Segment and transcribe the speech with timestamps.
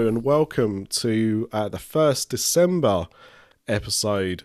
[0.00, 3.06] hello, and welcome to uh, the first December
[3.68, 4.44] episode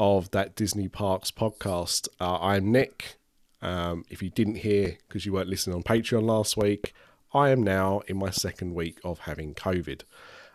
[0.00, 2.08] of that Disney Parks podcast.
[2.20, 3.16] Uh, I'm Nick.
[3.62, 6.92] Um, if you didn't hear because you weren't listening on Patreon last week,
[7.32, 10.02] I am now in my second week of having COVID.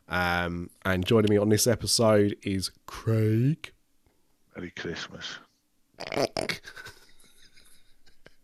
[0.10, 3.72] Um, and joining me on this episode is Craig.
[4.54, 5.38] Merry Christmas.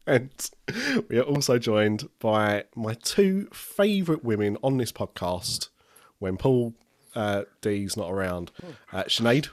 [0.05, 0.31] And
[1.09, 5.67] we are also joined by my two favourite women on this podcast
[6.19, 6.73] when Paul
[7.15, 8.51] uh, D's not around
[8.91, 9.49] uh, Sinead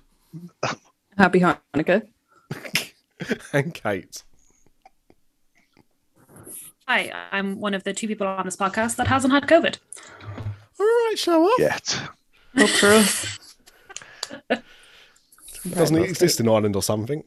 [1.16, 2.06] Happy Hanukkah.
[3.52, 4.22] and Kate.
[6.88, 9.78] Hi, I'm one of the two people on this podcast that hasn't had COVID.
[10.78, 11.58] All right, show up.
[11.58, 12.00] Yet.
[12.54, 13.38] Look for us.
[15.70, 17.24] Doesn't it exist in Ireland or something?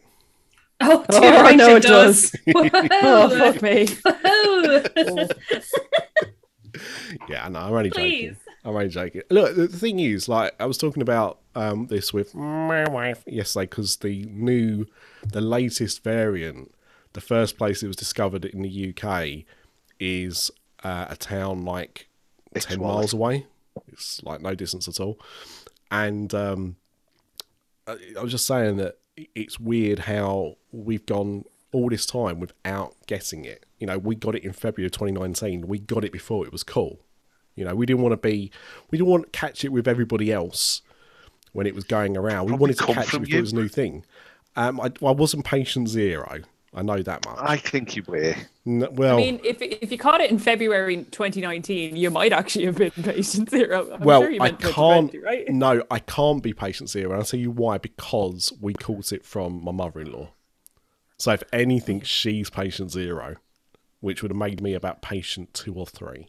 [0.79, 2.35] Oh, Oh, I know it it does.
[2.55, 3.87] Oh, fuck me.
[6.77, 7.29] Woohoo!
[7.29, 8.37] Yeah, no, I'm only joking.
[8.63, 9.21] I'm only joking.
[9.29, 13.23] Look, the the thing is, like, I was talking about um, this with my wife
[13.25, 14.85] yesterday because the new,
[15.25, 16.73] the latest variant,
[17.13, 19.45] the first place it was discovered in the UK
[19.99, 20.51] is
[20.83, 22.07] uh, a town like
[22.53, 22.95] It's 10 Wally.
[22.97, 23.45] miles away.
[23.87, 25.19] It's like no distance at all.
[25.91, 26.75] And um,
[27.87, 28.97] I I was just saying that
[29.33, 33.65] it's weird how we've gone all this time without getting it.
[33.79, 35.67] You know, we got it in February of 2019.
[35.67, 36.99] We got it before it was cool.
[37.55, 38.51] You know, we didn't want to be,
[38.91, 40.81] we didn't want to catch it with everybody else
[41.53, 42.45] when it was going around.
[42.45, 44.05] We Probably wanted to catch it from before it was a new thing.
[44.55, 46.39] Um, I, I wasn't patient zero.
[46.73, 47.37] I know that much.
[47.39, 48.35] I think you were.
[48.65, 52.65] N- well, I mean, if if you caught it in February 2019, you might actually
[52.65, 53.91] have been patient zero.
[53.93, 55.15] I'm well, sure you I can't.
[55.23, 55.49] right?
[55.49, 57.77] No, I can't be patient zero, and I'll tell you why.
[57.77, 60.29] Because we caught it from my mother-in-law.
[61.17, 63.37] So if anything, she's patient zero,
[63.99, 66.27] which would have made me about patient two or three.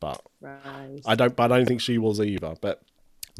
[0.00, 1.00] But Right.
[1.06, 1.34] I don't.
[1.36, 2.54] But I don't think she was either.
[2.60, 2.82] But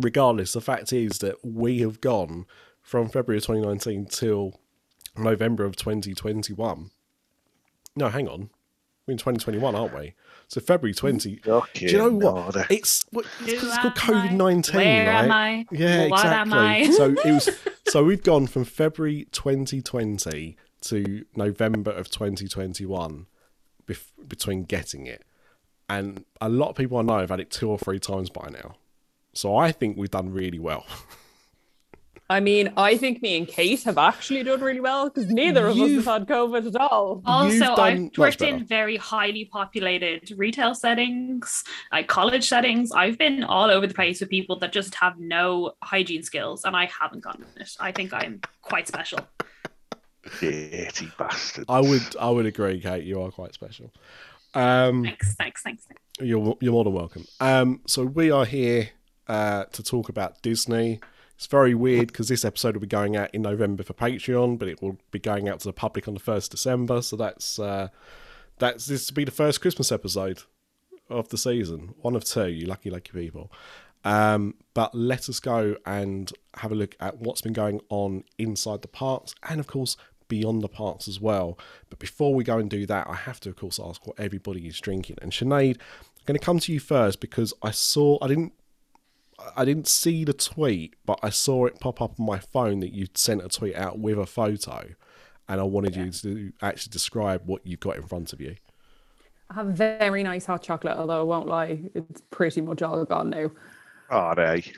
[0.00, 2.46] regardless, the fact is that we have gone
[2.82, 4.60] from February 2019 till
[5.16, 6.90] November of 2021.
[7.96, 8.50] No, hang on.
[9.06, 10.14] We're in 2021, aren't we?
[10.48, 11.40] So February 20.
[11.46, 12.54] Okay, Do you know what?
[12.54, 12.66] Nora.
[12.70, 13.94] It's what, it's, 'cause it's called?
[13.94, 15.24] COVID nineteen, Where right?
[15.24, 15.66] am I?
[15.70, 16.58] Yeah, What am exactly.
[16.58, 16.90] I?
[16.90, 17.48] so it was.
[17.88, 23.26] So we've gone from February 2020 to November of 2021
[23.86, 25.24] bef- between getting it,
[25.88, 28.48] and a lot of people I know have had it two or three times by
[28.50, 28.76] now.
[29.32, 30.84] So I think we've done really well.
[32.28, 35.76] I mean, I think me and Kate have actually done really well because neither of
[35.76, 37.22] You've- us have had COVID at all.
[37.24, 38.56] Also, I've worked better.
[38.56, 42.90] in very highly populated retail settings, like college settings.
[42.90, 46.74] I've been all over the place with people that just have no hygiene skills, and
[46.74, 47.76] I haven't gotten it.
[47.78, 49.20] I think I'm quite special.
[50.40, 51.64] Dirty bastard.
[51.68, 52.16] I would.
[52.20, 53.04] I would agree, Kate.
[53.04, 53.92] You are quite special.
[54.54, 55.84] Um, Thanks, thanks, thanks.
[55.84, 56.02] thanks.
[56.20, 57.26] You're you're more than welcome.
[57.40, 58.90] Um, so we are here
[59.28, 61.00] uh, to talk about Disney.
[61.34, 64.68] It's very weird because this episode will be going out in November for Patreon, but
[64.68, 67.02] it will be going out to the public on the first December.
[67.02, 67.88] So that's uh,
[68.58, 70.42] that's this will be the first Christmas episode
[71.10, 72.48] of the season, one of two.
[72.48, 73.52] You lucky, lucky people.
[74.04, 78.80] Um, but let us go and have a look at what's been going on inside
[78.80, 79.98] the parks, and of course
[80.28, 81.58] beyond the parks as well.
[81.90, 84.66] But before we go and do that, I have to, of course, ask what everybody
[84.66, 85.16] is drinking.
[85.22, 88.52] And Sinead, I'm going to come to you first because I saw I didn't
[89.56, 92.92] I didn't see the tweet, but I saw it pop up on my phone that
[92.92, 94.94] you'd sent a tweet out with a photo,
[95.48, 98.56] and I wanted you to actually describe what you've got in front of you.
[99.50, 103.30] I have very nice hot chocolate, although I won't lie, it's pretty much all gone
[103.30, 103.50] now.
[104.10, 104.72] All right.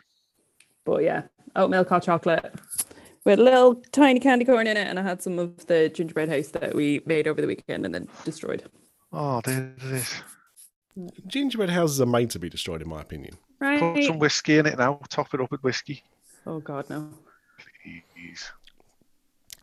[0.84, 1.22] But yeah,
[1.55, 2.52] oat milk hot chocolate
[3.28, 6.30] with a little tiny candy corn in it, and I had some of the gingerbread
[6.30, 8.64] house that we made over the weekend and then destroyed.
[9.12, 10.14] Oh, there it is.
[11.26, 13.36] Gingerbread houses are made to be destroyed, in my opinion.
[13.60, 15.00] Put some whiskey in it now.
[15.10, 16.02] Top it up with whiskey.
[16.46, 17.10] Oh god, no.
[17.84, 18.50] Please.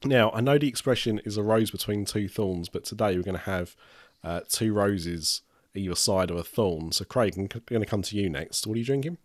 [0.04, 3.34] Now, I know the expression is a rose between two thorns, but today we're going
[3.34, 3.76] to have
[4.24, 5.42] uh, two roses
[5.74, 6.92] either side of a thorn.
[6.92, 8.68] So, Craig, I'm going to come to you next.
[8.68, 9.18] What are you drinking?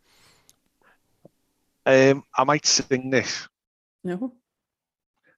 [1.84, 3.46] Um, I might sing this.
[4.04, 4.34] No.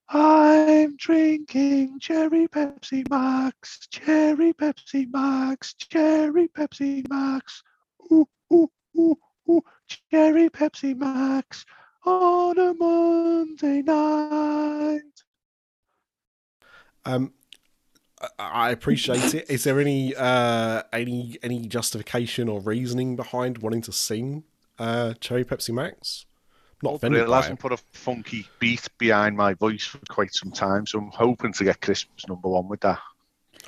[0.09, 7.63] I'm drinking cherry Pepsi Max, cherry Pepsi Max, cherry Pepsi Max.
[8.13, 9.17] Ooh, ooh, ooh,
[9.49, 9.63] ooh,
[10.11, 11.65] cherry Pepsi Max
[12.05, 15.01] on a Monday night.
[17.05, 17.33] Um,
[18.21, 19.51] I- I appreciate it.
[19.51, 24.45] Is there any uh, any any justification or reasoning behind wanting to sing
[24.79, 26.27] uh, Cherry Pepsi Max?
[26.83, 27.63] Not But offended it by hasn't it.
[27.63, 31.65] put a funky beat behind my voice for quite some time, so I'm hoping to
[31.65, 32.99] get Christmas number one with that.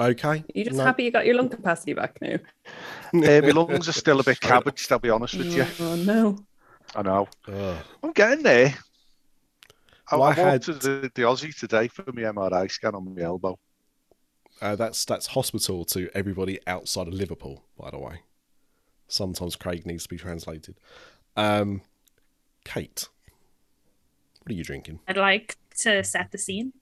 [0.01, 0.43] Okay.
[0.53, 0.85] You're just No.
[0.85, 2.35] happy you got your lung capacity back now?
[2.35, 5.65] Uh, my lungs are still a bit cabbaged, I'll be honest with you.
[5.79, 6.39] Oh no.
[6.97, 7.29] I know.
[7.47, 7.77] Ugh.
[8.03, 8.75] I'm getting there.
[10.11, 13.15] I, Well, I I had- to the, the Aussie today for my MRI scan on
[13.15, 13.59] my elbow.
[14.61, 18.21] Uh, that's that's hospital to everybody outside of Liverpool, by the way.
[19.09, 20.77] Sometimes Craig needs to be translated.
[21.37, 21.83] Um,
[22.65, 23.09] Kate,
[24.43, 25.01] what are you drinking?
[25.09, 26.73] I'd like to set the scene.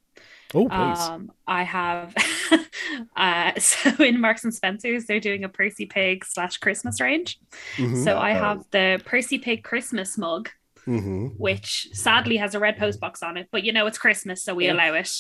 [0.55, 0.99] Oh, please.
[1.01, 2.15] Um, I have
[3.17, 7.39] uh, so in Marks and Spencers they're doing a Percy Pig slash Christmas range.
[7.77, 8.05] Mhm.
[8.05, 10.51] So I have the Percy Pig Christmas mug,
[10.87, 11.39] Mhm.
[11.39, 14.55] which sadly has a red post box on it, but you know it's Christmas, so
[14.55, 14.75] we Yeah.
[14.75, 15.11] allow it.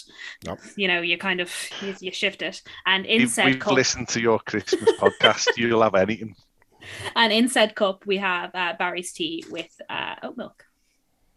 [0.44, 0.60] Yep.
[0.76, 1.50] You know, you kind of
[1.80, 5.46] you, you shift it, and in If said we've cup, listened to your Christmas podcast,
[5.56, 6.34] you'll have anything.
[7.16, 10.64] and in said cup we have uh, Barry's tea with uh, oat milk.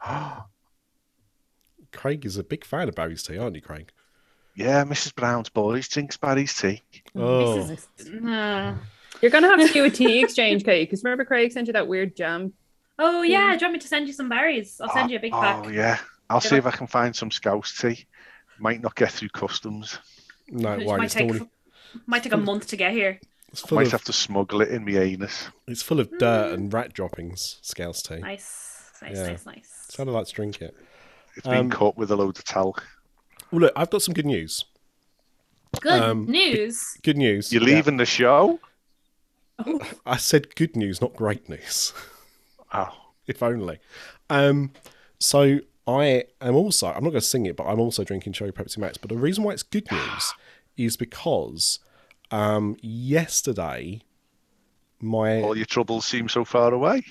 [1.92, 3.92] Craig is a big fan of Barry's tea, aren't you, Craig?
[4.56, 5.13] yeah, Mrs.
[5.15, 6.81] Brown's boys drinks Barry's tea.
[7.15, 8.75] Oh, This Uh,
[9.21, 11.88] You're gonna have to do a tea exchange, Kate, because remember Craig sent you that
[11.88, 12.53] weird jam.
[13.00, 14.80] oh yeah, do you want me to send you some Barry's?
[14.81, 15.65] I'll send you a big oh, pack.
[15.65, 16.00] Oh, yeah.
[16.30, 18.06] I'll Did see I- if I can find some Scouse tea.
[18.57, 20.00] Might not get through customs.
[20.50, 21.50] no, Which worry, might take already,
[22.06, 23.19] might take a month to get here.
[23.56, 25.48] It's full Might of have to smuggle it in my anus.
[25.66, 27.57] it's full of dirt and rat droppings.
[27.62, 28.18] Scouse tea.
[28.18, 29.28] Nice, nice, Yeah.
[29.28, 29.86] nice, nice.
[29.90, 30.75] So I'd like to drink it.
[31.38, 32.84] It's been caught with a load of talc.
[33.52, 34.66] Well, look, I've got some good news.
[35.80, 36.98] Good um, news.
[37.02, 37.54] Good news.
[37.54, 37.75] You're Yeah.
[37.75, 38.60] leaving the show?
[40.06, 41.94] I said good news, not great news.
[42.74, 42.90] Oh,
[43.28, 43.80] if only.
[44.30, 44.72] Um,
[45.18, 48.51] so I am also, I'm not going to sing it, but I'm also drinking Cherry
[48.51, 48.98] Pepsi Max.
[48.98, 50.34] But the reason why it's good news
[50.78, 51.80] is because
[52.31, 54.01] um, yesterday,
[55.01, 57.04] my all your troubles seem so far away.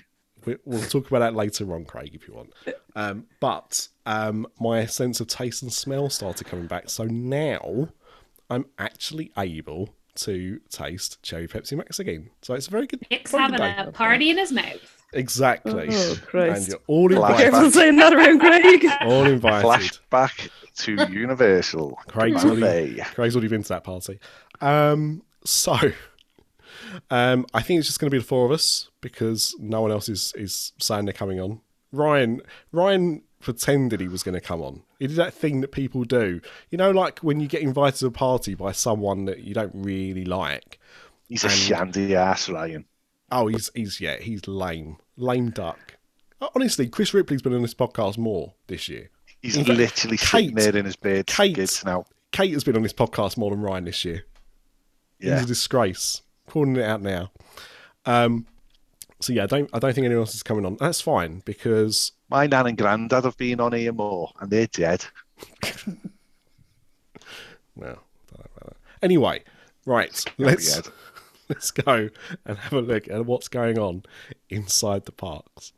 [0.44, 2.52] we- we'll talk about that later on, Craig, if you want.
[2.96, 6.88] Um, but um, my sense of taste and smell started coming back.
[6.90, 7.88] So now
[8.50, 12.30] I'm actually able to taste Cherry Pepsi Max again.
[12.42, 13.04] So it's a very good.
[13.10, 13.74] Nick's having day.
[13.78, 15.03] a party in his mouth.
[15.14, 15.88] Exactly.
[15.90, 17.50] Oh, and you're all invited.
[17.50, 18.86] Careful saying that around Craig.
[19.02, 19.98] All invited.
[20.10, 21.98] Flashback to Universal.
[22.08, 24.18] Craig's already, Craig's already been to that party.
[24.60, 25.76] Um, so,
[27.10, 29.90] um, I think it's just going to be the four of us because no one
[29.90, 31.60] else is is saying they're coming on.
[31.92, 34.82] Ryan, Ryan pretended he was going to come on.
[34.98, 36.40] He did that thing that people do.
[36.70, 39.72] You know, like when you get invited to a party by someone that you don't
[39.74, 40.80] really like.
[41.28, 42.84] He's a shandy ass, Ryan.
[43.30, 45.96] Oh, he's he's yeah, he's lame, lame duck.
[46.54, 49.10] Honestly, Chris Ripley's been on this podcast more this year.
[49.40, 52.06] He's In fact, literally sitting Kate- there in his bed, Kate- now.
[52.32, 54.24] Kate has been on this podcast more than Ryan this year.
[55.20, 55.34] Yeah.
[55.36, 56.22] He's a disgrace.
[56.48, 57.30] Calling it out now.
[58.04, 58.46] Um,
[59.20, 60.76] so yeah, I don't I don't think anyone else is coming on.
[60.78, 65.04] That's fine because My nan and granddad have been on here more, and they're dead.
[67.76, 68.76] well, don't know about that.
[69.02, 69.42] Anyway,
[69.86, 70.24] right.
[70.38, 70.80] Let's.
[71.54, 72.10] Let's go
[72.44, 74.02] and have a look at what's going on
[74.50, 75.72] inside the parks.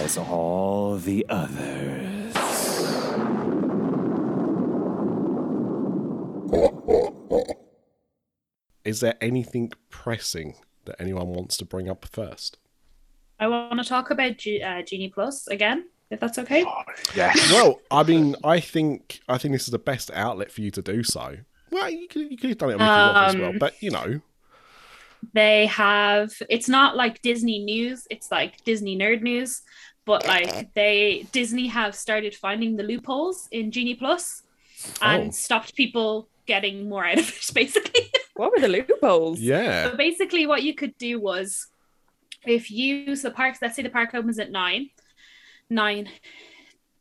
[0.00, 2.34] as all the others.
[8.84, 12.58] Is there anything pressing that anyone wants to bring up first?
[13.40, 16.62] I want to talk about G- uh, Genie Plus again, if that's okay.
[17.16, 17.50] Yes.
[17.50, 20.82] Well, I mean, I think I think this is the best outlet for you to
[20.82, 21.38] do so.
[21.70, 23.82] Well, you could, you could have done it on Mickey Mouse as well, Um, but
[23.82, 24.20] you know,
[25.32, 26.32] They have.
[26.50, 28.06] It's not like Disney news.
[28.10, 29.62] It's like Disney nerd news.
[30.06, 34.42] But like they Disney have started finding the loopholes in Genie Plus
[35.00, 35.30] and Oh.
[35.30, 37.50] stopped people getting more out of it.
[37.54, 38.10] Basically.
[38.36, 39.40] What were the loopholes?
[39.40, 41.68] yeah, So basically, what you could do was,
[42.44, 44.90] if you so the parks, let's say the park opens at nine,
[45.70, 46.08] nine,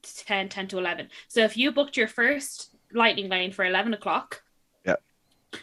[0.03, 1.10] 10, 10 to eleven.
[1.27, 4.42] So if you booked your first lightning lane for eleven o'clock, Yeah.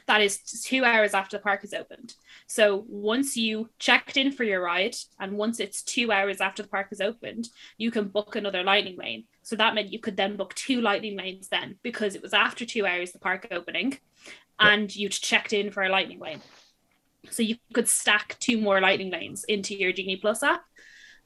[0.06, 2.14] That is two hours after the park is opened.
[2.46, 6.68] So once you checked in for your ride, and once it's two hours after the
[6.68, 9.24] park is opened, you can book another lightning lane.
[9.42, 12.64] So that meant you could then book two lightning lanes then because it was after
[12.64, 13.98] two hours the park opening,
[14.58, 16.40] and you'd checked in for a lightning lane.
[17.30, 20.62] So you could stack two more lightning lanes into your Genie Plus app,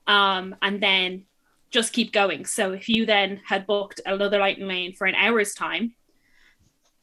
[0.07, 1.25] um, and then
[1.71, 2.45] just keep going.
[2.45, 5.95] So if you then had booked another lightning lane for an hour's time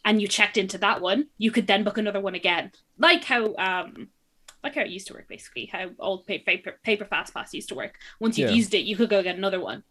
[0.03, 2.71] and you checked into that one, you could then book another one again.
[2.97, 4.09] Like how um
[4.63, 7.69] like how it used to work basically, how old paper paper, paper fast pass used
[7.69, 7.97] to work.
[8.19, 8.55] Once you've Yeah.
[8.55, 9.83] used it, you could go get another one.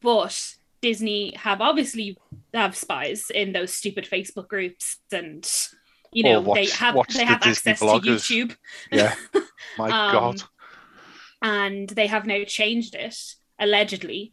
[0.00, 2.16] But Disney have obviously
[2.54, 5.48] have spies in those stupid Facebook groups and
[6.12, 7.86] you know watch- they have they the have Disney access to.
[7.86, 8.56] YouTube
[8.92, 9.14] Yeah.
[9.78, 10.42] My Um, God.
[11.42, 13.16] and they have now changed it
[13.58, 14.32] allegedly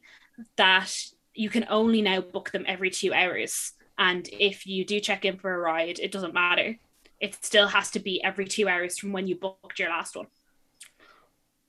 [0.57, 0.93] that
[1.34, 5.38] you can only now book them every two hours and if you do check in
[5.38, 6.78] for a ride it doesn't matter
[7.20, 10.28] it still has to be every two hours from when you booked your last one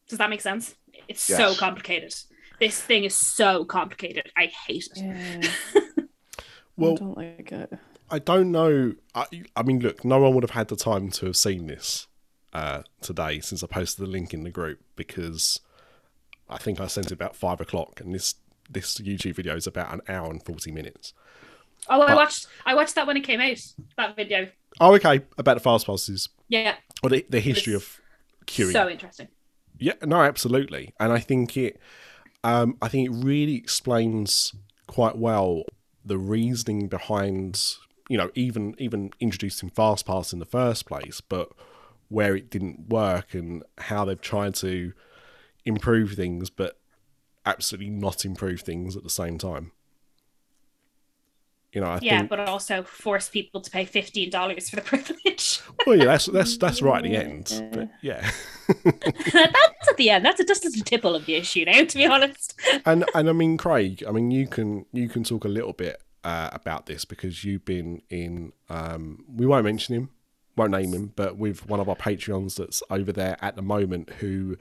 [0.08, 0.74] does that make sense
[1.08, 2.14] it's so complicated
[2.60, 5.02] this thing is so complicated i hate it
[5.74, 5.82] Yeah.
[6.78, 7.72] I don't like it.
[8.10, 8.94] I don't know.
[9.14, 9.24] I,
[9.56, 12.06] I mean, look, no one would have had the time to have seen this
[12.52, 15.60] uh, today since I posted the link in the group because
[16.50, 18.34] I think I sent it about five o'clock, and this
[18.70, 21.14] this YouTube video is about an hour and forty minutes.
[21.88, 23.58] Oh i But- watched i watched that when it came out
[23.96, 25.22] that video Oh, okay.
[25.38, 27.98] About the fast passes yeah or the, the history of
[28.46, 28.72] queuing.
[28.72, 29.28] so interesting
[29.78, 31.78] Yeah, no, absolutely, and I think it,
[32.44, 34.54] um, I think it really explains
[34.86, 35.64] quite well
[36.04, 37.62] the reasoning behind,
[38.08, 41.48] you know, even even introducing fast FastPass in the first place, but
[42.08, 44.92] where it didn't work and how they've tried to
[45.64, 46.78] improve things, but
[47.44, 49.72] absolutely not improve things at the same time.
[51.72, 52.30] You know, I yeah think.
[52.30, 56.82] but also force people to pay $15 for the privilege Well, yeah, that's that's that's
[56.82, 58.30] right at the end, but yeah.
[58.92, 60.24] that's at the end.
[60.24, 62.58] That's a, just a tipple of the issue now, to be honest.
[62.84, 66.02] and and I mean, Craig, I mean, you can you can talk a little bit
[66.24, 68.52] uh, about this because you've been in.
[68.68, 70.10] Um, we won't mention him,
[70.56, 74.10] won't name him, but with one of our Patreons that's over there at the moment
[74.18, 74.56] who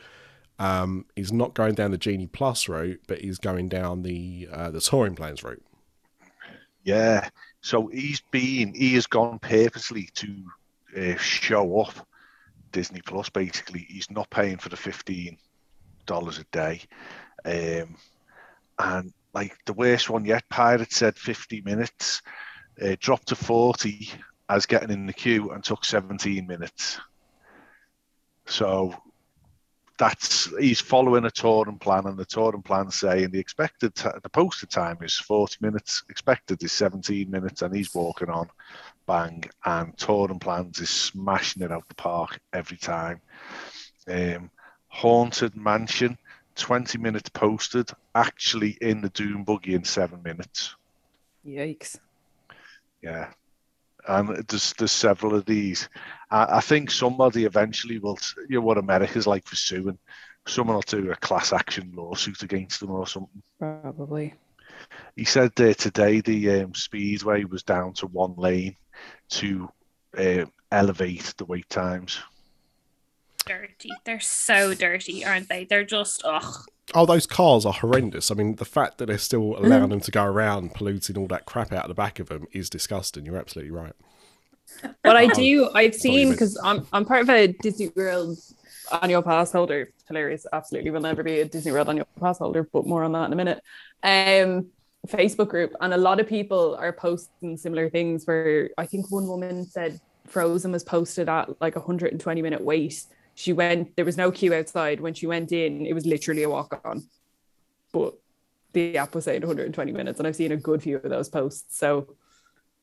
[0.60, 4.70] um, is not going down the Genie Plus route, but is going down the uh,
[4.70, 5.64] the touring plans route.
[6.86, 7.27] Yeah.
[7.62, 10.46] So he's been, he has gone purposely to
[10.96, 12.08] uh, show up
[12.72, 13.27] Disney Plus.
[13.30, 15.38] Basically, he's not paying for the fifteen
[16.06, 16.82] dollars a day,
[17.44, 17.96] um,
[18.77, 22.22] and like the worst one yet, Pirate said fifty minutes,
[22.80, 24.10] uh, dropped to forty
[24.48, 27.00] as getting in the queue and took seventeen minutes.
[28.46, 28.94] So
[29.98, 34.30] that's he's following a touring plan, and the touring plan saying the expected t- the
[34.30, 38.50] posted time is 40 minutes, expected is 17 minutes, and he's walking on
[39.06, 39.44] bang.
[39.64, 43.22] And touring plans is smashing it out the park every time.
[44.08, 44.52] Um,
[44.88, 46.18] Haunted Mansion,
[46.56, 50.75] 20 minutes posted, actually in the Doom Buggy in seven minutes.
[51.46, 52.00] Yikes.
[53.02, 53.32] Yeah.
[54.08, 55.90] And there's there's several of these.
[56.30, 58.18] I, I think somebody eventually will.
[58.50, 59.98] You know what America's like for suing.
[60.48, 63.42] Someone will do a class action lawsuit against them or something.
[63.60, 64.34] Probably.
[65.16, 68.76] He said uh, today the um, speedway was down to one lane
[69.30, 69.70] to
[70.18, 72.20] uh, elevate the wait times.
[73.46, 73.90] Dirty.
[74.04, 75.66] They're so dirty, aren't they?
[75.66, 76.66] They're just ugh.
[76.96, 78.32] Oh, those cars are horrendous.
[78.32, 81.46] I mean, the fact that they're still allowing them to go around polluting all that
[81.46, 83.25] crap out of the back of them is disgusting.
[83.25, 83.94] You're absolutely right.
[85.04, 88.38] But I do, I've seen because I'm I'm part of a Disney World
[89.02, 89.92] annual pass holder.
[90.08, 93.25] Hilarious, absolutely will never be a Disney World annual pass holder, but more on that
[93.25, 93.62] in a minute.
[94.04, 94.68] Um,
[95.08, 98.25] Facebook group, and a lot of people are posting similar things.
[98.25, 103.04] Where I think one woman said Frozen was posted at like a 120 minute wait.
[103.36, 105.01] She went, there was no queue outside.
[105.01, 107.04] When she went in, it was literally a walk on.
[107.92, 108.15] But
[108.74, 111.77] the app was saying 120 minutes, and I've seen a good few of those posts.
[111.77, 112.15] So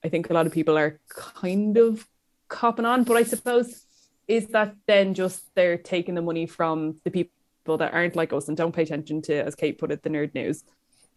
[0.05, 2.07] I think a lot of people are kind of
[2.49, 3.87] copping on, but I suppose
[4.29, 8.49] is that then just they're taking the money from the people that aren't like us
[8.49, 10.65] and don't pay attention to, as Kate put it, the nerd news,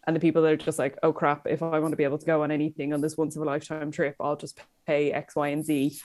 [0.07, 2.17] and the people that are just like, oh crap, if I want to be able
[2.17, 5.35] to go on anything on this once of a lifetime trip, I'll just pay X,
[5.35, 5.97] Y, and Z.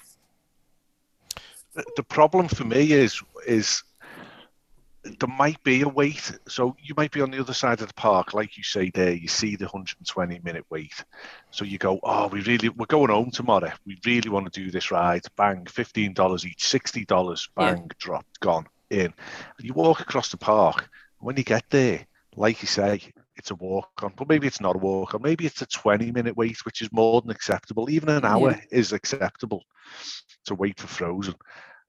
[1.74, 3.82] The- problem for me is is
[5.02, 6.38] there might be a wait.
[6.46, 9.12] So you might be on the other side of the park, like you say there.
[9.12, 11.04] You see the 120 minute wait.
[11.50, 13.72] So you go, oh, we really we're going home tomorrow.
[13.86, 15.22] We really want to do this ride.
[15.36, 17.48] Bang, fifteen dollars each, sixty dollars.
[17.58, 17.74] Yeah.
[17.74, 19.06] Bang, dropped, gone in.
[19.06, 19.14] And
[19.60, 20.88] you walk across the park.
[21.18, 23.00] When you get there, like you say,
[23.36, 25.22] it's a walk on, but maybe it's not a walk on.
[25.22, 27.90] Maybe it's a 20 minute wait, which is more than acceptable.
[27.90, 29.64] Even an hour is acceptable
[30.47, 31.35] to wait for Frozen.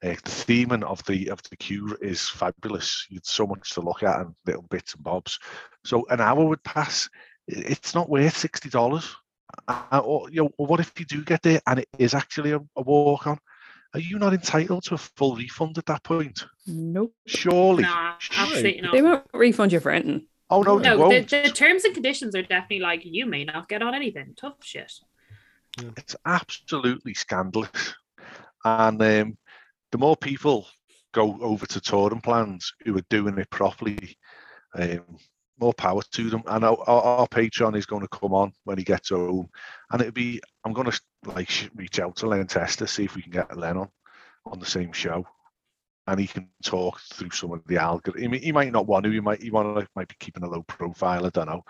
[0.03, 3.05] Uh, the theming of the of the queue is fabulous.
[3.12, 5.38] It's so much to look at and little bits and bobs.
[5.86, 7.08] So an hour would pass.
[7.48, 9.15] It's not worth sixty dollars.
[9.67, 12.51] Uh, or you know, or what if you do get there and it is actually
[12.51, 13.38] a, a walk on?
[13.93, 16.46] Are you not entitled to a full refund at that point?
[16.65, 17.13] Nope.
[17.27, 17.84] Surely.
[17.84, 18.93] Nah, absolutely not.
[18.93, 20.27] They won't refund you for anything.
[20.50, 21.29] Oh no, No, the, won't.
[21.29, 24.34] the terms and conditions are definitely like you may not get on anything.
[24.38, 24.91] Tough shit.
[25.98, 27.93] It's absolutely scandalous.
[28.63, 29.38] And um,
[29.91, 30.68] the more people
[31.13, 34.18] go over to touring plans who are doing it properly,
[34.75, 35.18] um,
[35.60, 36.44] more power to them.
[36.48, 39.50] And our, our, our Patreon is going to come on when he gets home,
[39.91, 40.41] and it'll be.
[40.65, 43.77] I'm going to like reach out to Len Testa see if we can get Len
[43.77, 43.89] on
[44.46, 45.25] on the same show,
[46.08, 48.34] and he can talk through some of the algorithm.
[48.34, 49.12] He, might not want to.
[49.12, 49.41] He might.
[49.41, 49.88] He want to.
[49.96, 51.25] Might be keeping a low profile.
[51.25, 51.63] I don't know.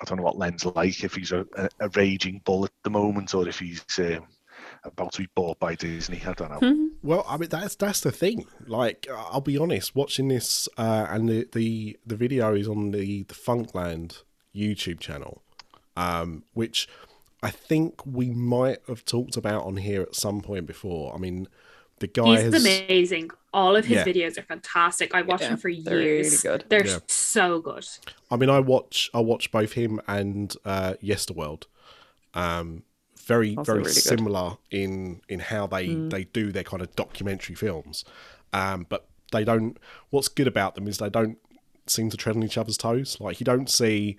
[0.00, 1.04] I don't know what Len's like.
[1.04, 4.26] If he's a, a, a raging bull at the moment, or if he's um,
[4.84, 6.20] about to be bought by Disney.
[6.26, 6.90] I don't know.
[7.02, 8.46] Well, I mean that's that's the thing.
[8.66, 13.00] Like, I'll be honest, watching this uh, and the, the the video is on the
[13.00, 14.22] the Defunctland
[14.54, 15.42] YouTube channel,
[15.96, 16.88] um, which
[17.42, 21.14] I think we might have talked about on here at some point before.
[21.14, 21.48] I mean,
[21.98, 23.30] the guy He's has amazing.
[23.52, 24.04] All of his Yeah.
[24.04, 25.14] videos are fantastic.
[25.14, 26.42] I watched Yeah, them for they're really years.
[26.42, 26.64] good.
[26.68, 26.98] They're Yeah.
[27.08, 27.86] so good.
[28.30, 31.64] I mean, I watch I watch both him and uh, Yesterworld.
[32.34, 32.84] Um,
[33.34, 34.02] very Also very really good.
[34.12, 38.04] similar in in how they they do their kind of documentary films,
[38.52, 39.76] um, but they don't.
[40.10, 41.38] What's good about them is they don't
[41.86, 43.16] seem to tread on each other's toes.
[43.20, 44.16] Like you don't see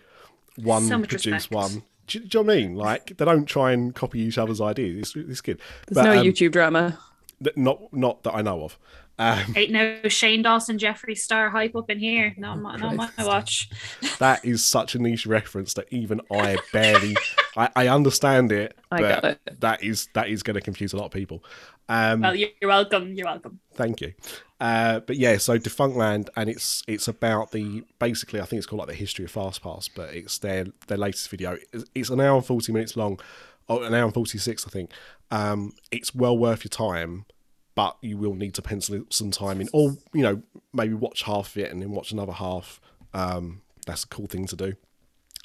[0.57, 1.51] one So produce respect.
[1.53, 1.83] one.
[2.07, 2.75] Do, you- do you know what I mean?
[2.75, 4.97] Like they don't try and copy each other's ideas.
[4.99, 5.59] It's, it's good.
[5.87, 6.97] There's But, no um, YouTube drama.
[7.43, 8.77] th- Not not that I know of.
[9.21, 12.33] Um, Ain't no Shane Dawson, Jeffree Star hype up in here.
[12.37, 13.69] Not my, not my watch.
[14.17, 17.15] that is such a niche reference that even I barely.
[17.55, 18.75] I, I understand it.
[18.91, 19.59] I but got it.
[19.61, 21.43] That is that is going to confuse a lot of people.
[21.87, 23.13] Um, Well, you're you're welcome.
[23.13, 23.59] You're welcome.
[23.75, 24.13] thank you.
[24.59, 28.79] Uh, but yeah, so Defunctland, and it's it's about the basically I think it's called
[28.79, 31.57] like the history of FastPass, but it's their their latest video.
[31.71, 33.19] It's, it's an hour and forty minutes long,
[33.67, 34.89] or an hour and forty six, I think.
[35.29, 37.25] Um, it's well worth your time,
[37.75, 40.41] but you will need to pencil some time in, or you know
[40.73, 42.81] maybe watch half of it and then watch another half.
[43.13, 44.73] Um, that's a cool thing to do.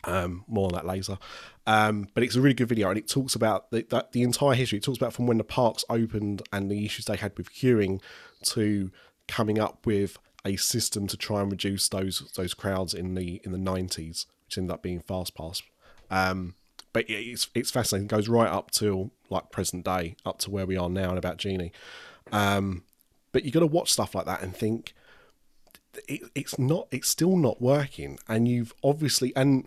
[0.04, 1.18] Um, more on that later.
[1.66, 4.54] Um, but it's a really good video, and it talks about the, that, the entire
[4.54, 4.78] history.
[4.78, 8.00] It talks about from when the parks opened and the issues they had with queuing
[8.44, 8.92] to
[9.26, 13.52] coming up with a system to try and reduce those those crowds in the in
[13.52, 15.62] the nineties, which ended up being FastPass.
[16.10, 16.54] Um,
[16.92, 18.06] but it's it's fascinating.
[18.06, 21.18] It goes right up till like present day, up to where we are now and
[21.18, 21.72] about Genie.
[22.32, 22.82] Um,
[23.32, 24.94] but you got to watch stuff like that and think
[26.08, 28.18] it, it's not it's still not working.
[28.28, 29.66] And you've obviously and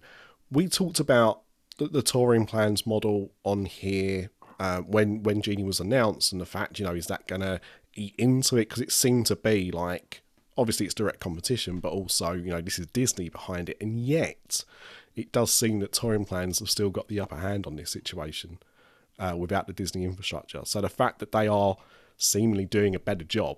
[0.52, 1.42] we talked about
[1.78, 6.46] the, the touring plans model on here uh, when when genie was announced and the
[6.46, 7.62] fact you know is that gonna
[7.96, 8.70] eat into it?
[8.70, 10.22] Because it seemed to be like
[10.58, 13.78] obviously it's direct competition but also you know this is disney behind it.
[13.80, 14.64] And yet
[15.16, 18.60] it does seem that touring plans have still got the upper hand on this situation
[19.18, 20.62] uh, without the disney infrastructure.
[20.64, 21.78] So the fact that they are
[22.20, 23.58] seemingly doing a better job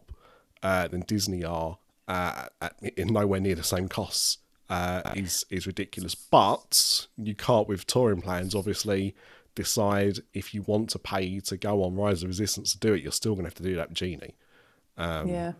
[0.63, 4.37] uh, than Disney are uh, at, in nowhere near the same costs
[4.69, 6.15] uh, is is ridiculous.
[6.15, 9.15] But you can't with touring plans obviously
[9.53, 13.03] decide if you want to pay to go on Rise of Resistance to do it.
[13.03, 14.35] You're still going to have to do that with Genie.
[14.97, 15.53] Um, yeah.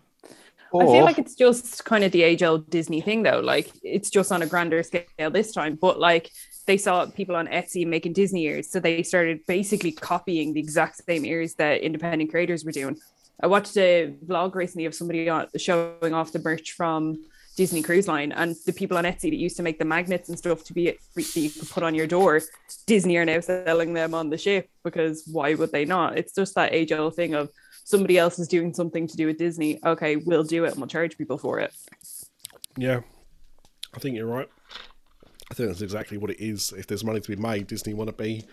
[0.74, 3.42] I feel like it's just kind of the age old Disney thing, though.
[3.42, 6.32] Like it's just on a grander scale this time, but like
[6.66, 11.04] they saw people on Etsy making Disney ears, so they started basically copying the exact
[11.06, 12.98] same ears that independent creators were doing.
[13.42, 17.24] I watched a vlog recently of somebody showing off the merch from
[17.58, 20.38] Disney Cruise Line, and the people on Etsy that used to make the magnets and
[20.38, 20.98] stuff to be
[21.70, 22.42] put on your door.
[22.86, 26.18] Disney are now selling them on the ship because why would they not?
[26.18, 27.50] It's just that age old thing of
[27.84, 29.80] somebody else is doing something to do with Disney.
[29.86, 31.74] Okay, we'll do it and we'll charge people for it.
[32.78, 33.02] Yeah,
[33.94, 34.50] I think you're right.
[35.52, 36.72] I think that's exactly what it is.
[36.78, 38.46] If there's money to be made, Disney want to be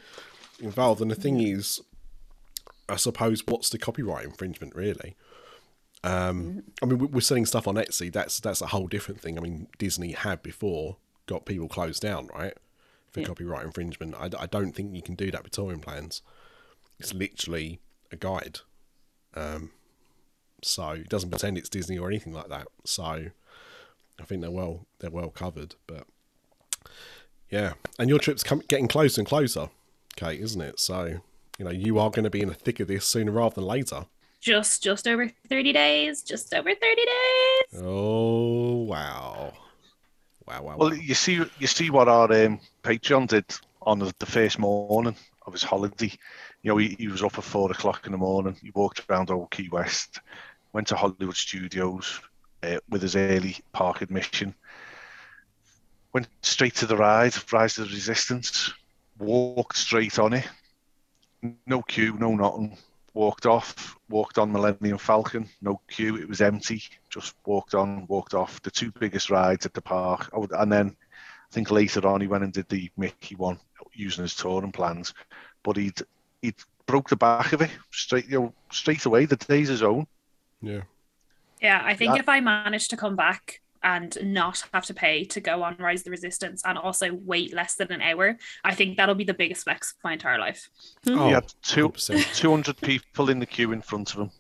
[0.58, 1.00] involved.
[1.00, 1.80] And the thing is,
[2.88, 5.14] I suppose, what's the copyright infringement really?
[6.02, 8.12] Um, I mean, we- we're selling stuff on Etsy.
[8.12, 9.38] That's that's a whole different thing.
[9.38, 12.56] I mean, Disney had before got people closed down, right,
[13.12, 13.26] for Yeah.
[13.26, 14.14] copyright infringement.
[14.14, 16.22] I, I don't think you can do that with touring plans.
[16.98, 17.80] It's literally
[18.10, 18.60] a guide.
[19.34, 19.70] Um,
[20.62, 22.66] so it doesn't pretend it's Disney or anything like that.
[22.84, 25.76] So I think they're well they're well covered.
[25.86, 26.06] But
[27.50, 29.70] yeah, and your trip's come, getting closer and closer,
[30.16, 30.80] Kate, isn't it?
[30.80, 31.20] So
[31.58, 33.64] you know you are going to be in the thick of this sooner rather than
[33.64, 34.06] later.
[34.40, 36.22] Just just over 30 days.
[36.22, 37.82] Just over 30 days.
[37.82, 39.52] Oh wow,
[40.46, 40.76] wow, wow.
[40.76, 40.96] well, wow.
[40.96, 43.44] you see, you see what our um, Patreon did
[43.82, 46.12] on the, the first morning of his holiday.
[46.62, 48.56] You know, he, he was up at four o'clock in the morning.
[48.62, 50.20] He walked around Old Key West,
[50.72, 52.20] went to Hollywood Studios
[52.62, 54.54] uh, with his early park admission,
[56.12, 58.72] went straight to the ride, Rise of the Resistance,
[59.18, 60.48] walked straight on it.
[61.66, 62.76] No queue, no nothing.
[63.14, 66.82] walked off, walked on Millennium Falcon, no queue, it was empty.
[67.10, 68.60] Just walked on, walked off.
[68.62, 70.96] The two biggest rides at the park, Oh, and then
[71.50, 73.58] I think later on he went and did the Mickey one
[73.92, 75.14] using his touring plans,
[75.64, 76.00] but he'd
[76.42, 76.54] he'd
[76.86, 79.24] broke the back of it straight you know straight away.
[79.26, 80.06] The day's his own.
[80.62, 80.82] Yeah.
[81.60, 82.20] Yeah, I think Yeah.
[82.20, 86.00] if I manage to come back and not have to pay to go on Rise
[86.00, 89.34] of the Resistance and also wait less than an hour, I think that'll be the
[89.34, 90.68] biggest flex of my entire life.
[91.04, 91.18] Hmm.
[91.18, 94.30] Oh, he had two, 200 people in the queue in front of him.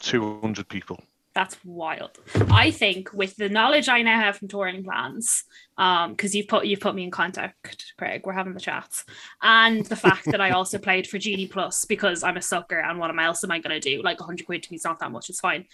[0.00, 1.02] 200 people.
[1.34, 2.18] That's wild.
[2.50, 5.44] I think with the knowledge I now have from touring plans,
[5.76, 8.22] um, because you've put you've put me in contact, Craig.
[8.24, 9.04] We're having the chats,
[9.42, 12.98] and the fact that I also played for Genie Plus because I'm a sucker, and
[12.98, 14.02] what else am I gonna do?
[14.02, 15.30] Like 100 quid to me is not that much.
[15.30, 15.66] It's fine.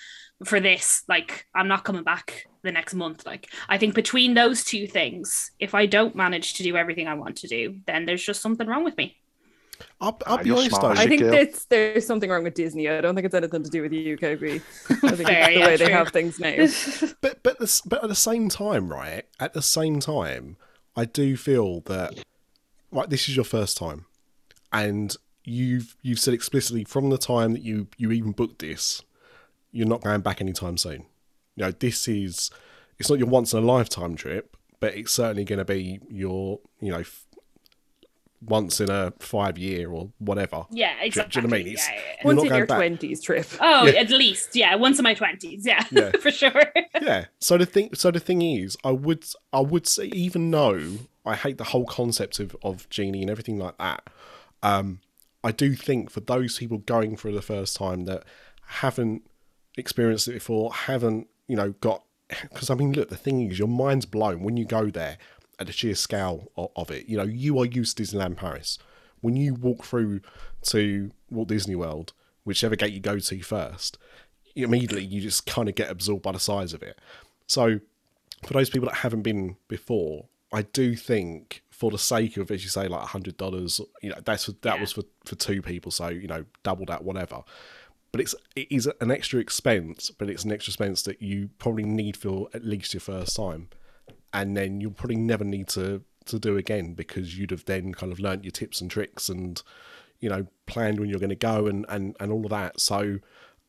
[0.44, 3.24] For this, like I'm not coming back the next month.
[3.24, 7.14] Like I think between those two things, if I don't manage to do everything I
[7.14, 9.16] want to do, then there's just something wrong with me.
[10.00, 10.88] I'll, I'll Ah, be you're honest though.
[10.88, 11.30] I think girl.
[11.32, 12.88] that's there's something wrong with Disney.
[12.88, 14.54] I don't think it's anything to do with you, KB.
[15.04, 16.66] I think Fair, it's the yeah, way they have things now.
[17.20, 19.24] But but the, but at the same time, right?
[19.40, 20.56] At the same time,
[20.96, 22.22] I do feel that
[22.92, 23.08] right.
[23.08, 24.06] This is your first time,
[24.72, 29.02] and you've you've said explicitly from the time that you you even booked this,
[29.72, 31.06] you're not going back anytime soon.
[31.56, 32.50] You know, this is
[32.98, 36.60] it's not your once in a lifetime trip, but it's certainly going to be your
[36.80, 37.26] you know f-
[38.46, 40.64] once in a five year or whatever.
[40.70, 41.40] Yeah, exactly.
[41.42, 41.72] do you know what I mean?
[41.74, 42.26] It's- Yeah, yeah, yeah.
[42.26, 42.76] Once in your back.
[42.78, 43.46] twenties trip.
[43.60, 44.00] Oh, Yeah.
[44.00, 46.10] at least, yeah, once in my twenties, yeah, Yeah.
[46.20, 46.62] for sure.
[47.00, 47.26] yeah.
[47.40, 50.80] So the thing, so the thing is, I would, I would say, even though
[51.24, 54.08] I hate the whole concept of of genie and everything like that,
[54.62, 55.00] um,
[55.42, 58.24] I do think for those people going for the first time that
[58.66, 59.22] haven't
[59.76, 62.02] experienced it before, haven't you know got,
[62.50, 65.18] because I mean, look, the thing is, your mind's blown when you go there
[65.58, 67.06] at the sheer scale of, of it.
[67.06, 68.78] You know, you are used to Disneyland Paris.
[69.20, 70.20] When you walk through
[70.64, 72.12] to Walt Disney World,
[72.44, 73.98] whichever gate you go to first,
[74.54, 76.98] immediately you just kind of get absorbed by the size of it.
[77.46, 77.80] So
[78.46, 82.62] for those people that haven't been before, I do think for the sake of, as
[82.62, 84.80] you say, like a hundred dollars, you know, that's that Yeah.
[84.80, 87.42] was for for two people, so you know, double that, whatever.
[88.12, 91.82] But it's it is an extra expense, but it's an extra expense that you probably
[91.82, 93.70] need for at least your first time,
[94.34, 98.10] and then you'll probably never need to to do again because you'd have then kind
[98.12, 99.62] of learnt your tips and tricks and
[100.20, 102.80] you know planned when you're going to go and and and all of that.
[102.80, 103.18] So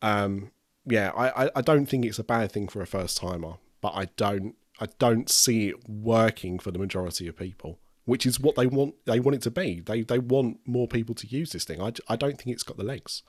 [0.02, 0.50] um,
[0.84, 4.06] yeah, I, I- don't think it's a bad thing for a first timer, but I
[4.16, 8.66] don't I don't see it working for the majority of people, which is what they
[8.66, 9.80] want they want it to be.
[9.80, 11.80] They they want more people to use this thing.
[11.80, 13.22] i, I don't think it's got the legs.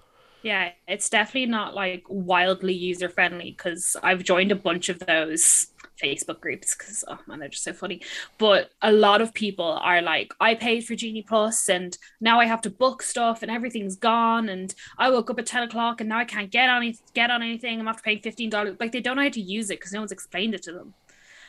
[0.43, 5.67] Yeah, it's definitely not like wildly user friendly because I've joined a bunch of those
[6.02, 8.02] Facebook groups because oh man, they're just so funny.
[8.38, 12.46] But a lot of people are like, I paid for Genie Plus and now I
[12.46, 14.50] have to book stuff and everything's gone.
[14.50, 17.32] And I woke up at 10 o'clock and now I can't get on it, get
[17.32, 17.80] on anything.
[17.80, 18.80] I'm after paying $15.
[18.80, 20.94] Like they don't know how to use it because no one's explained it to them.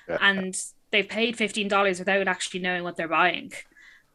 [0.08, 0.18] Yeah.
[0.20, 0.56] And
[0.90, 3.52] they've paid $15 without actually knowing what they're buying.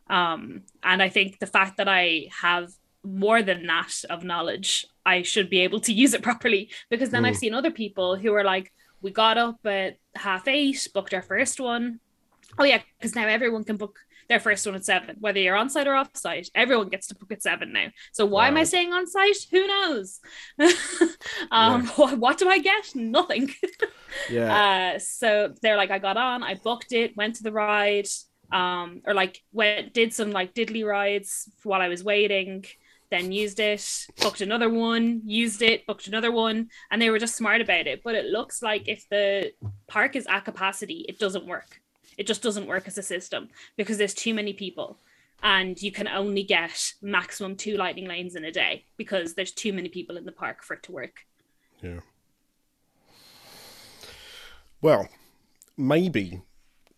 [0.10, 2.72] Um, and I think the fact that I have
[3.06, 6.70] more than that of knowledge, I should be able to use it properly.
[6.90, 7.40] Because then I've Mm.
[7.40, 11.60] seen other people who are like, we got up at half eight, booked our first
[11.60, 12.00] one.
[12.58, 13.98] Oh yeah, because now everyone can book
[14.30, 16.50] their first one at seven, whether you're on site or off site.
[16.56, 17.88] Everyone gets to book at seven now.
[18.14, 18.64] So why am I Wow.
[18.64, 19.38] staying on site?
[19.52, 20.20] Who knows?
[21.52, 22.96] um, what, what do I get?
[22.96, 23.50] Nothing.
[24.30, 24.60] Yeah.
[24.96, 28.08] Uh, so they're like, I got on, I booked it, went to the ride,
[28.52, 32.64] um, or like went did some like diddly rides while I was waiting,
[33.14, 37.36] then used it, booked another one, used it, booked another one, and they were just
[37.36, 38.02] smart about it.
[38.04, 39.54] But it looks like if the
[39.88, 41.80] park is at capacity, it doesn't work.
[42.18, 44.98] It just doesn't work as a system because there's too many people.
[45.44, 49.74] And you can only get maximum two lightning lanes in a day because there's too
[49.74, 51.26] many people in the park for it to work.
[51.82, 52.00] Yeah.
[54.82, 55.08] Well,
[55.78, 56.42] maybe,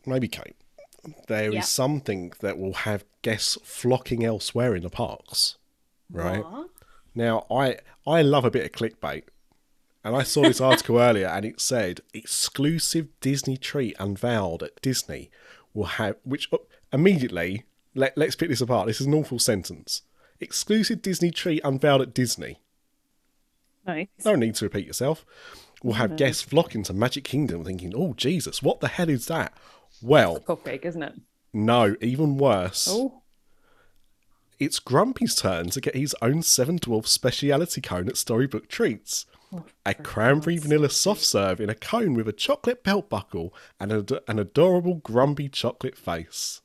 [0.06, 0.56] maybe Kate,
[1.28, 1.62] there is Yeah.
[1.62, 5.58] something that will have guests flocking elsewhere in the parks,
[6.12, 6.44] right?
[6.44, 6.70] What?
[7.13, 9.24] Now, I I love a bit of clickbait,
[10.04, 15.30] and I saw this article earlier, and it said exclusive Disney treat unveiled at Disney
[15.74, 18.88] will have which oh, immediately let let's pick this apart.
[18.88, 20.02] This is an awful sentence.
[20.39, 22.60] Exclusive Disney treat unveiled at Disney.
[23.86, 24.08] Nice.
[24.26, 25.26] No need to repeat yourself.
[25.84, 29.54] We'll have guests flocking to Magic Kingdom thinking, oh, Jesus, what the hell is that?
[30.02, 31.13] Well, Cupcake, isn't it?
[31.54, 32.88] no, even worse.
[32.89, 33.22] Oh,
[34.60, 39.26] It's Grumpy's turn to get his own 712 speciality cone at Storybook Treats.
[39.54, 43.91] Oh, a cranberry vanilla soft serve in a cone with a chocolate belt buckle and
[43.91, 46.62] a, an adorable Grumpy chocolate face.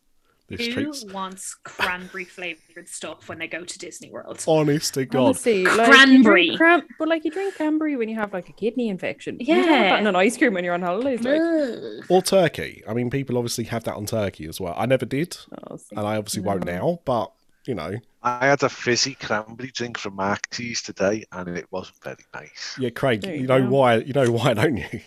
[0.49, 1.05] This Who treats.
[1.05, 4.43] wants cranberry flavored stuff when they go to Disney World?
[4.49, 5.21] Honest to God.
[5.27, 6.47] Honestly, like, Cranberry.
[6.47, 9.37] drink cran- but like you drink cranberry when you have like a kidney infection.
[9.39, 9.83] You have Yeah.
[9.91, 11.21] that in an ice cream when you're on holidays.
[11.23, 12.83] Like, Or turkey.
[12.89, 14.75] I mean, people obviously have that on turkey as well.
[14.77, 15.37] I never did,
[15.71, 16.99] oh, and I obviously won't now.
[17.05, 17.31] But
[17.71, 22.25] you know, I had a fizzy cranberry drink from Marky's today, and it wasn't very
[22.35, 22.77] nice.
[22.79, 23.69] yeah, Craig, you you know go.
[23.69, 23.95] why?
[23.99, 25.01] You know why, don't you?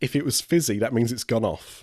[0.00, 1.82] If it was fizzy, that means it's gone off.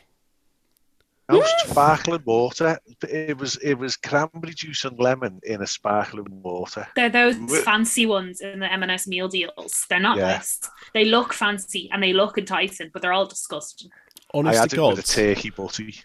[1.30, 2.80] No sparkling water.
[3.08, 6.88] It was it was cranberry juice and lemon in a sparkling water.
[6.96, 9.86] They're those fancy ones in the M&S meal deals.
[9.90, 10.38] They're not Yeah.
[10.38, 10.60] nice.
[10.96, 13.92] They look fancy and they look enticing, but they're all disgusting.
[14.34, 15.96] Honest I Honest had to it God, with a turkey butty.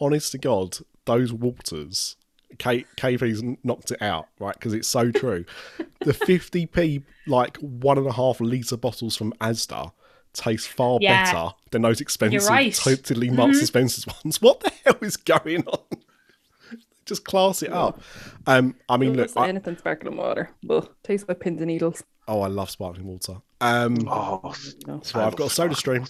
[0.00, 2.16] honest to God, those waters,
[2.58, 4.54] K- KV's knocked it out, right?
[4.54, 5.44] Because it's so true.
[6.00, 9.92] the 50p, like one and a half litre bottles from Asda
[10.32, 11.24] taste far Yeah.
[11.24, 12.74] better than those expensive, right.
[12.74, 13.58] totally Marks Mhm.
[13.60, 14.40] and Spencer's ones.
[14.42, 15.78] What the hell is going on?
[17.06, 18.00] Just class it up.
[18.46, 20.50] Um, I mean, look, I, anything sparkling water.
[20.62, 22.02] Well, tastes like pins and needles.
[22.28, 23.36] oh, I love sparkling water.
[23.60, 24.54] Um, Oh,
[24.86, 25.00] No.
[25.02, 26.04] so I I've got a love soda stream.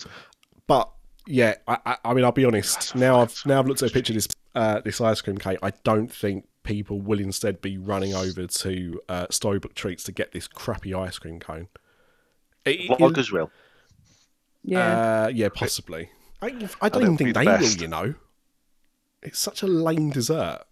[0.67, 0.91] But
[1.27, 2.95] yeah, I, I, I mean, I'll be honest.
[2.97, 4.27] Now I've now I've looked at a picture of this
[4.59, 5.59] uh, this ice cream cake.
[5.63, 10.33] I don't think people will instead be running over to uh, Storybook Treats to get
[10.33, 11.69] this crappy ice cream cone.
[12.65, 13.51] It- it- Vloggers will.
[14.63, 15.25] Yeah.
[15.25, 16.11] uh, yeah, possibly.
[16.43, 16.49] I,
[16.83, 17.77] I don't even think the they best.
[17.77, 17.83] will.
[17.83, 18.15] You know,
[19.23, 20.63] it's such a lame dessert.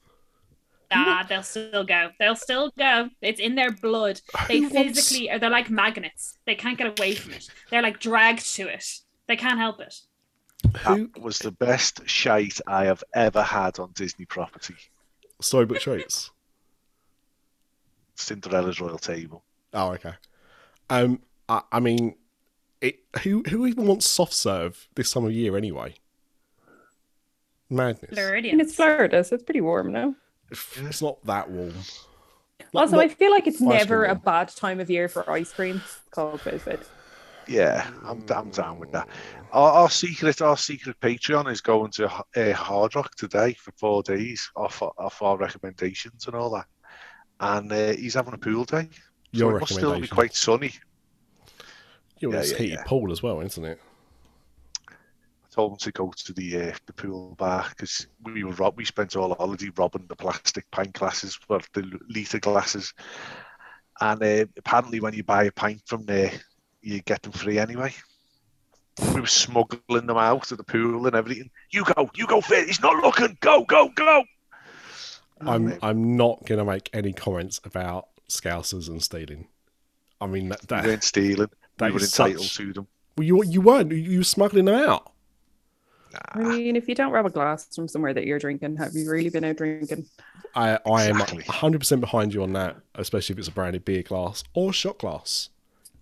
[0.92, 2.10] Ah, they'll still go.
[2.20, 3.08] They'll still go.
[3.20, 4.20] It's in their blood.
[4.48, 6.38] They Who wants- physically are they're like magnets.
[6.46, 7.48] They can't get away from it.
[7.70, 8.84] They're like dragged to it.
[9.28, 9.94] They can't help it.
[10.62, 14.74] Who That was the best shite I have ever had on Disney property.
[15.40, 16.30] Storybook Treats?
[18.14, 19.42] Cinderella's Royal Table.
[19.74, 20.14] Oh, okay.
[20.88, 22.14] Um, I, I mean,
[22.80, 23.00] it.
[23.22, 25.94] Who who even wants soft serve this time of year anyway?
[27.68, 28.10] Madness.
[28.10, 28.62] and Floridians.
[28.62, 30.14] it's Florida, so it's pretty warm now.
[30.50, 31.74] It's not that warm.
[32.72, 35.28] Not- Also, not- I feel like it's never cream a bad time of year for
[35.28, 35.82] ice cream.
[36.10, 36.86] Called Fitbit.
[37.48, 39.08] Yeah, I'm, I'm down with that.
[39.52, 44.02] Our, our secret, our secret Patreon is going to uh, Hard Rock today for four
[44.02, 46.66] days off off our recommendations and all that.
[47.38, 48.88] And uh, he's having a pool day.
[49.32, 50.72] Your so it must still be quite sunny.
[52.18, 52.84] Your Yeah, yeah, heated yeah.
[52.84, 53.80] pool as well, isn't it?
[54.88, 54.94] I
[55.54, 58.84] told him to go to the uh, the pool bar because we were rob- we
[58.84, 62.92] spent all holiday robbing the plastic pint glasses, well, the liter glasses.
[64.00, 66.32] And uh, apparently, when you buy a pint from there,
[66.86, 67.92] you get them free anyway.
[69.14, 71.50] We were smuggling them out of the pool and everything.
[71.70, 72.66] You go, you go, fit.
[72.66, 73.36] He's not looking.
[73.40, 74.24] Go, go, go.
[75.40, 79.48] I'm And, uh, I'm not gonna make any comments about scousers and stealing.
[80.20, 81.50] I mean that, we weren't stealing.
[81.76, 82.86] that we were entitled such- to them.
[83.18, 85.12] well, you you weren't you were smuggling them out.
[86.32, 89.10] I mean, if you don't grab a glass from somewhere that you're drinking, have you
[89.10, 90.06] really been out drinking?
[90.54, 94.02] I I am 100 percent behind you on that, especially if it's a branded beer
[94.02, 95.50] glass or shot glass.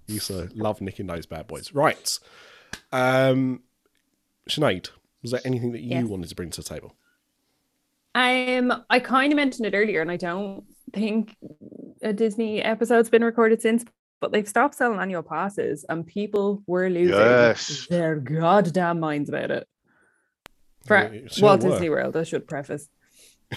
[0.06, 1.72] Used to love nicking those bad boys.
[1.72, 2.18] Right,
[2.92, 3.62] um,
[4.48, 4.90] Sinead,
[5.22, 6.08] was there anything that you Yes.
[6.08, 6.94] wanted to bring to the table?
[8.14, 11.34] Um, I kind of mentioned it earlier, and I don't think
[12.02, 13.84] a Disney episode's been recorded since,
[14.20, 17.86] but they've stopped selling annual passes, and people were losing Yes.
[17.88, 19.66] their goddamn minds about it.
[20.86, 21.70] For Yeah, sure Walt were.
[21.70, 22.88] Disney World, I should preface.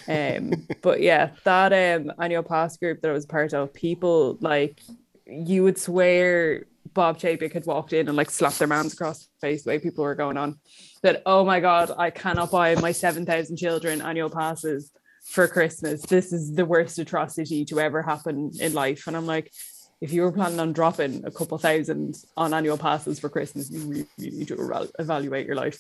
[0.08, 4.82] Um, but yeah, that um annual pass group that I was part of, people like
[5.30, 9.30] you would swear Bob Chapek had walked in and like slapped their hands across the
[9.48, 10.60] face the way people were going on.
[11.04, 14.92] That oh my god, I cannot buy my seven thousand children annual passes
[15.24, 16.02] for Christmas.
[16.02, 19.08] This is the worst atrocity to ever happen in life.
[19.08, 19.52] And I'm like,
[20.00, 23.82] if you were planning on dropping a couple thousand on annual passes for Christmas, you
[23.82, 25.80] really need to evaluate your life.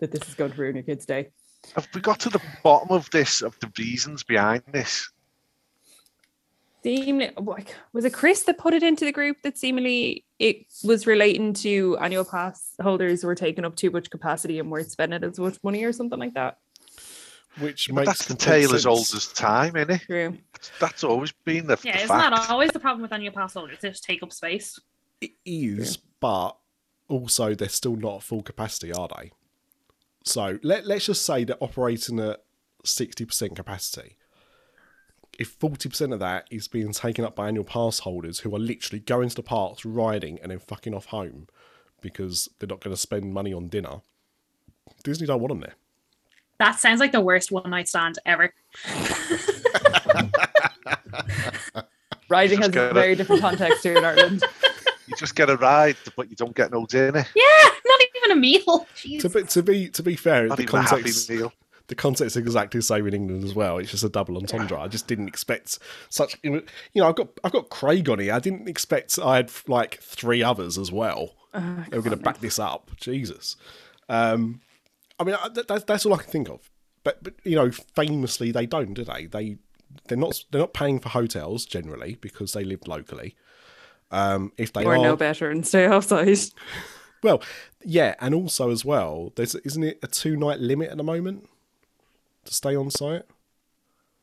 [0.00, 1.28] That this is going to ruin your kid's day.
[1.76, 5.10] Have we got to the bottom of this, of the reasons behind this?
[6.82, 11.06] Seemingly like was it Chris that put it into the group that seemingly it was
[11.06, 15.38] relating to annual pass holders were taking up too much capacity and weren't spending as
[15.38, 16.58] much money or something like that.
[17.58, 19.26] Which But makes that's the complete tale as old sense.
[19.28, 20.02] as time, innit?
[20.06, 20.38] True.
[20.78, 22.36] That's always been the, Yeah, the isn't fact.
[22.36, 23.78] that always the problem with annual pass holders?
[23.80, 24.78] They just take up space.
[25.20, 26.52] It is, but
[27.08, 29.32] also they're still not at full capacity, are they?
[30.24, 32.40] So let let's just say they're operating at
[32.84, 34.16] sixty percent capacity.
[35.40, 38.58] If forty percent of that is being taken up by annual pass holders who are
[38.58, 41.48] literally going to the parks, riding, and then fucking off home
[42.02, 44.02] because they're not going to spend money on dinner,
[45.02, 45.74] Disney don't want them there.
[46.58, 48.52] That sounds like the worst one night stand ever.
[52.28, 52.92] Riding has a it.
[52.92, 54.44] very different context here in Ireland.
[55.06, 57.26] You just get a ride, but you don't get no dinner.
[57.34, 58.86] Yeah, not even a meal.
[59.18, 61.52] To be to be to be fair, Not the even a happy context meal.
[61.90, 63.78] The concept's exactly the same in England as well.
[63.78, 64.78] It's just a double entendre.
[64.78, 66.38] I just didn't expect such.
[66.44, 66.62] You
[66.94, 68.32] know, I've got I've got Craig on here.
[68.32, 71.34] I didn't expect I had like three others as well.
[71.52, 72.92] Uh, they were going to back this up.
[72.96, 73.56] Jesus.
[74.08, 74.60] Um,
[75.18, 76.70] I mean, that, that's all I can think of.
[77.02, 79.26] But but you know, famously they don't, do they?
[79.26, 79.56] They
[80.06, 83.34] they're not they're not paying for hotels generally because they live locally.
[84.12, 86.38] Um, if they or are, no better and stay offside.
[87.24, 87.42] well,
[87.84, 91.48] yeah, and also as well, there's isn't it a two night limit at the moment
[92.50, 93.22] to stay on site?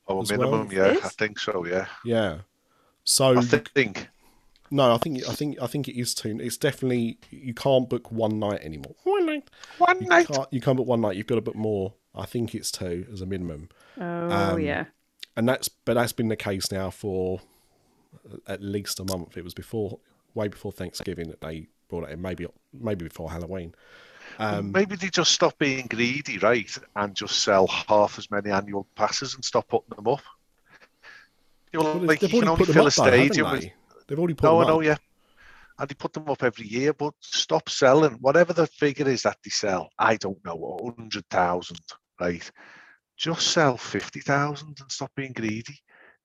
[0.07, 0.73] Oh, As minimum, well?
[0.73, 1.03] yeah, Is?
[1.03, 1.65] I think so.
[1.65, 2.39] Yeah, Yeah.
[3.03, 4.09] So I think.
[4.69, 6.37] no, I think I think I think it is two.
[6.41, 8.95] It's definitely you can't book one night anymore.
[9.03, 9.49] One night.
[9.77, 10.27] One You night.
[10.27, 11.15] can't, you can't book one night.
[11.15, 11.93] You've got to book more.
[12.13, 13.69] I think it's two as a minimum,
[14.29, 14.85] Oh Um, yeah.
[15.35, 17.41] and that's but that's been the case now for
[18.47, 19.37] at least a month.
[19.37, 19.99] It was before,
[20.33, 22.21] way before Thanksgiving that they brought it in.
[22.21, 23.75] Maybe maybe before Halloween.
[24.39, 28.88] Um, Maybe they just stop being greedy, right, and just sell half as many annual
[28.95, 30.21] passes and stop putting them up.
[31.73, 33.62] You know, well, like they've you can only put them fill up, a stadium with
[33.62, 33.73] they?
[34.08, 34.86] They've already put No, I them know, up.
[34.86, 34.97] yeah.
[35.80, 39.38] And they put them up every year, but stop selling whatever the figure is that
[39.43, 39.89] they sell.
[40.00, 41.80] I don't know, a hundred thousand,
[42.19, 42.50] right?
[43.17, 45.80] Just sell fifty thousand and stop being greedy,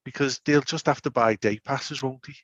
[0.04, 2.34] because they'll just have to buy day passes, won't they?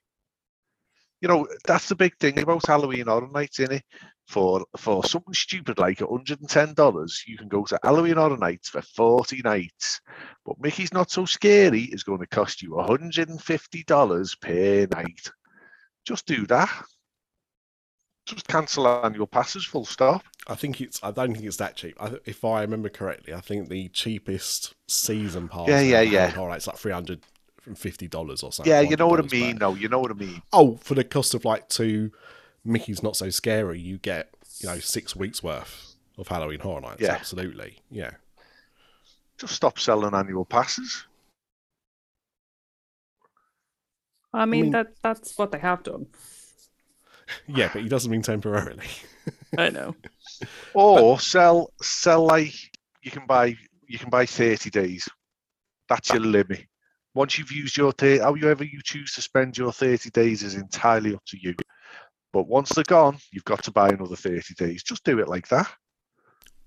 [1.21, 3.83] You know, that's the big thing about Halloween Horror Nights, innit?
[4.29, 8.37] For for something stupid like hundred and ten dollars, you can go to Halloween Horror
[8.37, 10.01] Nights for forty nights.
[10.45, 14.87] But Mickey's Not So Scary is going to cost you hundred and fifty dollars per
[14.93, 15.31] night.
[16.05, 16.71] Just do that.
[18.27, 20.23] Just cancel annual passes, full stop.
[20.47, 21.01] I think it's.
[21.03, 21.97] I don't think it's that cheap.
[21.99, 25.69] I, if I remember correctly, I think the cheapest season pass.
[25.69, 26.35] Yeah, yeah, yeah.
[26.37, 27.23] All right, it's like three hundred
[27.75, 28.71] fifty dollars or something.
[28.71, 29.57] Yeah, you know what I mean.
[29.59, 30.43] but- No, you know what I mean.
[30.53, 32.13] Oh, for the cost of like two
[32.65, 37.01] Mickey's Not So Scary, you get you know six weeks worth of Halloween Horror Nights.
[37.01, 37.13] Yeah.
[37.15, 37.79] absolutely.
[37.91, 38.11] Yeah.
[39.39, 41.05] Just stop selling annual passes.
[44.33, 46.07] I mean, mean- that that's what they have done.
[47.47, 48.87] Yeah, but he doesn't mean temporarily.
[49.59, 49.95] I know.
[50.73, 52.55] Or sell sell like
[53.03, 53.55] you can buy
[53.87, 55.07] you can buy 30 days.
[55.91, 56.65] That's your limit.
[57.19, 61.17] Once you've used your thirty, however you choose to spend your 30 days is entirely
[61.17, 61.53] up to you.
[62.33, 64.85] But once they're gone, you've got to buy another 30 days.
[64.85, 65.69] Just do it like that.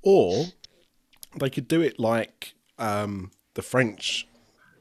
[0.02, 0.48] Or
[1.40, 4.28] they could do it like um, the French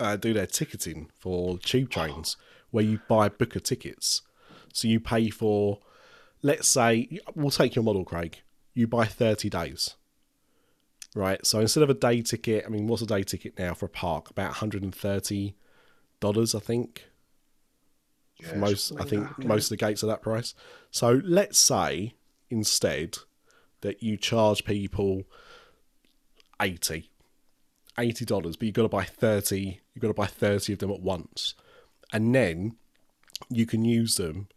[0.00, 2.36] uh, do their ticketing for tube trains,
[2.72, 4.22] where you buy booker tickets.
[4.72, 5.78] So you pay for,
[6.42, 8.38] let's say, we'll take your model, Craig.
[8.74, 9.94] You buy 30 days.
[11.14, 11.44] Right.
[11.44, 13.88] So instead of a day ticket, I mean, what's a day ticket now for a
[13.88, 14.30] park?
[14.30, 15.54] About $130,
[16.54, 17.04] I think.
[18.40, 19.46] For Yeah, most, I think that.
[19.46, 20.54] most of the gates are that price.
[20.90, 22.14] So let's say
[22.48, 23.18] instead
[23.82, 25.22] that you charge people
[26.60, 27.08] 80
[27.98, 30.90] 80 dollars but you've got to buy 30 you've got to buy 30 of them
[30.90, 31.54] at once
[32.12, 32.76] and then
[33.48, 34.48] you can use them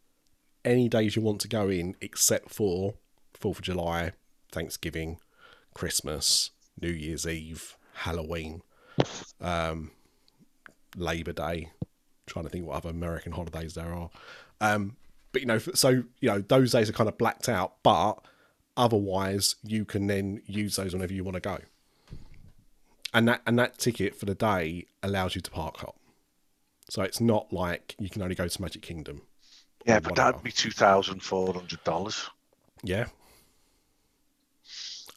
[0.65, 2.95] any days you want to go in except for
[3.39, 4.11] 4th of July
[4.51, 5.19] Thanksgiving
[5.73, 8.61] Christmas New Year's Eve Halloween
[9.41, 9.91] um
[10.95, 11.71] Labor Day
[12.25, 14.09] trying to think what other American holidays there are.
[14.61, 14.95] Um
[15.31, 18.15] but you know so you know those days are kind of blacked out but
[18.77, 21.59] otherwise you can then use those whenever you want to go.
[23.13, 25.97] And that and that ticket for the day allows you to park up
[26.89, 29.21] so it's not like you can only go to magic kingdom.
[29.85, 30.31] Yeah, but whatever.
[30.33, 32.29] that'd be $2,400.
[32.83, 33.05] yeah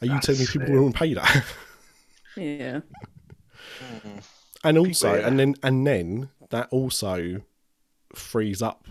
[0.02, 0.80] are you That's telling me people it.
[0.80, 1.44] won't pay that
[2.36, 2.80] Yeah.
[4.02, 4.18] Hmm.
[4.64, 5.26] and also yeah.
[5.26, 7.40] and then and then that also
[8.14, 8.86] frees up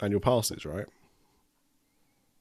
[0.00, 0.86] annual passes right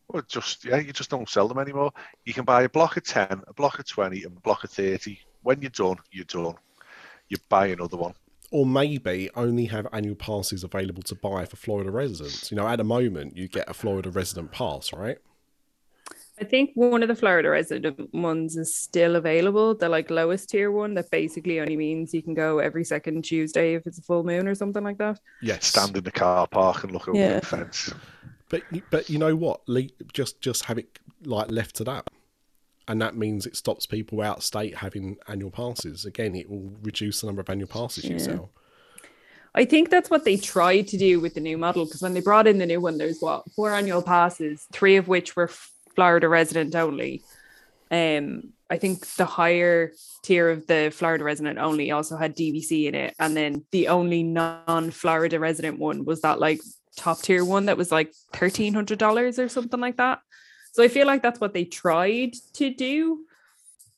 [0.10, 1.92] Well, just yeah, you just don't sell them anymore.
[2.26, 4.70] You can buy a block of ten, a block of twenty, and a block of
[4.72, 5.20] thirty.
[5.42, 6.56] When you're done, you're done.
[7.30, 8.14] You buy another one.
[8.52, 12.52] or maybe only have annual passes available to buy for Florida residents.
[12.52, 15.18] You know, at the moment, you get a Florida resident pass, right?
[16.40, 19.76] I think one of the Florida resident ones is still available.
[19.76, 23.76] The like lowest tier one that basically only means you can go every second Tuesday
[23.76, 25.20] if it's a full moon or something like that.
[25.44, 25.68] Yes.
[25.68, 27.40] Stand in the car park and look over Yeah.
[27.40, 27.94] the fence.
[28.50, 29.62] But but you know what?
[29.68, 32.08] Le- just just have it like left to that,
[32.88, 36.06] and that means it stops people out of state having annual passes.
[36.06, 38.52] Again, it will reduce the number of annual passes you sell.
[39.56, 42.22] I think that's what they tried to do with the new model because when they
[42.22, 45.50] brought in the new one, there's what four annual passes, three of which were
[45.96, 47.24] Florida resident only.
[47.92, 52.96] Um, I think the higher tier of the Florida resident only also had DVC in
[52.96, 56.60] it, and then the only non-Florida resident one was that like
[56.96, 60.20] top tier one that was like thirteen hundred dollars or something like that.
[60.72, 63.26] So I feel like that's what they tried to do,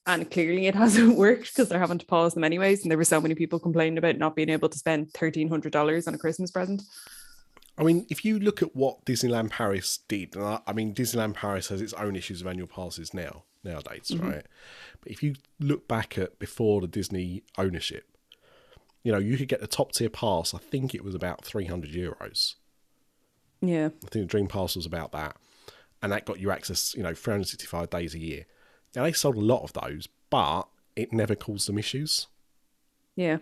[0.05, 2.81] and clearly it hasn't worked because they're having to pause them anyways.
[2.81, 5.71] And there were so many people complaining about not being able to spend thirteen hundred
[5.71, 6.81] dollars on a Christmas present.
[7.77, 11.33] I mean, if you look at what Disneyland Paris did, and I, I mean, Disneyland
[11.33, 14.29] Paris has its own issues of annual passes now nowadays, mm-hmm.
[14.29, 14.45] right?
[15.01, 18.05] But if you look back at before the Disney ownership,
[19.03, 20.53] you know, you could get the top tier pass.
[20.53, 22.55] I think it was about three hundred euros.
[23.61, 25.35] Yeah, I think the Dream Pass was about that,
[26.01, 28.45] and that got you access, you know, 365 days a year.
[28.95, 30.63] Now they sold a lot of those, but
[30.95, 32.27] it never caused them issues
[33.15, 33.37] yeah,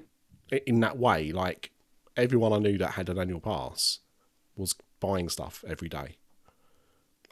[0.66, 1.32] in that way.
[1.32, 1.72] Like
[2.16, 4.00] everyone I knew that had an annual pass
[4.56, 6.18] was buying stuff every day,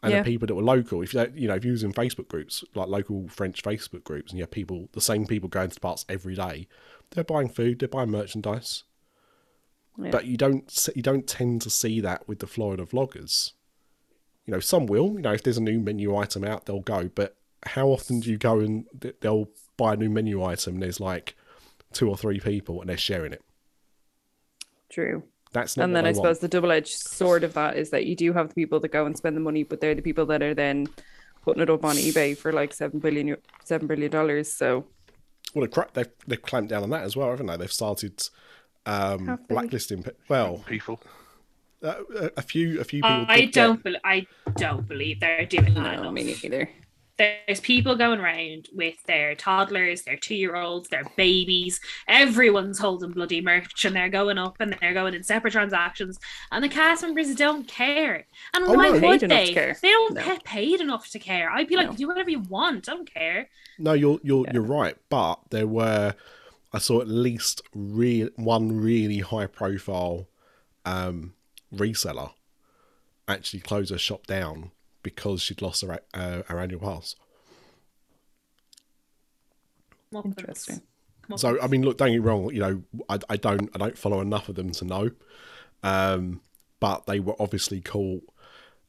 [0.03, 0.23] and Yeah.
[0.23, 2.63] the people that were local, if you you know, if you was in Facebook groups
[2.75, 5.79] like local French Facebook groups, and you have people, the same people going to the
[5.79, 6.67] parks every day,
[7.11, 8.83] they're buying food, they're buying merchandise.
[9.97, 10.09] Yeah.
[10.11, 13.51] But you don't you don't tend to see that with the Florida vloggers.
[14.45, 15.13] You know, some will.
[15.13, 17.09] You know, if there's a new menu item out, they'll go.
[17.13, 18.87] But how often do you go and
[19.21, 20.75] they'll buy a new menu item?
[20.75, 21.35] And there's like
[21.93, 23.43] two or three people, and they're sharing it.
[24.89, 25.23] true.
[25.53, 25.83] That's not.
[25.83, 28.31] and then they I suppose the double edged sword of that is that you do
[28.33, 30.53] have the people that go and spend the money, but they're the people that are
[30.53, 30.87] then
[31.43, 34.51] putting it up on eBay for like seven billion eu- seven billion dollars.
[34.51, 34.85] So
[35.53, 37.57] Well, they've, they've they've clamped down on that as well, haven't they?
[37.57, 38.21] They've started
[38.85, 40.05] um, blacklisting.
[40.29, 41.01] Well, People.
[41.83, 43.25] uh, a- a few a few people.
[43.27, 43.83] I don't.
[43.83, 45.81] Bel I don't believe they're doing that.
[45.97, 46.13] no, enough.
[46.13, 46.69] me neither.
[47.21, 51.79] There's people going around with their toddlers, their two-year-olds, their babies.
[52.07, 56.17] Everyone's holding bloody merch, and they're going up and they're going in separate transactions.
[56.51, 58.25] And the cast members don't care.
[58.55, 58.91] And Oh, why no.
[58.93, 59.73] would Paid enough to they?
[59.81, 60.25] They don't No.
[60.25, 61.51] get paid enough to care.
[61.51, 61.95] I'd be like, No.
[61.95, 62.89] do whatever you want.
[62.89, 63.49] I don't care.
[63.77, 64.53] No, you're you're Yeah.
[64.55, 66.15] you're right, but there were
[66.73, 70.27] I saw at least real one really high profile
[70.85, 71.35] um,
[71.71, 72.31] reseller
[73.27, 74.71] actually close her shop down
[75.03, 77.15] because she'd lost her uh, her annual pass.
[80.13, 80.81] Interesting.
[81.37, 82.51] So I mean, look, don't get me wrong.
[82.53, 85.11] You know, I, I don't I don't follow enough of them to know,
[85.83, 86.41] um,
[86.79, 88.23] but they were obviously caught.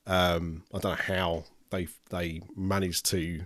[0.06, 3.42] Um, I don't know how they they managed to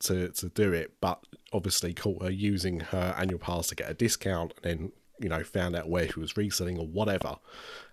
[0.00, 3.94] to to do it, but obviously caught her using her annual pass to get a
[3.94, 7.36] discount, and then you know found out where she was reselling or whatever,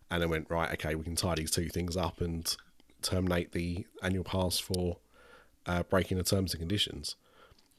[0.10, 0.72] and then went right.
[0.74, 2.56] Okay, we can tie these two things up and
[3.02, 4.98] terminate the annual pass for
[5.66, 7.16] uh, breaking the terms and conditions.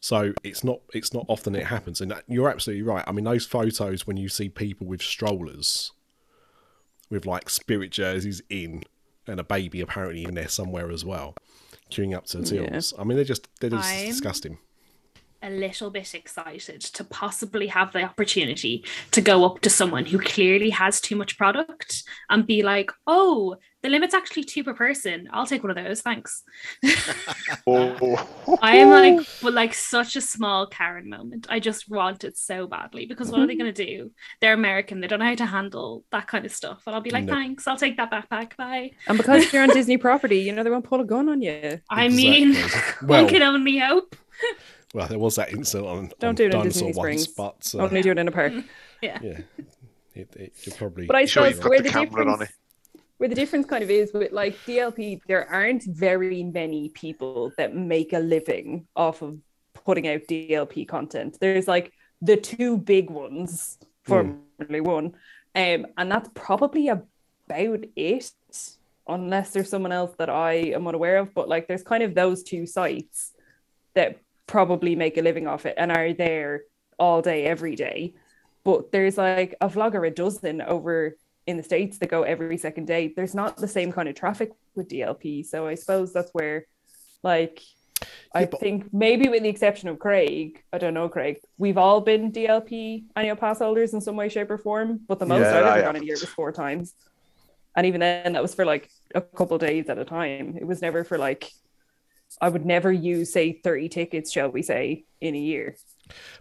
[0.01, 3.05] So it's not it's not often it happens, and that- you're absolutely right.
[3.07, 5.93] I mean, those photos when you see people with strollers,
[7.11, 8.85] with like spirit jerseys in,
[9.27, 11.35] and a baby apparently in there somewhere as well,
[11.91, 12.81] queuing up to the Yeah.
[12.99, 14.59] I mean, they're just they're just I'm- disgusting.
[15.43, 20.19] a little bit excited to possibly have the opportunity to go up to someone who
[20.19, 25.29] clearly has too much product and be like, oh, the limit's actually two per person.
[25.33, 26.01] I'll take one of those.
[26.03, 26.43] Thanks.
[27.67, 31.47] Oh, I am like, but like such a small Karen moment.
[31.51, 34.11] I just want it so badly because what are they going to do?
[34.41, 35.01] They're American.
[35.01, 36.83] They don't know how to handle that kind of stuff.
[36.87, 37.35] And I'll be like, No.
[37.35, 37.67] thanks.
[37.67, 38.57] I'll take that backpack.
[38.57, 38.93] Bye.
[39.07, 41.81] And because you're on Disney property, you know they won't pull a gun on you.
[41.91, 43.07] I mean, Exactly.
[43.09, 44.17] one Well- can only hope.
[44.95, 47.27] Well, there was that incident on, Don't on do it in Dinosaur Disney once, Springs.
[47.29, 48.53] but uh, Only do it in a park.
[49.03, 49.19] Yeah.
[49.23, 49.39] yeah,
[50.15, 51.07] it, it, you're probably.
[51.07, 52.53] But I Sure, suppose you've got where the the, camera on difference,
[53.21, 57.77] where the difference kind of is with like DLP, there aren't very many people that
[57.77, 59.37] make a living off of
[59.75, 61.37] putting out DLP content.
[61.39, 61.93] There's like
[62.23, 64.39] the two big ones, Formula
[64.71, 65.13] One,
[65.55, 68.33] um, and that's probably about it,
[69.07, 71.35] unless there's someone else that I am unaware of.
[71.35, 73.33] But like, there's kind of those two sites
[73.93, 74.17] that
[74.47, 76.63] probably make a living off it and are there
[76.99, 78.15] all day, every day.
[78.65, 82.87] But there's like a vlogger a dozen over in the States that go every second
[82.87, 83.13] day.
[83.15, 85.45] There's not the same kind of traffic with DLP.
[85.47, 86.67] So I suppose that's where,
[87.23, 87.61] like,
[88.35, 92.01] I but- think maybe with the exception of Craig, I don't know, Craig, we've all
[92.01, 95.01] been DLP annual pass holders in some way, shape, or form.
[95.07, 96.95] But the most Yeah, I've ever gone in a year was four times.
[97.77, 100.57] And even then, that was for like a couple of days at a time.
[100.59, 101.51] It was never for like,
[102.41, 105.77] I would never use, say, 30 tickets, shall we say, in a year.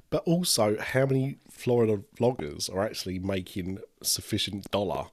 [0.10, 5.06] But also, how many Florida vloggers are actually making sufficient dollar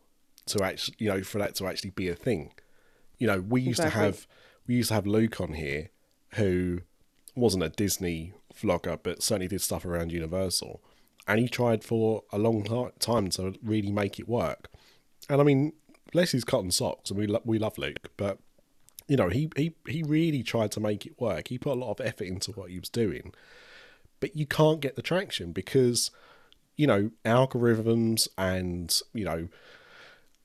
[0.47, 2.53] to actually, you know, for that to actually be a thing?
[3.19, 4.01] You know, we used Exactly.
[4.01, 4.27] to have
[4.67, 5.91] we used to have Luke on here,
[6.35, 6.81] who
[7.35, 10.83] wasn't a Disney vlogger, but certainly did stuff around Universal,
[11.29, 14.69] and he tried for a long time to really make it work.
[15.29, 15.73] And I mean,
[16.13, 18.39] bless his cotton socks, and we lo- we love Luke, but
[19.09, 21.49] you know, he he he really tried to make it work.
[21.49, 23.33] He put a lot of effort into what he was doing
[24.21, 26.11] but you can't get the traction because
[26.77, 29.49] you know algorithms and you know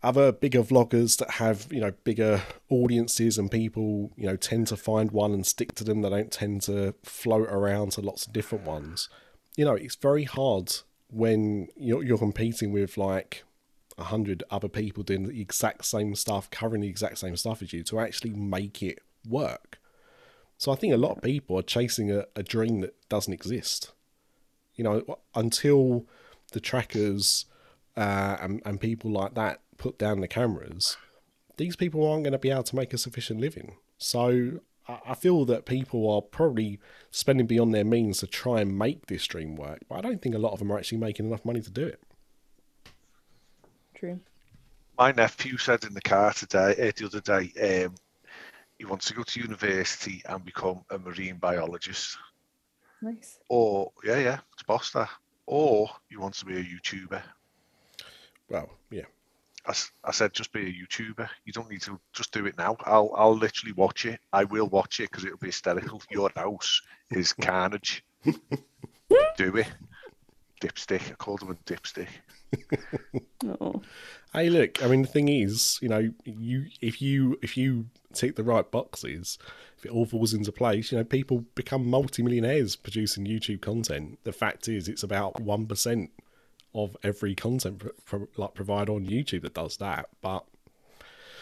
[0.04, 4.76] other bigger vloggers that have you know bigger audiences and people you know tend to
[4.76, 6.02] find one and stick to them.
[6.02, 9.10] They don't tend to float around to lots of different ones.
[9.56, 10.74] You know, it's very hard
[11.10, 13.44] when you're, you're competing with like
[13.98, 17.74] a hundred other people doing the exact same stuff, covering the exact same stuff as
[17.74, 19.80] you, to actually make it work.
[20.62, 23.94] So I think a lot of people are chasing a, a dream that doesn't exist.
[24.76, 26.06] You know, until
[26.52, 27.46] the trackers
[27.98, 30.98] uh, and, and people like that put down the cameras,
[31.58, 33.78] these people aren't going to be able to make a sufficient living.
[33.98, 38.78] So I I feel that people are probably spending beyond their means to try and
[38.78, 41.26] make this dream work, but I don't think a lot of them are actually making
[41.26, 42.00] enough money to do it.
[43.96, 44.20] True.
[44.96, 47.96] My nephew said in the car today, uh, the other day, um,
[48.82, 52.18] he wants to go to university and become a marine biologist.
[53.00, 53.38] Nice.
[53.48, 55.08] Or, yeah, yeah, it's boss that.
[55.46, 57.22] Or he wants to be a YouTuber.
[58.50, 59.04] Well, yeah.
[59.68, 61.30] I said, just be a YouTuber.
[61.46, 62.76] You don't need to just do it now.
[62.84, 64.20] I'll I'll literally watch it.
[64.34, 66.02] I will watch it because it'll be hysterical.
[66.10, 68.04] Your house is carnage.
[68.26, 69.68] do it.
[70.60, 71.12] Dipstick.
[71.12, 72.08] I called him a dipstick.
[73.60, 73.82] Oh.
[74.34, 74.82] Hey, look.
[74.82, 78.70] I mean, the thing is, you know, you if you if you tick the right
[78.70, 79.38] boxes,
[79.78, 84.20] if it all falls into place, you know, people become multimillionaires producing YouTube content.
[84.24, 86.12] The fact is, it's about one percent
[86.74, 90.08] of every content pro- pro- like provider on YouTube that does that.
[90.22, 90.46] But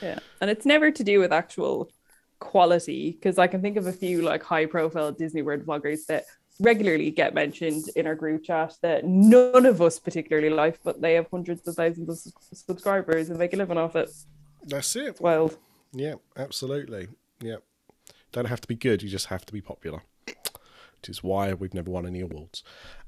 [0.01, 0.19] Yeah.
[0.41, 1.91] And it's never to do with actual
[2.39, 6.25] quality because I can think of a few like high profile Disney World vloggers that
[6.59, 11.13] regularly get mentioned in our group chat that none of us particularly like, but they
[11.13, 14.09] have hundreds of thousands of subscribers and make a living off it.
[14.65, 15.05] that's it.
[15.07, 15.57] It's wild.
[15.93, 17.07] Yeah, absolutely.
[17.39, 17.57] Yeah.
[18.31, 20.01] Don't have to be good, you just have to be popular.
[20.25, 22.63] Which is why we've never won any awards.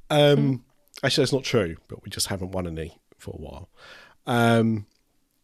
[0.09, 0.63] Um
[1.03, 3.69] actually that's not true, but we just haven't won any for a while.
[4.25, 4.85] Um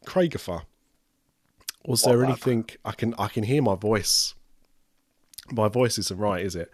[0.06, 0.62] Craigifer.
[1.86, 4.34] Was What there anything I can I can hear my voice.
[5.52, 6.72] My voice isn't right, is it?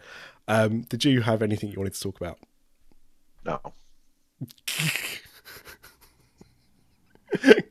[0.47, 2.37] Um did you have anything you wanted to talk about?
[3.45, 3.59] No.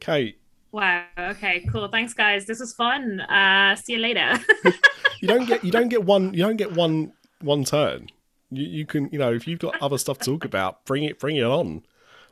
[0.01, 0.39] Kate,
[0.73, 1.05] Wow.
[1.19, 1.67] Okay.
[1.71, 1.89] Cool.
[1.89, 2.47] Thanks, guys.
[2.47, 3.21] This was fun.
[3.21, 4.39] Uh, see you later.
[5.21, 7.13] you don't get you don't get one you don't get one
[7.43, 8.09] one turn.
[8.51, 11.19] You you can you know if you've got other stuff to talk about, bring it
[11.19, 11.85] bring it on.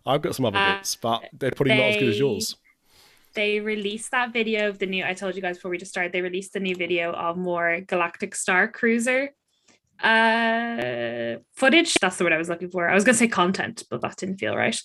[0.07, 2.57] I've got some other Uh, bits, but they're probably not as good as yours.
[3.35, 5.05] they released that video of the new.
[5.05, 6.13] I told you guys before we just started.
[6.13, 9.35] They released the new video of more Galactic Star Cruiser
[10.03, 14.01] uh footage that's the word i was looking for i was gonna say content but
[14.01, 14.81] that didn't feel right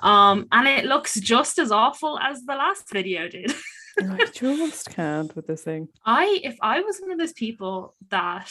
[0.00, 3.54] um and it looks just as awful as the last video did
[3.98, 5.88] I just can't with this thing.
[6.04, 8.50] I if I was one of those people that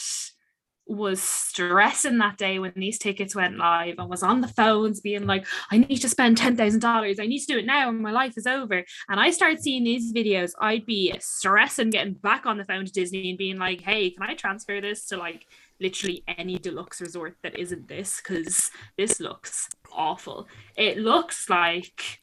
[0.88, 5.26] was stressing that day when these tickets went live and was on the phones being
[5.26, 7.20] like, I need to spend ten thousand dollars.
[7.20, 8.84] I need to do it now, and my life is over.
[9.10, 12.92] And I started seeing these videos, I'd be stressing getting back on the phone to
[12.92, 15.46] Disney and being like, Hey, can I transfer this to like
[15.80, 18.22] literally any deluxe resort that isn't this?
[18.22, 20.48] Because this looks awful.
[20.76, 22.22] It looks like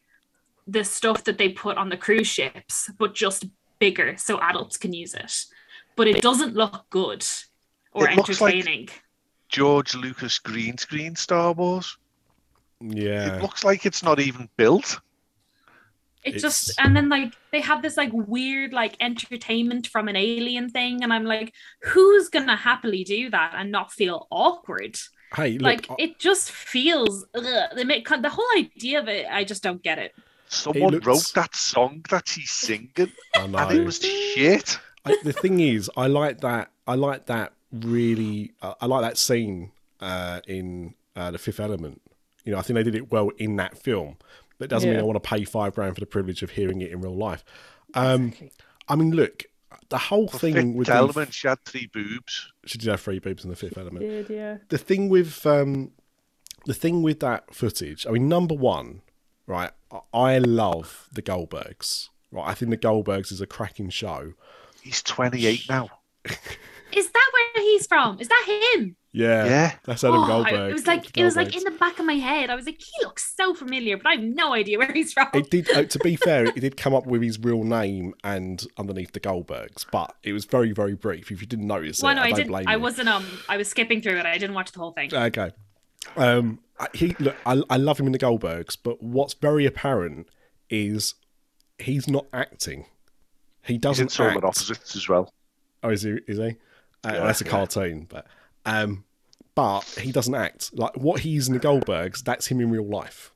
[0.67, 3.47] the stuff that they put on the cruise ships, but just
[3.79, 5.33] bigger so adults can use it.
[5.97, 7.25] But it doesn't look good
[7.93, 8.89] or It looks like- entertaining.
[9.49, 11.99] George Lucas green screen Star Wars.
[12.81, 14.99] Yeah, It looks like it's not even built.
[16.25, 20.69] It just and then like they have this like weird like entertainment from an alien
[20.71, 21.53] thing, and I'm like,
[21.83, 24.99] who's gonna happily do that and not feel awkward?
[25.35, 29.27] hey, look, like I- it just feels ugh, they make the whole idea of it.
[29.31, 30.15] I just don't get it.
[30.49, 32.91] Someone looks- wrote that song that he's singing,
[33.35, 33.59] I know.
[33.59, 34.79] and it was shit.
[35.05, 36.71] I, the thing is, I like that.
[36.87, 38.53] I like that really.
[38.61, 42.01] Uh, I like that scene uh, in uh, the Fifth Element.
[42.45, 44.17] You know, I think they did it well in that film.
[44.63, 46.91] That doesn't mean I want to pay five grand for the privilege of hearing it
[46.93, 47.45] in real life.
[47.95, 48.33] Um,
[48.89, 49.45] I mean, look,
[49.89, 52.53] the whole The thing fifth with the, element, she had three boobs.
[52.65, 54.01] she did have three boobs in the Fifth Element.
[54.01, 54.59] Did yeah.
[54.69, 55.91] the thing with um
[56.65, 59.03] the thing with that footage i mean number one
[59.49, 64.35] right I- i love the goldbergs right i think the goldbergs is a cracking show
[64.81, 65.91] He's 28 now.
[66.93, 68.19] Is that where he's from?
[68.21, 68.97] Is that him?
[69.13, 69.73] Yeah, Yeah.
[69.85, 72.07] that's adam Oh, I- goldberg it was like it was like in the back of
[72.07, 72.49] my head.
[72.51, 75.29] I was like, he looks so familiar, but I have no idea where he's from.
[75.35, 78.67] it did uh, to be fair it did come up with his real name and
[78.79, 82.15] underneath the goldbergs but it was very very brief if you didn't notice well, it
[82.17, 82.51] no, i, I don't didn't.
[82.51, 83.09] blame I wasn't.
[83.09, 84.27] Um, I was skipping through it.
[84.27, 85.15] I didn't watch the whole thing.
[85.15, 85.51] Okay.
[86.17, 86.59] Um,
[86.95, 87.37] he look.
[87.47, 90.29] I, I love him in the Goldbergs, but what's very apparent
[90.69, 91.15] is
[91.79, 92.87] he's not acting.
[93.63, 94.45] He He's in doesn't Solar act.
[94.45, 95.33] Opposites as well.
[95.85, 96.19] Oh, is he?
[96.27, 96.45] Is he?
[97.05, 97.51] Uh, Yeah, that's a yeah.
[97.51, 98.27] cartoon, but
[98.65, 99.05] um,
[99.55, 102.23] but he doesn't act like what he's in the Goldbergs.
[102.23, 103.33] That's him in real life.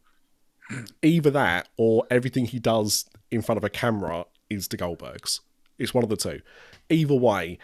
[1.03, 5.41] either that or everything he does in front of a camera is the Goldbergs.
[5.79, 6.41] It's one of the two.
[6.89, 7.59] Either way,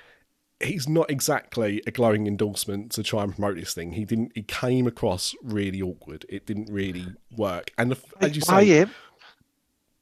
[0.63, 3.93] he's not exactly a glowing endorsement to try and promote this thing.
[3.93, 4.33] He didn't.
[4.35, 6.27] He came across really awkward.
[6.29, 7.07] It didn't really
[7.37, 7.73] work.
[7.79, 8.91] And the, as you Why say, him?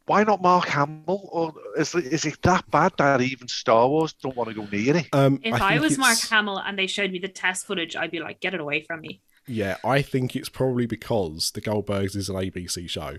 [0.07, 1.29] Why not Mark Hamill?
[1.31, 4.67] Or is, it- is it that bad that even Star Wars don't want to go
[4.71, 5.07] near it?
[5.13, 8.11] um, If I, think was Mark Hamill and they showed me the test footage, I'd
[8.11, 9.21] be like, get it away from me.
[9.47, 13.17] yeah, I think it's probably because the Goldbergs is an ABC show.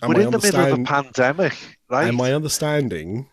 [0.00, 1.54] And We're in the middle of a pandemic,
[1.90, 2.06] right?
[2.08, 3.28] And my understanding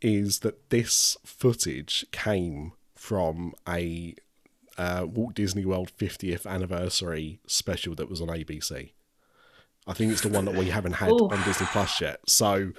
[0.00, 4.16] is that this footage came from a
[4.78, 8.92] uh, Walt Disney World 50th anniversary special that was on ABC.
[9.90, 11.28] I think it's the one that we haven't had Ooh.
[11.30, 12.20] on Disney Plus yet.
[12.28, 12.70] So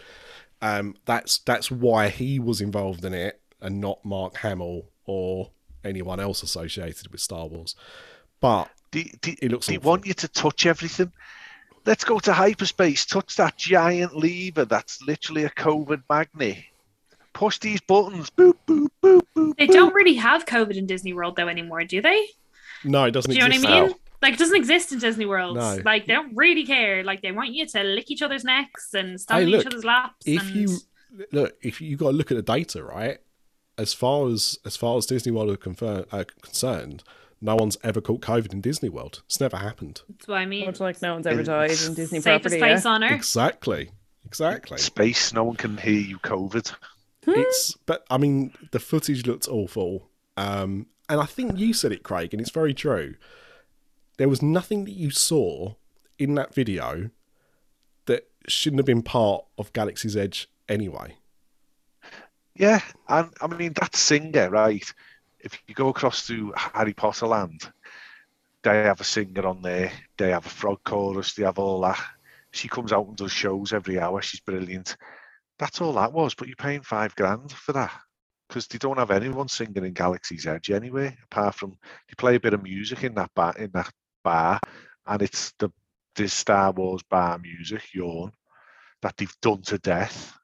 [0.62, 5.52] um, that's that's why he was involved in it and not Mark Hamill or
[5.84, 7.76] anyone else associated with Star Wars.
[8.40, 9.90] But Do, do, It looks they awful.
[9.90, 11.12] want you to touch everything.
[11.86, 13.06] Let's go to hyperspace.
[13.06, 16.60] Touch that giant lever that's literally a COVID magnet.
[17.34, 18.30] Push these buttons.
[18.30, 19.58] Boop, boop, boop, boop.
[19.58, 19.74] They boop.
[19.74, 22.28] don't really have COVID in Disney World though anymore, do they?
[22.86, 23.90] no, it doesn't Do you know what I mean?
[23.90, 23.96] now.
[24.22, 25.58] Like it doesn't exist in Disney World.
[25.58, 25.80] No.
[25.84, 27.04] Like they don't really care.
[27.04, 29.68] Like they want you to lick each other's necks and stand Hey, on look, each
[29.68, 30.26] other's laps.
[30.28, 30.56] if and...
[30.56, 30.78] you
[31.32, 33.18] look if you got to look at the data right
[33.78, 37.04] as far as as far as disney world are confer- uh, concerned
[37.42, 40.68] no one's ever caught covid in disney world it's never happened That's what I mean.
[40.68, 42.60] Much like no one's ever died in Disney Safest property.
[42.60, 42.92] place yeah.
[42.92, 43.12] on earth.
[43.12, 43.92] exactly
[44.26, 46.74] exactly Space, no one can hear you, COVID.
[47.28, 50.08] it's but i mean the footage looked awful
[50.38, 53.16] um and i think you said it craig and it's very true
[54.18, 55.74] there was nothing that you saw
[56.20, 57.10] in that video
[58.06, 61.16] that shouldn't have been part of galaxy's edge anyway
[62.56, 64.94] Yeah, and I mean that singer, right?
[65.40, 67.72] If you go across to Harry Potter land,
[68.64, 69.92] they have a singer on there.
[70.18, 71.34] They have a frog chorus.
[71.34, 72.00] They have all that.
[72.52, 74.22] She comes out and does shows every hour.
[74.22, 74.98] She's brilliant.
[75.58, 76.36] That's all that was.
[76.36, 77.92] But you're paying five grand for that
[78.48, 81.18] because they don't have anyone singing in Galaxy's Edge anyway.
[81.26, 81.72] Apart from
[82.08, 83.92] they play a bit of music in that bar, in that
[84.24, 84.60] bar,
[85.08, 85.70] and it's the
[86.16, 88.32] this Star Wars bar music, yawn,
[89.02, 90.38] that they've done to death.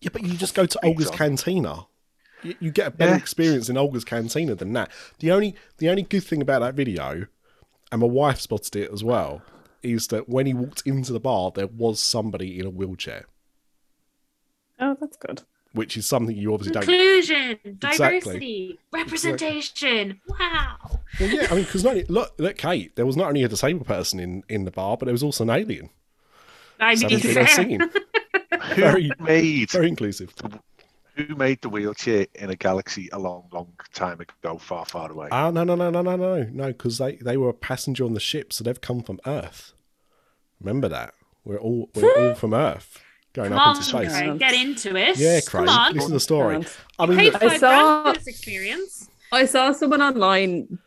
[0.00, 1.10] Yeah, but you just go to Olga's.
[1.10, 1.86] Cantina.
[2.42, 3.18] You, you get a better Yeah.
[3.18, 4.90] experience in Olga's Cantina than that.
[5.18, 7.26] The only the only good thing about that video,
[7.90, 9.42] and my wife spotted it as well,
[9.82, 13.24] is that when he walked into the bar, there was somebody in a wheelchair,
[14.78, 15.42] Oh, that's good.
[15.72, 16.82] Which is something you obviously don't.
[16.82, 20.20] Inclusion, diversity, representation.
[20.28, 20.76] Wow.
[21.20, 24.20] Well, yeah, I mean, because look, look, Kate, there was not only a disabled person
[24.20, 25.90] in in the bar, but there was also an alien.
[26.80, 27.80] I So mean, they singing.
[28.74, 30.32] Who Very, made very inclusive.
[31.14, 35.28] who made the wheelchair in a galaxy a long, long time ago, far, far away?
[35.30, 38.14] Ah, no, no, no, no, no, no, no, because they they were a passenger on
[38.14, 39.72] the ship, so they've come from Earth.
[40.60, 41.14] Remember that
[41.44, 43.00] we're all we're all from Earth,
[43.38, 44.10] going Come up on, into space.
[44.12, 44.24] Craig.
[44.26, 45.16] Craig, get into it.
[45.18, 45.92] Yeah, Come Craig, on.
[45.94, 46.64] listen to the story.
[46.98, 49.08] I mean, Paid look, I saw- this experience.
[49.32, 50.78] I saw someone online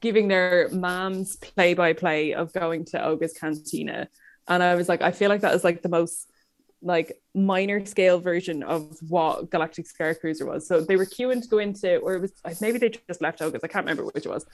[0.00, 4.08] giving their mom's play by play of going to Oga's Cantina.
[4.46, 6.30] And I was like, I feel like that is like the most
[6.82, 10.66] like minor scale version of what Galactic Star Cruiser was.
[10.68, 13.64] So they were queuing to go into, or it was maybe they just left Oga's.
[13.64, 14.44] I can't remember which it was.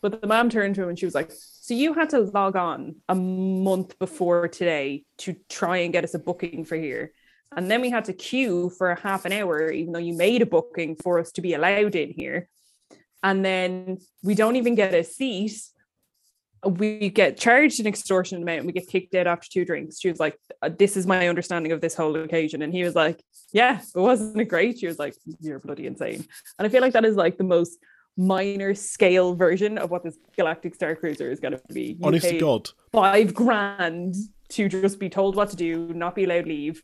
[0.00, 2.56] But the mom turned to him and she was like, So you had to log
[2.56, 7.12] on a month before today to try and get us a booking for here.
[7.56, 10.42] And then we had to queue for a half an hour, even though you made
[10.42, 12.48] a booking for us to be allowed in here.
[13.22, 15.60] And then we don't even get a seat.
[16.64, 19.98] We get charged an extortionate amount and we get kicked out after two drinks.
[20.00, 22.62] She was like, "Uh, This is my understanding of this whole occasion.
[22.62, 23.22] And he was like,
[23.52, 24.78] Yeah, but wasn't it great?
[24.78, 26.24] She was like, You're bloody insane.
[26.58, 27.78] And I feel like that is like the most
[28.18, 31.96] minor scale version of what this Galactic Star Cruiser is going to be.
[31.98, 34.16] You honest to God, five grand
[34.50, 36.82] to just be told what to do, not be allowed leave,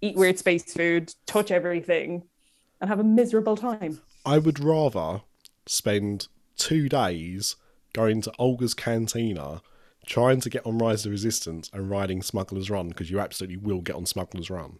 [0.00, 2.22] eat weird space food, touch everything,
[2.80, 4.00] and have a miserable time.
[4.24, 5.22] I would rather
[5.66, 7.56] spend two days
[7.92, 9.62] going to Olga's Cantina,
[10.06, 13.80] trying to get on Rise of Resistance and riding Smuggler's Run, because you absolutely will
[13.80, 14.78] get on Smuggler's Run,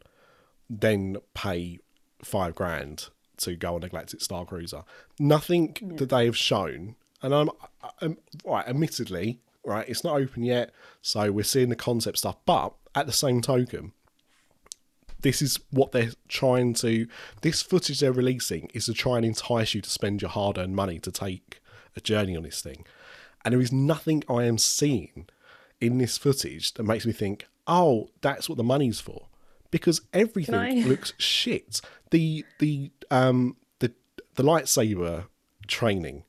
[0.70, 1.78] then pay
[2.22, 3.08] five grand
[3.38, 4.84] to go on a Galactic Star Cruiser.
[5.18, 7.50] Nothing that they have shown, and I'm,
[8.00, 10.72] I'm right, admittedly, right, it's not open yet,
[11.02, 13.92] so we're seeing the concept stuff, but at the same token,
[15.20, 17.08] this is what they're trying to
[17.42, 20.98] this footage they're releasing is to try and entice you to spend your hard-earned money
[21.00, 21.60] to take
[21.96, 22.84] a journey on this thing.
[23.44, 25.26] And there is nothing i am seeing
[25.80, 29.26] in this footage that makes me think oh that's what the money's for
[29.70, 31.80] because everything looks shit
[32.16, 33.92] the the um the
[34.36, 35.26] the lightsaber
[35.66, 36.22] training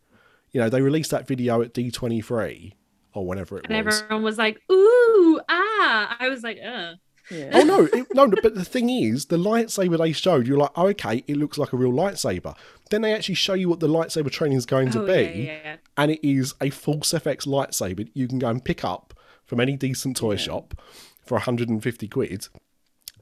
[0.52, 2.74] you know they released that video at d23
[3.14, 3.96] or whenever it And was.
[4.00, 6.18] And everyone was like, ooh, ah.
[6.20, 6.94] I was like, uh.
[7.32, 7.50] Yeah.
[7.54, 10.72] Oh no, it, no, no, but the thing is, the lightsaber they showed, you're like,
[10.76, 12.56] oh, okay, it looks like a real lightsaber.
[12.92, 15.28] Then they actually show you what the lightsaber training is going to Oh, be, yeah,
[15.30, 15.76] yeah, yeah.
[15.98, 19.14] and it is a Force FX lightsaber that you can go and pick up
[19.46, 20.80] from any decent toy shop
[21.26, 22.48] for 150 quid.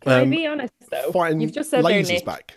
[0.06, 1.12] Can I Um, be honest though?
[1.12, 2.56] Fighting You've just said there, Nick, back.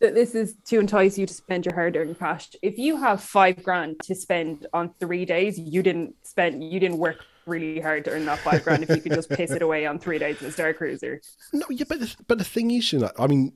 [0.00, 2.50] that this is to entice you to spend your hard-earned cash.
[2.62, 6.98] If you have five grand to spend on three days, you didn't spend, you didn't
[6.98, 8.82] work really hard to earn that five grand.
[8.82, 11.20] if you could just piss it away on three days in a Star Cruiser,
[11.52, 13.52] No, yeah, but the, but the thing is, you know, I mean,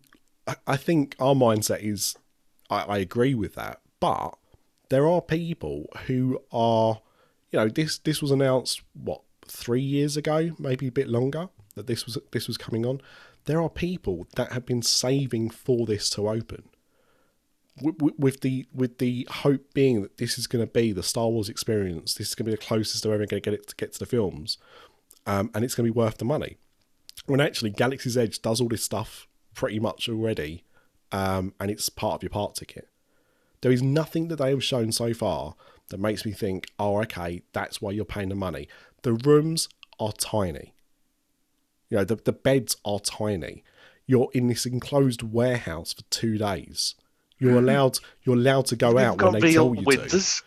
[0.46, 2.16] I, I think our mindset is,
[2.70, 4.30] I, I agree with that, but
[4.88, 7.00] there are people who are,
[7.50, 11.86] you know, this this was announced what three years ago, maybe a bit longer that
[11.86, 13.00] this was this was coming on.
[13.44, 16.64] There are people that have been saving for this to open.
[17.80, 21.28] With, with the with the hope being that this is going to be the Star
[21.28, 23.68] Wars experience, this is going to be the closest they're ever going to get it
[23.68, 24.58] to get to the films,
[25.26, 26.56] um, and it's going to be worth the money
[27.24, 30.64] when actually Galaxy's Edge does all this stuff pretty much already,
[31.12, 32.88] um, and it's part of your part ticket.
[33.62, 35.54] There is nothing that they have shown so far
[35.88, 38.68] that makes me think, oh, okay, that's why you're paying the money.
[39.02, 39.68] The rooms
[39.98, 40.74] are tiny.
[41.88, 43.64] You know, the, the beds are tiny.
[44.06, 46.94] You're in this enclosed warehouse for two days.
[47.38, 47.68] You're hmm.
[47.68, 47.98] allowed.
[48.22, 50.42] You're allowed to go You've out when they tell you to.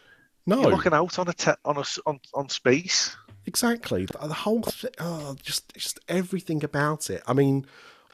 [0.46, 3.16] No, You're looking out on a te- on a on, on space.
[3.46, 4.06] Exactly.
[4.06, 7.22] The the whole thing, oh, just just everything about it.
[7.28, 7.66] I mean,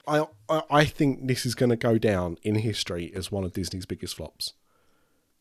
[0.08, 3.54] I I, I think this is going to go down in history as one of
[3.54, 4.54] Disney's biggest flops.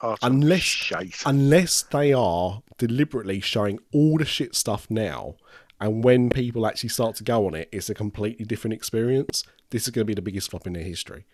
[0.00, 1.22] Oh, it's gonna be Unless shite.
[1.24, 5.36] unless they are deliberately showing all the shit stuff now,
[5.84, 9.44] and when people actually start to go on it, it's a completely different experience.
[9.68, 11.26] This is going to be the biggest flop in their history.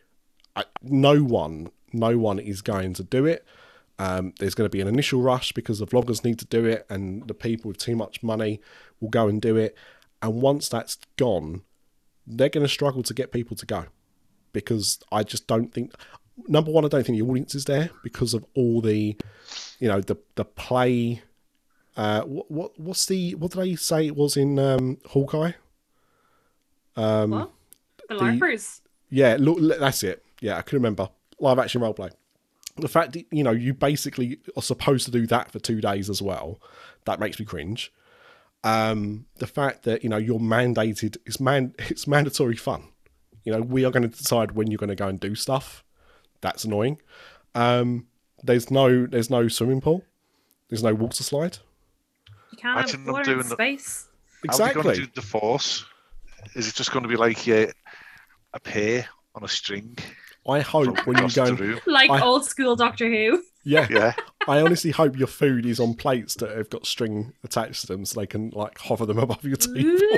[0.57, 3.46] I, no one, no one is going to do it.
[4.01, 6.84] Um, there's going to be an initial rush because the vloggers need to do it,
[6.90, 8.61] and the people with too much money
[8.98, 9.76] will go and do it.
[10.20, 11.62] And once that's gone,
[12.26, 13.84] they're going to struggle to get people to go
[14.53, 15.92] because I just don't think.
[16.48, 19.16] Number one, I don't think the audience is there because of all the,
[19.78, 21.22] you know, the the play.
[21.97, 25.53] Uh, what what what's the what did I say it was in um, Hawkeye?
[26.97, 27.51] Um, What?
[28.09, 28.80] The LARPers.
[29.11, 30.24] Yeah, look, that's it.
[30.41, 32.11] Yeah, I can remember live action role play.
[32.76, 36.09] The fact that you know you basically are supposed to do that for two days
[36.09, 36.61] as well,
[37.05, 37.93] that makes me cringe.
[38.62, 42.84] Um, the fact that you know you're mandated, it's man, it's mandatory fun.
[43.45, 45.82] You know, we are going to decide when you're going to go and do stuff.
[46.41, 47.01] That's annoying.
[47.55, 48.07] Um,
[48.43, 50.05] there's no, there's no swimming pool.
[50.68, 51.59] There's no water slide.
[52.61, 54.08] You can't Imagine have them water in doing the- space.
[54.46, 54.94] How's he going Exactly.
[54.96, 55.84] to do the force?
[56.54, 57.66] Is it just going to be like uh,
[58.54, 59.96] a pair on a string?
[60.48, 61.80] I hope when you go, the and, room?
[61.86, 63.42] Like I- old school Doctor Who.
[63.64, 64.12] yeah, Yeah,
[64.48, 68.04] I honestly hope your food is on plates that have got string attached to them,
[68.04, 70.00] so they can like hover them above your teeth.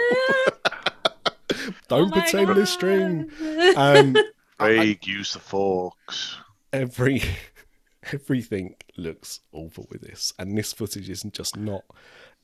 [1.88, 3.30] Don't Oh my pretend there's string.
[3.38, 3.76] God.
[3.76, 4.16] Um,
[4.58, 6.36] Craig, use the forks.
[6.72, 7.22] every
[8.12, 11.82] everything looks awful with this, and this footage isn't just not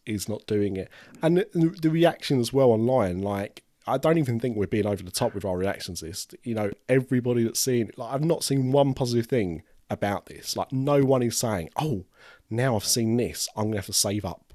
[0.09, 0.89] is not doing it.
[1.23, 5.03] And the, the reaction as well online, like I don't even think we're being over
[5.03, 6.01] the top with our reactions.
[6.01, 10.57] This, you know, everybody that's seen, like I've not seen one positive thing about this.
[10.57, 12.05] Like no one is saying, "Oh,
[12.51, 14.53] now I've seen this, I'm gonna have to save up."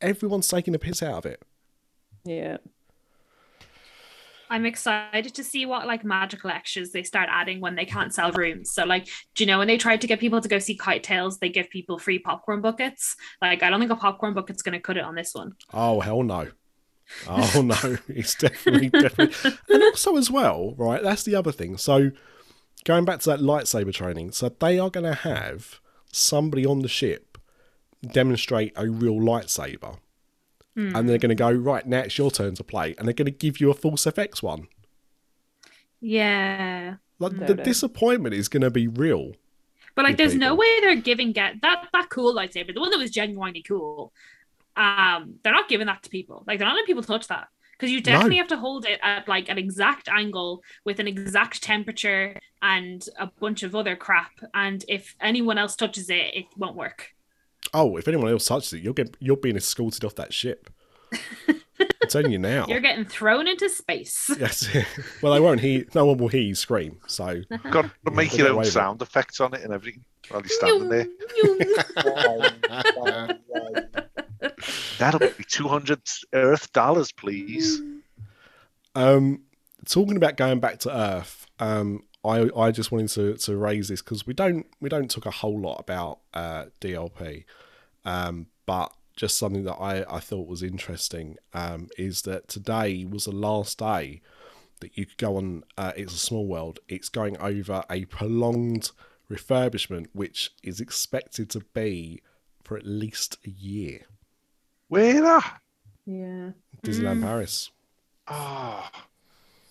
[0.00, 1.42] Everyone's taking a piss out of it.
[2.24, 2.58] yeah.
[4.50, 8.32] I'm excited to see what like magical extras they start adding when they can't sell
[8.32, 8.70] rooms.
[8.70, 11.38] So like, do you know when they tried to get people to go see KiteTails,
[11.38, 13.16] they give people free popcorn buckets.
[13.40, 15.52] Like, I don't think a popcorn bucket's going to cut it on this one.
[15.72, 16.48] Oh hell no.
[17.28, 21.76] Oh no, it's definitely definitely and also as well, right, that's the other thing.
[21.76, 22.10] So
[22.84, 25.80] going back to that lightsaber training, so they are gonna have
[26.12, 27.38] somebody on the ship
[28.04, 29.98] demonstrate a real lightsaber.
[30.76, 33.60] And they're gonna go, right, now it's your turn to play, and they're gonna give
[33.60, 34.66] you a Force FX one.
[36.00, 36.96] Yeah.
[37.18, 37.64] Like No the doubt.
[37.64, 39.32] disappointment is gonna be real.
[39.94, 42.98] But like, there's no way they're giving get that that cool lightsaber, the one that
[42.98, 44.12] was genuinely cool.
[44.76, 46.42] Um, they're not giving that to people.
[46.46, 49.28] Like, they're not letting people touch that because you definitely have to hold it at
[49.28, 54.32] like an exact angle with an exact temperature and a bunch of other crap.
[54.52, 57.13] And if anyone else touches it, it won't work.
[57.74, 60.70] Oh, if anyone else touches it, you'll get you're being escorted off that ship.
[61.48, 62.66] I'm telling you now.
[62.68, 64.30] You're getting thrown into space.
[64.38, 64.68] Yes.
[65.22, 65.84] well, they won't hear.
[65.94, 66.98] No one will hear you scream.
[67.06, 68.72] So Got to make your own with it.
[68.72, 71.06] sound effects on it and everything while you're standing there.
[74.98, 76.00] That'll be 200
[76.32, 77.80] Earth dollars, please.
[78.94, 79.42] Um,
[79.86, 84.00] talking about going back to Earth, um, I I just wanted to, to raise this
[84.02, 87.44] because we don't we don't talk a whole lot about uh, DLP,
[88.04, 93.26] um, but just something that I, I thought was interesting um, is that today was
[93.26, 94.20] the last day
[94.80, 95.62] that you could go on.
[95.78, 96.80] Uh, it's a small world.
[96.88, 98.90] It's going over a prolonged
[99.30, 102.20] refurbishment, which is expected to be
[102.64, 104.00] for at least a year.
[104.88, 105.22] Where?
[105.24, 105.60] ah?
[106.06, 106.50] Yeah.
[106.82, 107.22] Disneyland Mm.
[107.22, 107.70] Paris.
[108.28, 108.88] Oh,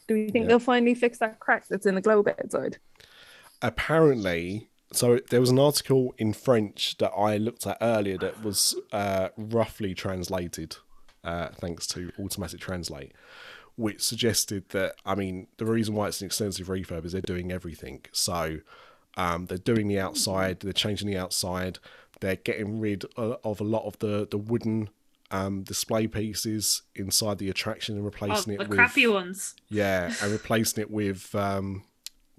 [0.08, 0.50] Do you think Yeah.
[0.50, 2.78] they'll finally fix that crack that's in the globe outside?
[3.62, 8.76] apparently so there was an article in french that i looked at earlier that was
[8.92, 10.78] uh, roughly translated
[11.24, 13.12] uh, thanks to automatic translate
[13.76, 17.52] which suggested that i mean the reason why it's an extensive refurb is they're doing
[17.52, 18.60] everything so
[19.16, 21.80] um, they're doing the outside they're changing the outside
[22.20, 24.90] they're getting rid of a lot of the the wooden
[25.32, 29.56] um, display pieces inside the attraction and Oh, replacing the it with crappy ones.
[29.68, 31.84] yeah, and replacing it with, um,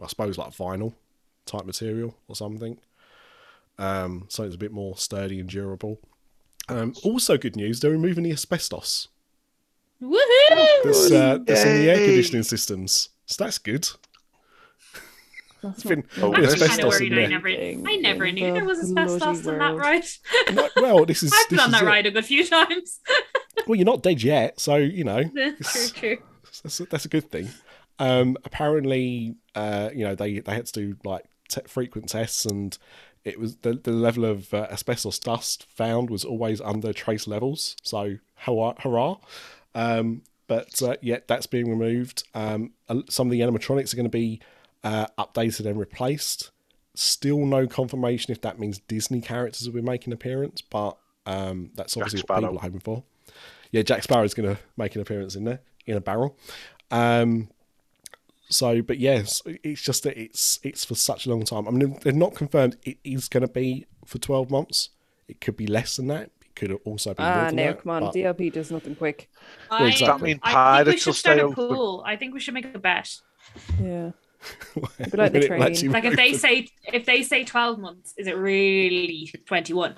[0.01, 0.95] I suppose, like vinyl
[1.47, 2.79] type material or something.
[3.79, 5.99] Um, so it's a bit more sturdy and durable.
[6.69, 9.09] Um, also, good news: they're removing the asbestos
[10.03, 10.83] Woohoo!
[10.85, 13.11] that's, uh, that's in the air conditioning systems.
[13.27, 13.89] So that's good.
[15.63, 17.13] That's It's been, Oh, been I'm kind of asbestos worried.
[17.13, 17.29] in I there.
[17.31, 20.05] never, I never knew there was asbestos bloody in that ride.
[20.53, 21.87] No, well, this is I've been this on that is it.
[21.91, 23.01] ride a good few times.
[23.67, 25.23] Well, you're not dead yet, so you know
[25.63, 26.19] true, true.
[26.63, 27.49] that's a, that's a good thing.
[27.99, 32.77] Um, apparently, uh, you know, they, they had to do like te- frequent tests, and
[33.25, 37.77] it was the, the level of uh, asbestos dust found was always under trace levels.
[37.83, 38.75] So hurrah!
[38.79, 39.17] hurrah.
[39.75, 42.25] Um, but uh, yeah, that's being removed.
[42.35, 42.73] Um,
[43.09, 44.41] some of the animatronics are going to be
[44.83, 46.51] uh, updated and replaced.
[46.95, 51.71] Still no confirmation if that means Disney characters will be making an appearance, but um,
[51.75, 53.03] that's obviously what people are hoping for.
[53.73, 56.39] Yeah, Jack Sparrow is going to make an appearance in there in a barrel.
[56.91, 57.49] Um,
[58.49, 61.67] so, but yes, it's just that it's it's for such a long time.
[61.67, 64.91] I mean, they're not confirmed it is going to be for twelve months.
[65.29, 66.31] It could be less than that.
[66.43, 68.03] It could also be more Ah, than no, that, come on.
[68.03, 69.31] but- DLP does nothing quick.
[69.71, 69.91] I, exactly.
[69.91, 72.03] Does that mean I think we should start a pool.
[72.07, 73.11] I think we should make a bet.
[73.81, 74.11] Yeah.
[75.11, 75.61] Be like the train.
[75.91, 76.39] Like if they open.
[76.39, 79.95] say if they say twelve months, is it really twenty one?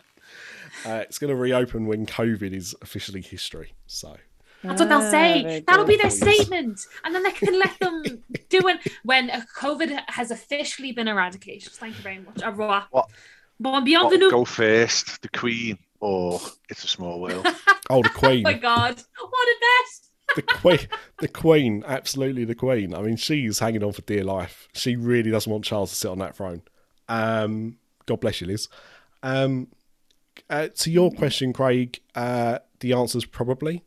[0.84, 3.72] Uh, it's going to reopen when COVID is officially history.
[3.86, 4.16] So
[4.62, 5.42] That's what they'll Ah, say.
[5.42, 8.02] very That'll be their statement, and then they can let them
[8.48, 11.72] do it when uh, COVID has officially been eradicated.
[11.72, 12.42] Thank you very much.
[12.42, 12.86] Au revoir.
[12.90, 13.08] What-
[13.58, 14.30] Bon what bienvenue.
[14.30, 16.38] go first, the Queen or
[16.68, 17.46] It's a Small World?
[17.88, 20.36] oh, the Oh Queen, my god, what a bet!
[20.36, 20.88] the Queen,
[21.20, 22.92] the Queen, absolutely the Queen.
[22.94, 24.68] I mean, she's hanging on for dear life.
[24.74, 26.60] She really doesn't want Charles to sit on that throne.
[27.08, 28.68] Um, God bless you, Liz.
[29.22, 29.68] Um,
[30.50, 33.84] uh, to your question, Craig, uh, the answer is probably.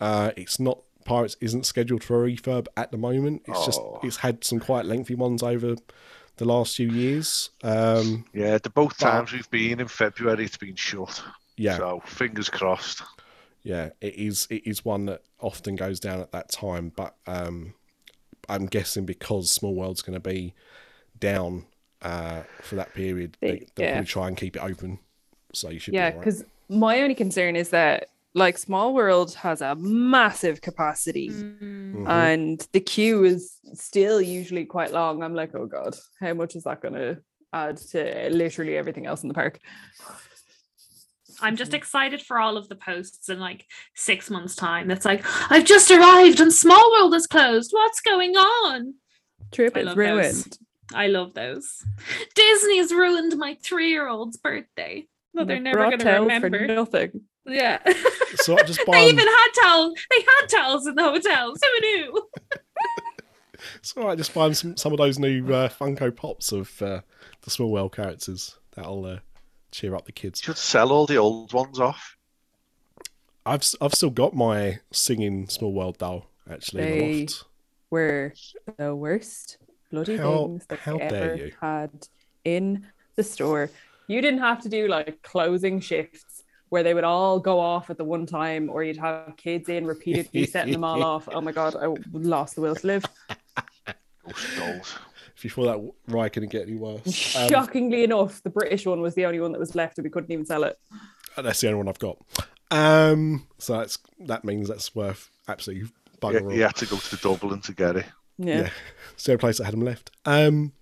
[0.00, 0.82] Uh, it's not.
[1.04, 3.42] Pirates isn't scheduled for a refurb at the moment.
[3.46, 4.00] It's just Oh.
[4.02, 5.76] it's had some quite lengthy ones over
[6.36, 7.50] the last few years.
[7.62, 11.22] Um, Yeah, the both But- times we've been in February, it's been shut.
[11.56, 13.02] yeah, So fingers crossed.
[13.62, 14.46] yeah, it is.
[14.50, 16.92] It is one that often goes down at that time.
[16.94, 17.74] But um,
[18.48, 20.54] I'm guessing because Small World's going to be
[21.18, 21.66] down
[22.02, 23.92] uh, for that period, they, They- they'll yeah.
[23.92, 24.98] probably try and keep it open.
[25.52, 25.92] So you should.
[25.94, 26.24] Yeah, be all right.
[26.24, 31.94] because my only concern is that like Small World has a massive capacity Mm.
[31.94, 32.08] Mhm.
[32.08, 35.22] and the queue is still usually quite long.
[35.22, 37.18] I'm like, oh god, how much is that going to
[37.52, 39.58] add to literally everything else in the park?
[41.42, 43.64] I'm just excited for all of the posts in like
[43.94, 44.88] six months' time.
[44.88, 47.70] That's like, I've just arrived and Small World is closed.
[47.72, 48.94] What's going on?
[49.50, 50.24] Trip I is ruined.
[50.34, 50.58] those.
[50.92, 51.82] I love those.
[52.34, 55.06] Disney's ruined my three-year-old's birthday.
[55.34, 56.58] That they're never going to remember.
[56.58, 57.20] for nothing.
[57.46, 57.78] Yeah.
[58.36, 59.94] So I just buy they 'em- even had towels.
[60.10, 61.60] They had towels in the hotels.
[61.62, 62.28] Who knew?
[63.76, 64.16] It's all right.
[64.18, 67.00] Just buy 'em some some of those new uh, Funko Pops of uh,
[67.42, 68.56] the Small World characters.
[68.74, 69.18] That'll uh,
[69.72, 70.40] cheer up the kids.
[70.40, 72.16] Should sell all the old ones off.
[73.44, 76.82] I've I've still got my singing Small World doll actually.
[76.82, 77.44] in the They- loft.
[77.90, 78.32] Were
[78.78, 79.58] the worst
[79.90, 81.52] bloody How- things that how they ever you.
[81.60, 81.90] had
[82.44, 82.86] in
[83.16, 83.68] the store.
[84.06, 86.39] You didn't have to do like closing shifts
[86.70, 89.86] where they would all go off at the one time, or you'd have kids in
[89.86, 91.28] repeatedly setting them all off.
[91.30, 93.04] Oh my god, I lost the will to live.
[95.36, 99.00] If you thought that ride couldn't get any worse, um, Shockingly enough, the British one
[99.00, 100.78] was the only one that was left, and we couldn't even sell it.
[101.36, 102.18] that's the only one I've got.
[102.70, 105.90] Um, so that's that means that's worth absolutely
[106.20, 106.52] bugger You, all.
[106.52, 108.06] you had to go to Dublin to get it.
[108.38, 108.60] Yeah.
[108.60, 108.70] yeah,
[109.14, 110.10] it's the only place that had them left.
[110.24, 110.72] Um,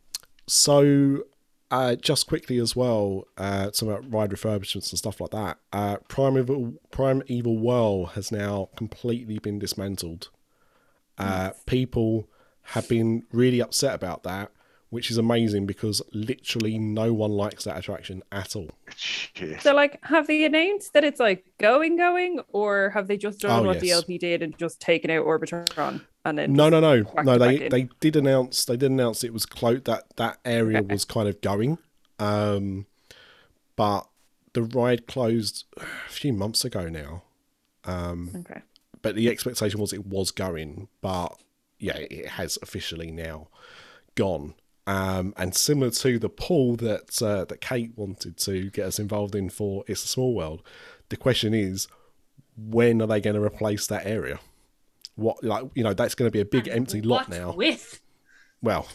[0.46, 1.22] so
[1.70, 5.58] uh, just quickly as well, uh, some about ride refurbishments and stuff like that.
[5.72, 10.30] Uh, Primeval Primeval Whirl has now completely been dismantled.
[11.18, 12.28] Uh, people
[12.62, 14.50] have been really upset about that
[14.90, 18.70] which is amazing because literally no one likes that attraction at all.
[18.86, 19.60] It's shit.
[19.60, 23.64] So, like, have they announced that it's like going, going, or have they just done
[23.64, 24.02] Oh, what yes.
[24.02, 27.38] DLP did and just taken out Orbitron and then No, no, no, no.
[27.38, 29.84] They they did announce they did announce it was closed.
[29.84, 30.92] That that area Okay.
[30.94, 31.78] was kind of going,
[32.18, 32.86] um,
[33.76, 34.08] but
[34.54, 37.22] the ride closed a few months ago now.
[37.86, 38.62] Okay.
[39.02, 41.36] But the expectation was it was going, but
[41.78, 43.48] yeah, it has officially now
[44.14, 44.54] gone.
[44.86, 49.34] Um, and similar to the pool that uh, that Kate wanted to get us involved
[49.34, 50.62] in for It's a Small World,
[51.10, 51.88] the question is,
[52.56, 54.40] when are they going to replace that area?
[55.18, 57.52] What like you know that's going to be a big empty lot What now.
[57.52, 58.00] With
[58.62, 58.86] Well,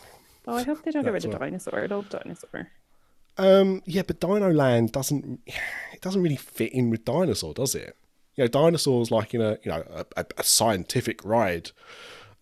[0.47, 1.79] Oh, I hope they don't get rid That's of what- dinosaur.
[1.83, 2.67] I love dinosaur.
[3.37, 7.97] um, yeah, but Dino Land doesn't it doesn't really fit in with dinosaur, does it?
[8.35, 11.71] You know, dinosaurs like in a you know a, a, a scientific ride.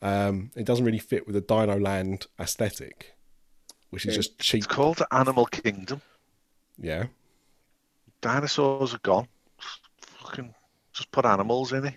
[0.04, 3.16] Um, it doesn't really fit with the Dino Land aesthetic,
[3.90, 4.60] which is just cheap.
[4.60, 6.02] It's called the Animal Kingdom.
[6.78, 7.06] Yeah,
[8.22, 9.28] Dinosaurs are gone.
[10.20, 10.54] Fucking
[10.94, 11.96] just put animals in it.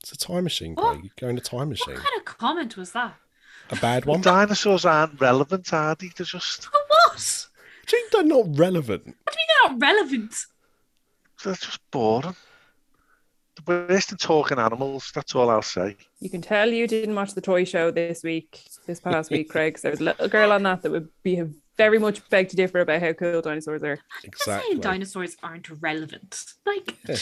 [0.00, 0.92] It's a time machine, What?
[0.94, 1.04] Craig.
[1.04, 1.94] You go in a time machine.
[1.94, 3.14] what kind of comment was that?
[3.70, 4.20] A bad one.
[4.22, 6.10] Dinosaurs aren't relevant, are they?
[6.16, 7.46] They're just What?
[7.86, 9.06] Gee, they're not relevant.
[9.06, 10.34] What do you mean they're not relevant?
[11.44, 12.34] they're just boring.
[13.56, 15.10] The worst in talking animals.
[15.14, 15.96] That's all I'll say.
[16.20, 19.74] You can tell you didn't watch the toy show this week, this past week, Craig.
[19.74, 21.42] 'cause there was a little girl on that that would be
[21.76, 23.92] very much beg to differ about how cool dinosaurs are.
[23.92, 24.68] I'm not Exactly.
[24.70, 26.44] saying dinosaurs aren't relevant.
[26.66, 27.16] Like, Yeah.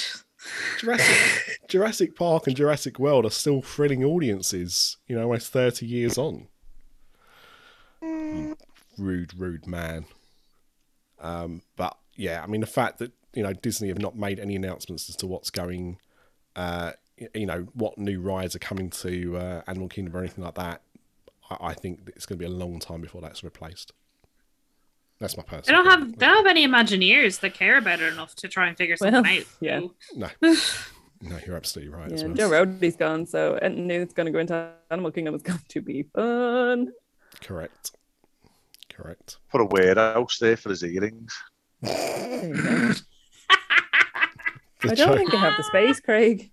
[0.78, 6.18] Jurassic, Jurassic Park and Jurassic World are still thrilling audiences, you know, almost 30 years
[6.18, 6.48] on.
[8.02, 8.56] You
[8.98, 10.06] rude, rude man.
[11.20, 14.56] Um, but yeah, I mean, the fact that, you know, Disney have not made any
[14.56, 15.98] announcements as to what's going,
[16.54, 16.92] uh,
[17.34, 20.82] you know, what new rides are coming to uh, Animal Kingdom or anything like that,
[21.50, 23.92] I, I think it's going to be a long time before that's replaced.
[25.18, 25.82] That's my they personal.
[25.82, 26.18] don't have opinion.
[26.18, 29.22] they don't have any Imagineers that care about it enough to try and figure something
[29.22, 29.44] Well, out.
[29.60, 29.80] yeah.
[30.14, 30.28] No,
[31.22, 32.08] no, you're absolutely right.
[32.10, 32.34] Yeah, as well.
[32.34, 35.60] Joe Rohde's gone, so anything new that's going to go into Animal Kingdom is going
[35.68, 36.92] to be fun.
[37.42, 37.92] Correct.
[38.90, 39.38] Correct.
[39.50, 41.34] Put a warehouse there for his earrings.
[41.82, 42.92] There you go.
[44.82, 46.52] The I don't think they have the space, Craig.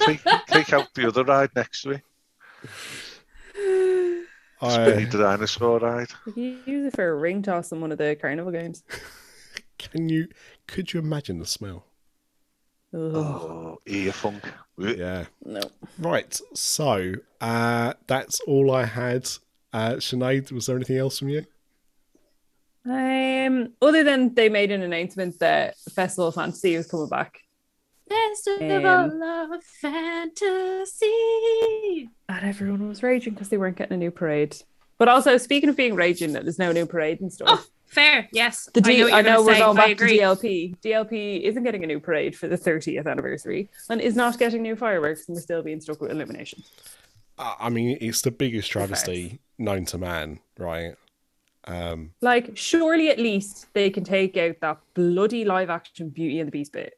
[0.00, 2.02] Take, take out the other ride next to it.
[4.68, 6.08] Spinny I, the dinosaur ride.
[6.36, 8.82] You could use it for a ring toss in one of the carnival games.
[9.78, 10.28] can you?
[10.66, 11.84] Could you imagine the smell?
[12.92, 14.42] Ugh, Oh, ear funk.
[14.76, 15.24] Yeah.
[15.44, 15.60] no.
[15.98, 16.38] Right.
[16.54, 19.28] So uh, that's all I had.
[19.72, 21.46] Uh, Sinead, was there anything else from you?
[22.84, 27.40] Um, other than they made an announcement that Festival of Fantasy was coming back,
[28.14, 31.06] Festival Um, of Fantasy.
[32.28, 34.56] and everyone was raging because they weren't getting a new parade.
[34.98, 37.48] But also, speaking of being raging, that there's no new parade and stuff.
[37.50, 38.28] Oh, fair.
[38.32, 38.68] Yes.
[38.74, 39.60] The D- I know, I know we're say.
[39.60, 40.04] going back to.
[40.04, 40.74] DLP.
[40.82, 44.76] DLP isn't getting a new parade for the 30th anniversary and is not getting new
[44.76, 46.62] fireworks, and we're still being stuck with illumination.
[47.38, 48.86] Uh, I mean, it's the biggest Fair.
[48.86, 50.94] travesty known to man, right?
[51.64, 56.48] Um, Like, surely at least they can take out that bloody live action Beauty and
[56.48, 56.94] the Beast bit.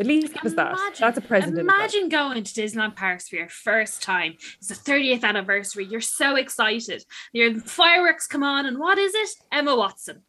[0.00, 0.78] At least give us that.
[0.98, 1.58] That's a present.
[1.58, 4.36] Imagine going to Disneyland Paris for your first time.
[4.58, 5.84] It's the 30th anniversary.
[5.84, 7.04] You're so excited.
[7.34, 9.28] Your fireworks come on, and what is it?
[9.52, 10.22] Emma Watson.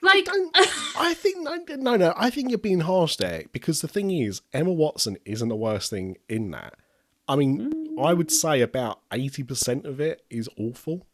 [0.00, 0.56] Like, don't-
[0.96, 2.14] I think no, no, no.
[2.16, 5.90] I think you're being harsh there because the thing is, Emma Watson isn't the worst
[5.90, 6.74] thing in that.
[7.26, 8.32] I mean, I would mm.
[8.32, 11.08] say about eighty percent of it is awful.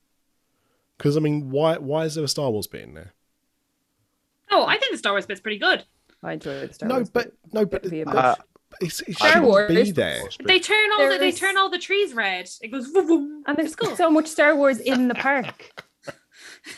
[0.99, 3.15] Because I mean, why why is there a Star Wars bit in there?
[4.51, 5.85] oh, I think the Star Wars bit's pretty good.
[6.25, 8.35] I enjoyed the Star no, Wars but no, but It'd be a Uh,
[8.81, 9.93] it's, it Star shouldn't be Wars.
[9.93, 10.21] there.
[10.45, 12.49] They turn all the, they There's- turn all the trees red.
[12.63, 12.87] It goes.
[12.89, 13.43] Vroom, vroom.
[13.47, 13.95] And there's It's cool.
[13.97, 15.85] so much Star Wars in the park.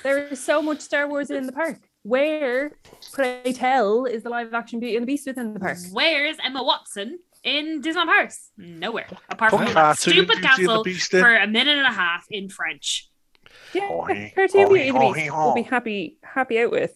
[0.02, 1.78] there is so much Star Wars in the park.
[2.02, 2.72] Where,
[3.12, 5.78] pray tell, is the live action Beauty and the Beast within the park?
[5.92, 8.50] Where's Emma Watson in Disneyland Paris?
[8.56, 9.08] Nowhere.
[9.28, 11.90] Apart Put from that stupid Beauty and the castle Beast for a minute and a
[11.92, 13.10] half in French.
[13.72, 16.92] Yeah, Oi, Cartoon oi, Beauty and the oi, Beast will be happy happy out with.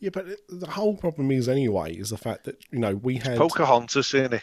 [0.00, 3.36] Yeah, but the whole problem is anyway is the fact that you know we had
[3.36, 4.42] Pocahontas in it.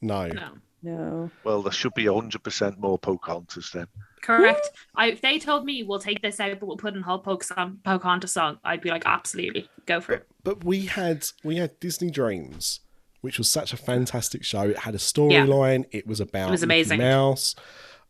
[0.00, 0.28] no.
[0.28, 0.50] No.
[0.84, 1.30] No.
[1.44, 3.86] Well, there should be 100% more Pocahontas then.
[4.20, 4.68] Correct.
[4.96, 7.78] I, if they told me we'll take this out, but we'll put in whole Pocahontas
[7.84, 10.26] Pocahontas song, I'd be like, absolutely, go for it.
[10.42, 12.80] But we had we had Disney Dreams,
[13.20, 14.62] which was such a fantastic show.
[14.62, 15.84] It had a storyline.
[15.92, 16.98] It was about It was Mickey amazing.
[16.98, 17.54] Mouse.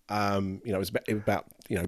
[0.08, 1.86] Um, you know, it was about, it was about you know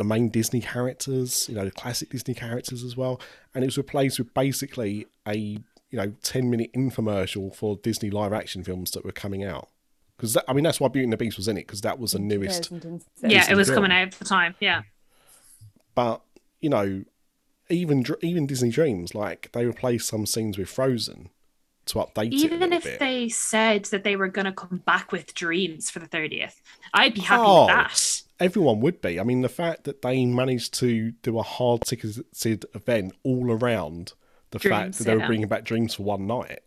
[0.00, 3.20] the main Disney characters, you know, the classic Disney characters as well,
[3.54, 5.60] and it was replaced with basically a you
[5.92, 9.68] know ten minute infomercial for Disney live action films that were coming out.
[10.16, 12.12] Because I mean, that's why Beauty and the Beast was in it because that was
[12.12, 12.70] the newest.
[12.70, 13.76] Yeah, Disney it was film.
[13.76, 14.54] coming out at the time.
[14.60, 14.82] Yeah.
[15.94, 16.22] but
[16.60, 17.04] you know,
[17.68, 21.28] even even Disney Dreams, like they replaced some scenes with Frozen
[21.86, 22.34] to update it.
[22.34, 22.98] Even if bit.
[23.00, 26.56] they said that they were going to come back with dreams for the 30th,
[26.94, 27.66] I'd be happy Oh.
[27.66, 28.22] with that.
[28.40, 29.20] Everyone would be.
[29.20, 34.14] I mean, the fact that they managed to do a hard ticketed event all around
[34.50, 35.26] the fact that they were yeah.
[35.26, 36.60] bringing back Dreams for one night,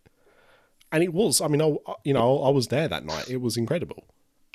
[0.91, 1.41] and it was.
[1.41, 3.29] I mean, I you know I was there that night.
[3.29, 4.05] It was incredible.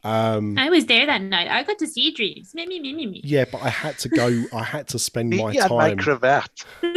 [0.04, 1.48] Um, I was there that night.
[1.48, 2.54] I got to see dreams.
[2.54, 3.20] Me, me, me, me, me.
[3.24, 4.44] yeah, but I had to go.
[4.52, 6.64] I had to spend my He had my cravat.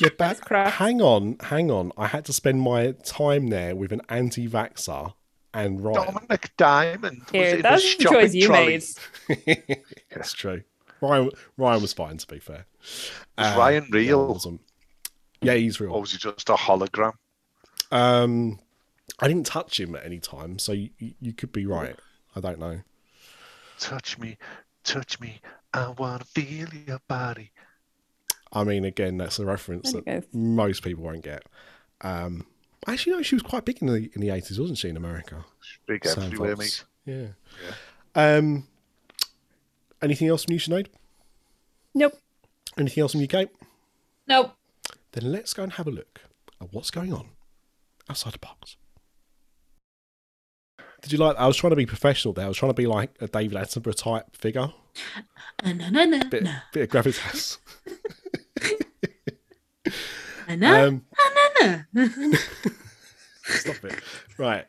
[0.00, 1.92] Yeah, but hang on, hang on.
[1.96, 5.12] I had to spend my time there with an anti-vaxxer
[5.54, 6.14] and Ryan.
[6.14, 7.18] Dominic Diamond.
[7.20, 8.80] was Here, in that's a the shopping choice you trolley.
[9.28, 9.84] made.
[10.14, 10.62] That's true.
[11.00, 12.66] Ryan, Ryan was fine, to be fair.
[12.80, 14.28] Was Uh, Ryan real?
[14.28, 14.60] wasn't.
[15.40, 15.92] Yeah, he's real.
[15.92, 17.12] Or was he just a hologram?
[17.92, 18.58] Um,
[19.20, 21.96] I didn't touch him at any time, so you, you could be right.
[22.36, 22.80] I don't know.
[23.78, 24.36] Touch me,
[24.84, 25.40] touch me.
[25.72, 27.52] I wanna feel your body.
[28.52, 31.44] I mean, again, that's a reference that most people won't get.
[32.00, 32.46] Um,
[32.92, 35.44] actually, no, she was quite big in the in the eighties, wasn't she, in America?
[35.86, 36.84] Big Sam everywhere, Fox.
[37.06, 37.14] mate.
[37.14, 38.36] Yeah.
[38.36, 38.66] Um,
[40.02, 40.86] anything else from you, Sinead?
[41.94, 42.14] Nope.
[42.76, 43.48] Anything else from you, Kate?
[44.26, 44.52] Nope.
[45.12, 46.20] Then let's go and have a look
[46.60, 47.28] at what's going on
[48.10, 48.76] outside the box.
[51.02, 51.36] Did you like?
[51.36, 52.44] I was trying to be professional there.
[52.44, 54.72] I was trying to be like a David Attenborough type figure.
[55.64, 57.58] Uh, na, na, na, Bit, na, bit of gravitas.
[60.48, 61.78] na, na, Um, na, na.
[63.44, 64.00] Stop it.
[64.36, 64.64] Right.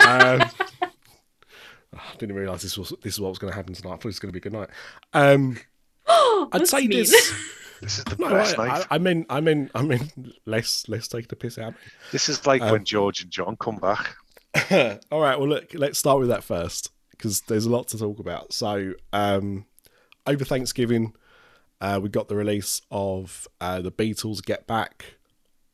[0.00, 0.42] Um,
[1.94, 3.92] I didn't realise this was this is what was going to happen tonight.
[3.92, 4.70] I thought it was going to be a good night.
[5.12, 5.58] Um,
[6.52, 6.90] I'd say mean.
[6.90, 7.32] this.
[7.80, 8.86] This is the No, best I, night.
[8.90, 11.74] I, I mean, I mean, I mean, let's let's take the piss out.
[12.12, 14.14] this is like um, when George and John come back.
[15.10, 15.38] All right.
[15.38, 18.54] Well, look, let's start with that first because there's a lot to talk about.
[18.54, 19.66] So, um,
[20.26, 21.14] over Thanksgiving,
[21.82, 25.16] uh, we got the release of uh, the Beatles Get Back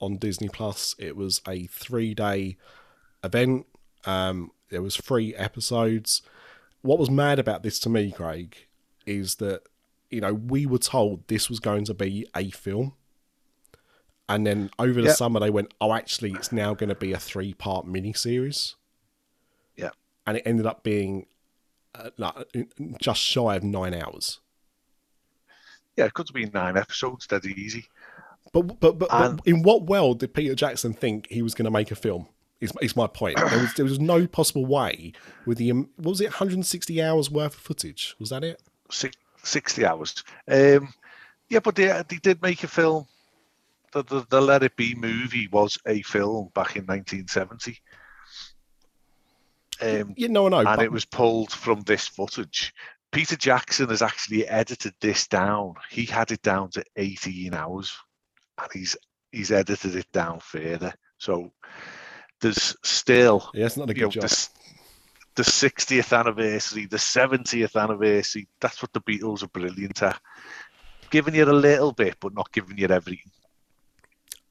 [0.01, 0.95] on Disney Plus.
[0.99, 2.57] It was a three-day
[3.23, 3.67] event.
[4.05, 6.23] Um, there was three episodes.
[6.83, 8.57] What was mad about this to me, Craig,
[9.07, 9.63] is that
[10.11, 12.95] you know we were told this was going to be a film.
[14.29, 15.17] And then over the Yep.
[15.17, 18.75] summer, they went, "Oh, actually, it's now going to be a three-part miniseries."
[19.77, 19.91] Yeah.
[20.27, 21.27] and it ended up being
[21.95, 22.35] uh, like,
[23.01, 24.39] just shy of nine hours.
[25.97, 27.89] Yeah, it could have been nine episodes, dead easy.
[28.53, 31.71] But but but, but in what world did Peter Jackson think he was going to
[31.71, 32.27] make a film?
[32.61, 33.37] Is, is my point.
[33.37, 35.13] There was there was no possible way
[35.47, 38.15] with the what was it 160 hours worth of footage?
[38.19, 38.61] Was that it?
[38.91, 40.25] Six, 60 hours.
[40.47, 40.93] Um,
[41.49, 43.07] yeah, but they, they did make a film.
[43.93, 47.79] The, the, the Let It Be movie was a film back in 1970.
[49.83, 50.59] Um, Yeah, no, no.
[50.59, 52.75] and but- it was pulled from this footage.
[53.13, 55.75] Peter Jackson has actually edited this down.
[55.91, 57.97] He had it down to 18 hours,
[58.63, 58.97] and he's
[59.33, 60.93] he's edited it down further.
[61.19, 61.53] So
[62.41, 64.23] there's still yeah, it's not a you know, job.
[64.23, 64.51] this,
[65.35, 68.49] the 60th anniversary, the 70th anniversary.
[68.61, 70.21] That's what the Beatles are brilliant at.
[71.11, 73.31] Giving you a little bit, but not giving you everything.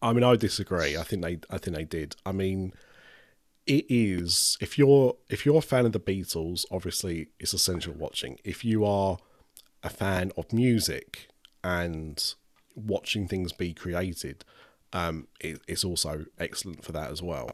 [0.01, 0.97] I mean, I disagree.
[0.97, 2.16] I think they, I think they did.
[2.26, 2.74] I mean,
[3.66, 8.39] it is if you're if you're a fan of the Beatles, obviously it's essential watching.
[8.43, 9.18] If you are
[9.84, 11.30] a fan of music
[11.64, 12.34] and
[12.85, 14.43] watching things be created,
[14.93, 17.51] um, it, it's also excellent for that as well.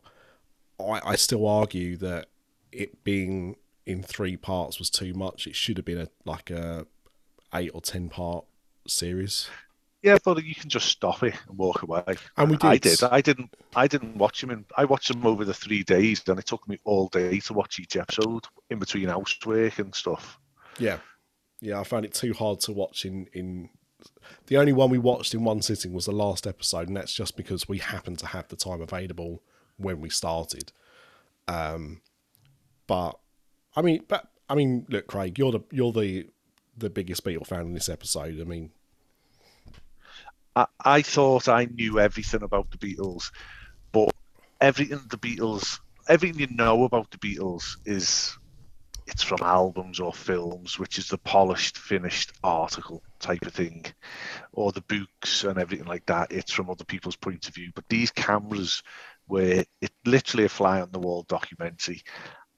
[0.79, 2.27] I, I still argue that
[2.71, 5.47] it being in three parts was too much.
[5.47, 6.85] It should have been a like a
[7.53, 8.45] eight or ten part
[8.87, 9.49] series.
[10.01, 12.03] Yeah, but you can just stop it and walk away.
[12.37, 12.67] And we did.
[12.67, 13.03] I did.
[13.03, 13.55] I didn't.
[13.75, 14.51] I didn't watch them.
[14.51, 17.53] In, I watched them over the three days, and it took me all day to
[17.53, 20.39] watch each episode in between housework and stuff.
[20.77, 20.97] Yeah,
[21.59, 21.79] yeah.
[21.79, 23.69] I found it too hard to watch in in.
[24.47, 27.35] The only one we watched in one sitting was the last episode, and that's just
[27.35, 29.41] because we happened to have the time available
[29.77, 30.71] when we started.
[31.47, 32.01] Um,
[32.87, 33.19] but
[33.75, 36.27] I mean, but I mean, look, Craig, you're the you're the
[36.77, 38.39] the biggest Beatle fan in this episode.
[38.39, 38.71] I mean,
[40.55, 43.31] I, I thought I knew everything about the Beatles,
[43.91, 44.11] but
[44.61, 48.37] everything the Beatles, everything you know about the Beatles is
[49.07, 53.85] it's from albums or films, which is the polished, finished article type of thing,
[54.51, 56.31] or the books and everything like that.
[56.31, 57.71] It's from other people's point of view.
[57.75, 58.81] But these cameras
[59.27, 62.01] were it literally a fly on the wall documentary,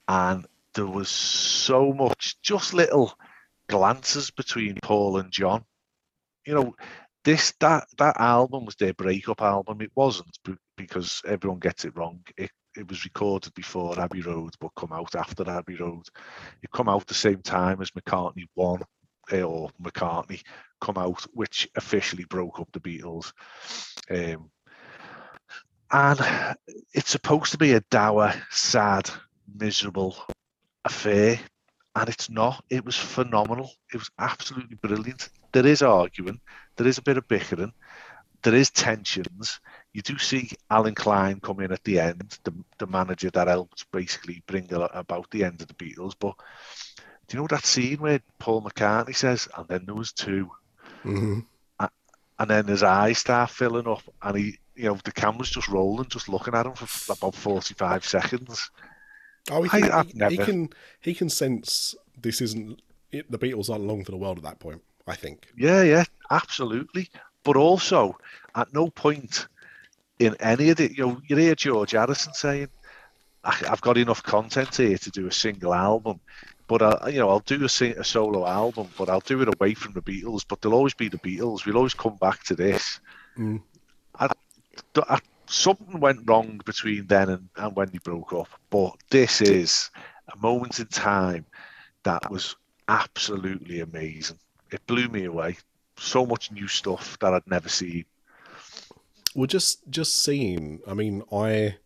[0.07, 3.17] and there was so much, just little
[3.67, 5.65] glances between Paul and John.
[6.45, 6.75] You know,
[7.23, 9.81] this that that album was their breakup album.
[9.81, 10.37] It wasn't
[10.77, 12.21] because everyone gets it wrong.
[12.37, 16.07] It it was recorded before Abbey Road, but come out after Abbey Road.
[16.61, 18.83] It come out the same time as McCartney One
[19.31, 20.41] uh, or McCartney
[20.79, 23.33] come out, which officially broke up the Beatles.
[24.09, 24.49] Um,
[25.91, 26.55] and
[26.93, 29.09] it's supposed to be a dour, sad,
[29.55, 30.17] miserable
[30.85, 31.39] affair,
[31.95, 32.63] and it's not.
[32.69, 33.71] It was phenomenal.
[33.93, 35.29] It was absolutely brilliant.
[35.53, 36.39] There is arguing,
[36.75, 37.73] there is a bit of bickering,
[38.43, 39.59] there is tensions.
[39.93, 43.89] You do see Allen Klein come in at the end, the, the manager that helped
[43.91, 46.13] basically bring about the end of the Beatles.
[46.19, 46.35] But
[47.27, 50.49] do you know that scene where Paul McCartney says, and then there was 2
[51.03, 51.45] Mhm.
[52.39, 56.07] and then his eyes start filling up, and he, you know, the camera's just rolling,
[56.09, 58.69] just looking at him for about forty-five seconds.
[59.49, 60.69] Oh, he can, I've he, he can
[60.99, 62.81] he can sense this isn't
[63.11, 64.81] it, the Beatles aren't long for the world at that point.
[65.07, 65.47] I think.
[65.57, 67.09] Yeah, yeah, absolutely.
[67.43, 68.17] But also,
[68.55, 69.47] at no point
[70.19, 72.69] in any of the, you know, you hear George Harrison saying,
[73.43, 76.19] "I- "I've got enough content here to do a single album."
[76.67, 79.47] But I, you know, I'll do a, sing, a solo album, but I'll do it
[79.47, 80.43] away from the Beatles.
[80.47, 81.65] But there'll always be the Beatles.
[81.65, 82.99] We'll always come back to this.
[83.37, 83.61] Mm.
[84.19, 84.27] I,
[85.07, 88.49] I, something went wrong between then and, and when they broke up.
[88.69, 89.89] But this is
[90.33, 91.45] a moment in time
[92.03, 92.55] that was
[92.89, 94.39] absolutely amazing.
[94.71, 95.57] It blew me away.
[95.97, 98.05] So much new stuff that I'd never seen.
[99.37, 100.79] Well, just just seeing.
[100.87, 101.77] I mean, I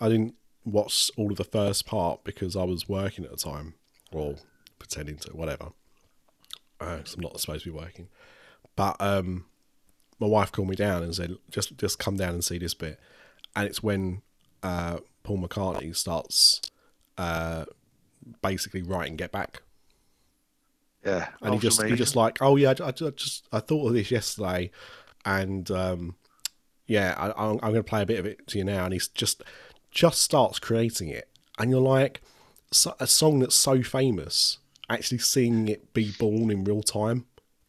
[0.00, 0.34] I didn't
[0.64, 3.74] watch all of the first part because I was working at the time,
[4.10, 4.36] or
[4.78, 5.72] pretending to, whatever.
[6.80, 8.08] Uh, 'cause I'm not supposed to be working.
[8.76, 9.44] But um,
[10.18, 12.98] my wife called me down and said, "Just just come down and see this bit."
[13.54, 14.22] And it's when
[14.62, 16.62] uh, Paul McCartney starts
[17.18, 17.66] uh,
[18.40, 19.60] basically writing "Get Back."
[21.04, 23.88] Yeah, and he was just he just like oh yeah I, I just I thought
[23.88, 24.70] of this yesterday
[25.26, 26.16] and um
[26.86, 28.92] yeah I, I'm, I'm going to play a bit of it to you now and
[28.92, 29.42] he's just
[29.90, 31.28] just starts creating it
[31.58, 32.20] and you're like
[32.72, 34.58] so, a song that's so famous
[34.90, 37.26] actually seeing it be born in real time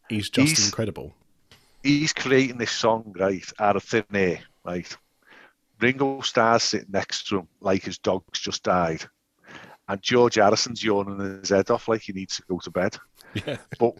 [0.10, 1.14] is just He's- incredible
[1.84, 4.96] he's creating this song right out of thin air, right?
[5.82, 9.06] Ringo Starr's sitting next to him like his dog's just died,
[9.88, 12.98] and George Harrison's yawning his head off like he needs to go to bed.
[13.46, 13.96] yeah But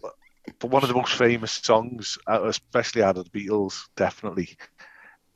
[0.60, 4.58] but one of the most famous songs, uh, especially out of the Beatles, definitely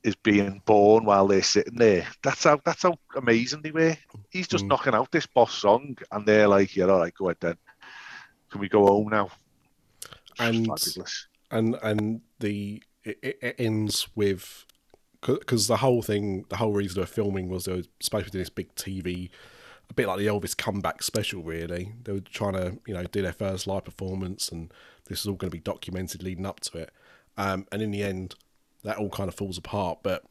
[0.04, 2.08] is being born while they're sitting there.
[2.24, 3.98] That's how that's how amazing they were.
[4.30, 4.70] He's just Mm.
[4.70, 7.58] knocking out this boss song, and they're like, "Yeah, all right, go ahead then.
[8.50, 9.30] Can we go home now?"
[10.40, 11.28] And- Fabulous.
[11.52, 14.66] and and the it, it ends with
[15.22, 18.32] because the whole thing the whole reason they were filming was they were supposed to
[18.32, 19.30] do this big tv
[19.90, 23.22] a bit like the elvis comeback special really they were trying to you know do
[23.22, 24.72] their first live performance and
[25.08, 26.92] this is all going to be documented leading up to it
[27.38, 28.36] um, and in the end
[28.90, 30.24] that all kind of falls apart but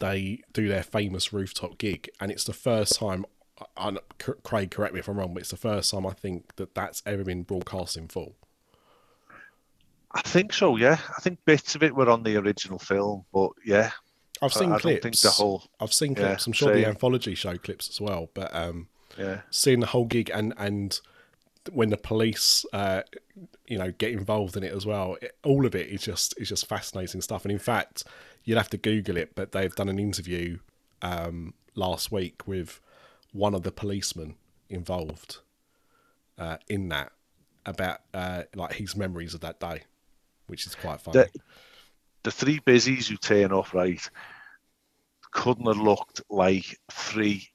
[0.00, 3.24] they do their famous rooftop gig and it's the first time
[3.76, 3.96] I, I,
[4.42, 7.02] craig correct me if i'm wrong but it's the first time i think that that's
[7.06, 8.34] ever been broadcast in full
[10.12, 10.76] I think so.
[10.76, 13.90] Yeah, I think bits of it were on the original film, but yeah,
[14.40, 14.82] I've seen I, clips.
[14.82, 15.64] don't think the whole.
[15.78, 16.46] I've seen Yeah, clips.
[16.46, 18.30] I'm sure the anthology show clips as well.
[18.32, 18.88] But um,
[19.18, 20.98] Yeah, seeing the whole gig and and
[21.72, 23.02] when the police, uh,
[23.66, 26.48] you know, get involved in it as well, it, all of it is just is
[26.48, 27.44] just fascinating stuff.
[27.44, 28.04] And in fact,
[28.44, 30.58] you'd have to Google it, but they've done an interview
[31.02, 32.80] um, last week with
[33.32, 34.36] one of the policemen
[34.68, 35.38] involved
[36.38, 37.12] uh, in that
[37.64, 39.82] about uh, like his memories of that day,
[40.46, 41.18] which is quite funny.
[41.18, 41.40] the,
[42.22, 44.08] the three busies who turn off right
[45.32, 47.48] couldn't have looked like three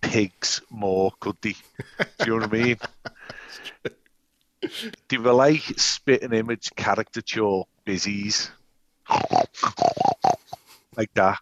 [0.00, 1.54] pigs more, could they?
[2.18, 2.76] Do you know what I mean?
[5.08, 8.50] they were like spitting image caricature busies,
[10.96, 11.38] like that.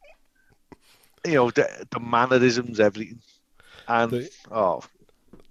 [1.25, 3.21] You know the, the mannerisms, everything,
[3.89, 4.83] and The- oh,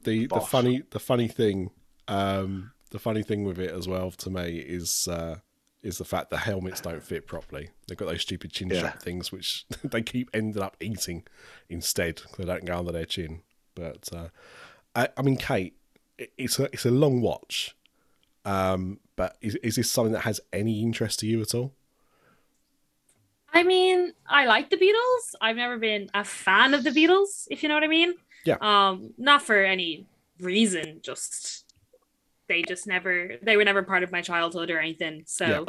[0.04, 1.72] the the funny the funny thing
[2.08, 5.38] um the funny thing with it as well to me is uh
[5.82, 8.78] is the fact the helmets don't fit properly they've got those stupid chin Yeah.
[8.78, 11.24] strap things which they keep ending up eating
[11.70, 12.22] instead.
[12.38, 13.42] they don't go under their chin
[13.74, 14.28] but uh
[14.96, 15.76] i, I mean kate
[16.18, 17.76] it's a it's a long watch
[18.46, 21.74] um but is, is this something that has any interest to you at all
[23.54, 25.34] I mean, I like the Beatles.
[25.40, 28.14] I've never been a fan of the Beatles, if you know what I mean.
[28.44, 28.58] Yeah.
[28.60, 30.08] Um, not for any
[30.42, 31.64] reason, just
[32.50, 35.24] they just never they were never part of my childhood or anything.
[35.26, 35.64] So Yeah.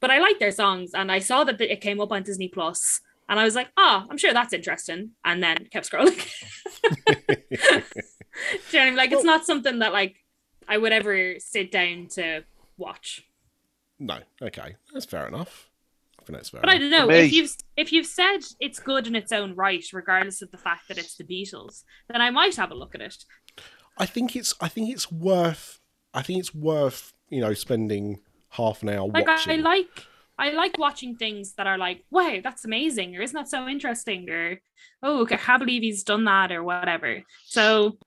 [0.00, 3.02] but I like their songs and I saw that it came up on Disney Plus
[3.28, 5.10] and I was like, oh, I'm sure that's interesting.
[5.22, 6.16] And then kept scrolling.
[8.70, 8.96] Do you know what I mean?
[8.96, 10.16] Like it's not something that like
[10.68, 12.44] I would ever sit down to
[12.76, 13.24] watch.
[13.98, 15.70] no okay that's fair enough
[16.18, 19.06] i think that's fair But I don't know if you've if you've said it's good
[19.06, 22.56] in its own right, regardless of the fact that it's the Beatles, then I might
[22.56, 23.24] have a look at it.
[23.98, 25.80] I think it's I think it's worth
[26.14, 28.20] I think it's worth you know spending
[28.50, 29.60] half an hour Like watching.
[29.60, 30.06] I like
[30.38, 34.28] I like watching things that are like, wow, that's amazing, or isn't that so interesting,
[34.30, 34.60] or
[35.02, 37.22] oh, I can't believe he's done that, or whatever.
[37.44, 37.98] So,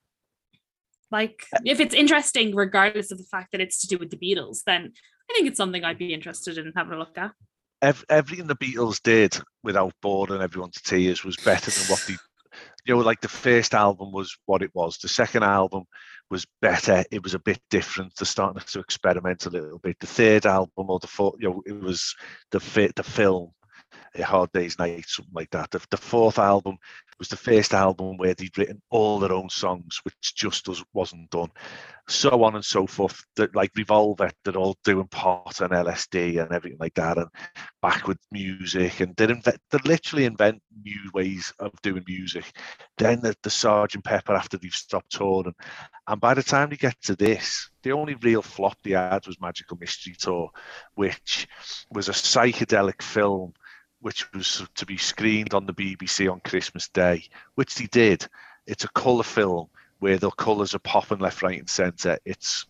[1.11, 4.59] like, if it's interesting, regardless of the fact that it's to do with the Beatles,
[4.65, 4.91] then
[5.29, 7.31] I think it's something I'd be interested in having a look at.
[7.81, 12.17] Ev- everything the Beatles did without boring everyone to tears was better than what the
[12.85, 14.97] you know like the first album was what it was.
[14.97, 15.83] The second album
[16.29, 17.03] was better.
[17.11, 18.13] It was a bit different.
[18.15, 19.97] They're starting to experiment a little bit.
[19.99, 22.15] The third album or the fourth you know it was
[22.51, 23.51] the fit the film
[24.17, 25.71] a hard day's night something like that.
[25.71, 26.77] The, the fourth album
[27.19, 31.49] was the first album where they'd written all their own songs which just wasn't done.
[32.07, 36.51] So on and so forth that like revolver they're all doing pot and lsd and
[36.51, 37.27] everything like that and
[37.81, 42.45] backward music and they invent they literally invent new ways of doing music.
[42.97, 45.55] Then the, the sergeant pepper after they've stopped touring.
[46.07, 49.39] And by the time they get to this the only real flop they had was
[49.41, 50.49] magical mystery tour
[50.95, 51.47] which
[51.91, 53.53] was a psychedelic film
[54.05, 57.23] which was to be screened on the bbc on christmas day
[57.55, 58.27] which they did
[58.67, 59.67] it's a colour film
[59.97, 62.67] where the colours are popping left right and centre it's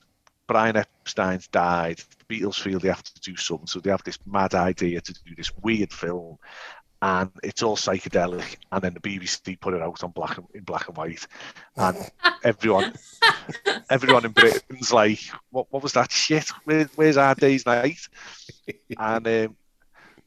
[0.48, 2.00] Brian Epstein's died.
[2.28, 5.14] The Beatles feel they have to do something, so they have this mad idea to
[5.14, 6.38] do this weird film,
[7.02, 8.58] and it's all psychedelic.
[8.72, 11.26] And then the BBC put it out on black and, in black and white,
[11.76, 11.98] and
[12.44, 12.94] everyone,
[13.90, 15.68] everyone in Britain's like, "What?
[15.72, 16.50] What was that shit?
[16.64, 18.08] Where, where's our day's night?"
[19.00, 19.56] And um,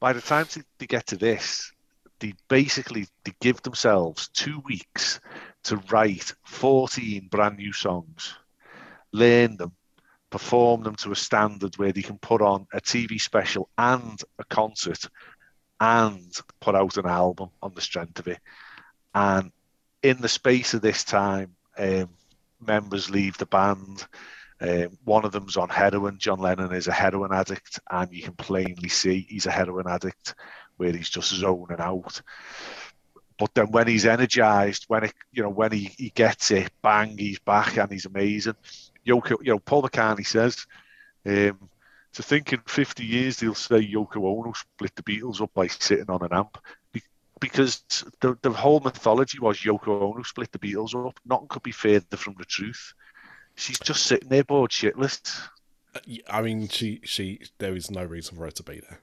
[0.00, 0.46] by the time
[0.78, 1.72] they- get to this,
[2.20, 5.20] they basically they give themselves two weeks
[5.64, 8.34] to write 14 brand new songs,
[9.12, 9.72] learn them,
[10.30, 14.44] perform them to a standard where they can put on a TV special and a
[14.44, 15.04] concert
[15.80, 18.40] and put out an album on the strength of it.
[19.14, 19.52] And
[20.02, 22.10] in the space of this time, um,
[22.60, 24.06] members leave the band.
[24.60, 26.18] Um, one of them's on heroin.
[26.18, 30.34] John Lennon is a heroin addict, and you can plainly see he's a heroin addict
[30.76, 32.20] where he's just zoning out.
[33.38, 37.16] But then when he's energized, when it, you know, when he, he gets it, bang,
[37.16, 38.56] he's back and he's amazing.
[39.06, 40.66] Yoko, you know, Paul McCartney says,
[41.24, 41.70] um,
[42.14, 46.10] to think in 50 years they'll say Yoko Ono split the Beatles up by sitting
[46.10, 46.58] on an amp.
[47.40, 47.84] Because
[48.18, 51.20] the, the whole mythology was Yoko Ono split the Beatles up.
[51.24, 52.94] Nothing could be further from the truth.
[53.58, 55.40] She's just sitting there bored shitless.
[56.30, 59.00] I mean, she she there is no reason for her to be there.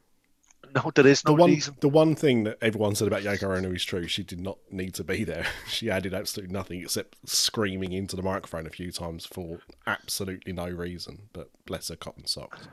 [0.73, 1.76] No, there is The no one reason.
[1.82, 4.07] the one thing that everyone said about Yoko Ono is true.
[4.07, 5.45] She did not need to be there.
[5.68, 10.68] She added absolutely nothing except screaming into the microphone a few times for absolutely no
[10.69, 11.30] reason.
[11.34, 12.68] But bless her cotton socks.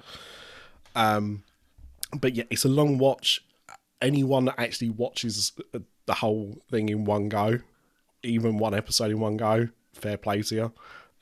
[0.95, 1.43] Um,
[2.17, 3.45] but yeah, it's a long watch.
[4.01, 5.53] Anyone that actually watches
[6.07, 7.59] the whole thing in one go,
[8.23, 10.73] even one episode in one go, fair play to you.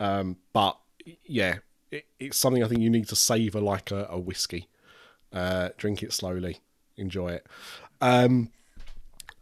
[0.00, 0.76] Um, but
[1.24, 1.58] yeah,
[1.92, 4.68] it, it's something I think you need to savor like a, a whiskey.
[5.32, 6.58] Uh, drink it slowly,
[6.96, 7.46] enjoy it.
[8.00, 8.50] Um,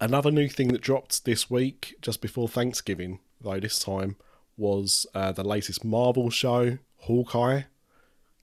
[0.01, 4.17] another new thing that dropped this week, just before Thanksgiving, though this time,
[4.57, 7.63] was uh, the latest Marvel show, Hawkeye.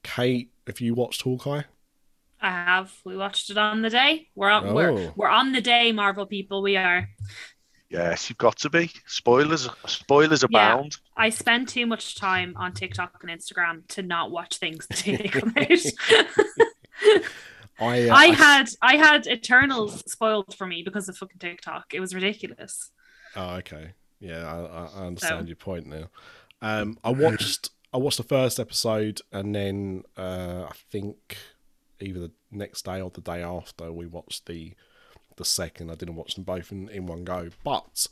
[0.02, 1.62] Kate, have you watched Hawkeye?
[2.40, 2.92] I have.
[3.04, 4.28] We watched it on the day.
[4.34, 4.74] We're on.
[4.74, 5.12] We're Oh.
[5.16, 6.62] we're on the day, Marvel people.
[6.62, 7.08] We are.
[7.88, 8.90] Yes, you've got to be.
[9.06, 10.72] Spoilers, spoilers Yeah.
[10.74, 10.96] abound.
[11.16, 15.28] I spend too much time on TikTok and Instagram to not watch things the they
[15.28, 15.68] come out.
[17.78, 21.94] I, uh, I had I had Eternals spoiled for me because of fucking TikTok.
[21.94, 22.90] It was ridiculous.
[23.36, 23.92] Oh, okay.
[24.18, 26.08] Yeah, I, I- I understand So- your point now.
[26.62, 31.36] Um, I watched I watched the first episode, and then uh, I think
[32.00, 34.72] either the next day or the day after we watched the
[35.36, 35.90] the second.
[35.90, 38.06] I didn't watch them both in, in one go, but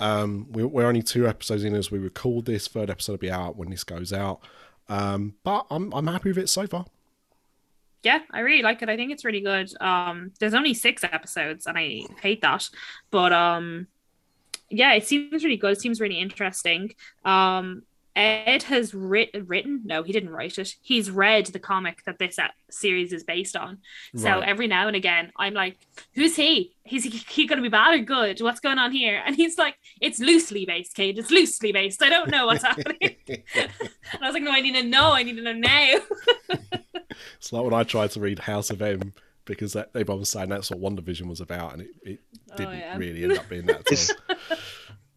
[0.00, 2.68] um, we, we're only two episodes in as we record this.
[2.68, 4.40] Third episode will be out when this goes out.
[4.88, 6.86] Um, but I'm I'm happy with it so far.
[8.02, 8.90] Yeah, I really like it.
[8.90, 9.70] I think it's really good.
[9.80, 12.68] Um, there's only six episodes, and I hate that.
[13.10, 13.86] But um,
[14.68, 15.72] yeah, it seems really good.
[15.72, 16.94] It seems really interesting.
[17.24, 17.82] Um,
[18.16, 19.82] Ed has writ- written.
[19.84, 20.74] No, he didn't write it.
[20.82, 23.78] He's read the comic that this uh, series is based on.
[24.14, 24.48] So Right.
[24.48, 25.78] every now and again, I'm like,
[26.14, 26.74] "Who's he?
[26.90, 28.40] Is he, he going to be bad or good?
[28.40, 31.18] What's going on here?" And he's like, "It's loosely based, Kate.
[31.18, 32.02] It's loosely based.
[32.02, 33.42] I don't know what's happening." and
[34.20, 35.12] I was like, "No, I need to know.
[35.12, 35.94] I need to know now."
[37.38, 39.12] It's like when I tried to read House of M
[39.44, 42.18] because that, everyone was saying that's what WandaVision was about, and it, it
[42.52, 42.96] Oh, didn't yeah.
[42.96, 43.90] really end up being that.
[43.92, 44.36] At all.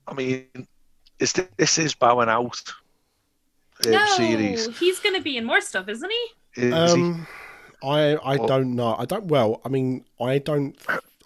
[0.08, 0.46] I mean,
[1.20, 2.62] is this, this is bowing out
[3.86, 4.78] no, series?
[4.80, 6.12] he's going to be in more stuff, isn't
[6.56, 6.62] he?
[6.62, 7.02] Is he?
[7.02, 7.28] Um,
[7.84, 8.96] I I Or- don't know.
[8.98, 9.26] I don't.
[9.26, 10.76] Well, I mean, I don't.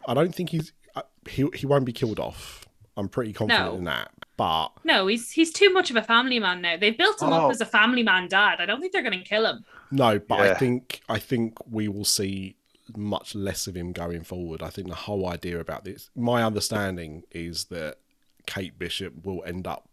[0.06, 0.74] I don't think he's.
[0.96, 2.66] uh, He he won't be killed off.
[2.98, 3.78] I'm pretty confident No.
[3.78, 4.12] in that.
[4.38, 6.76] But No, he's he's too much of a family man now.
[6.76, 7.46] They've built him Oh.
[7.46, 8.60] up as a family man dad.
[8.60, 9.64] I don't think they're going to kill him.
[9.92, 12.56] no, but I think I think we will see
[12.98, 14.62] much less of him going forward.
[14.62, 18.00] I think the whole idea about this, my understanding is that
[18.48, 19.88] Kate Bishop will end up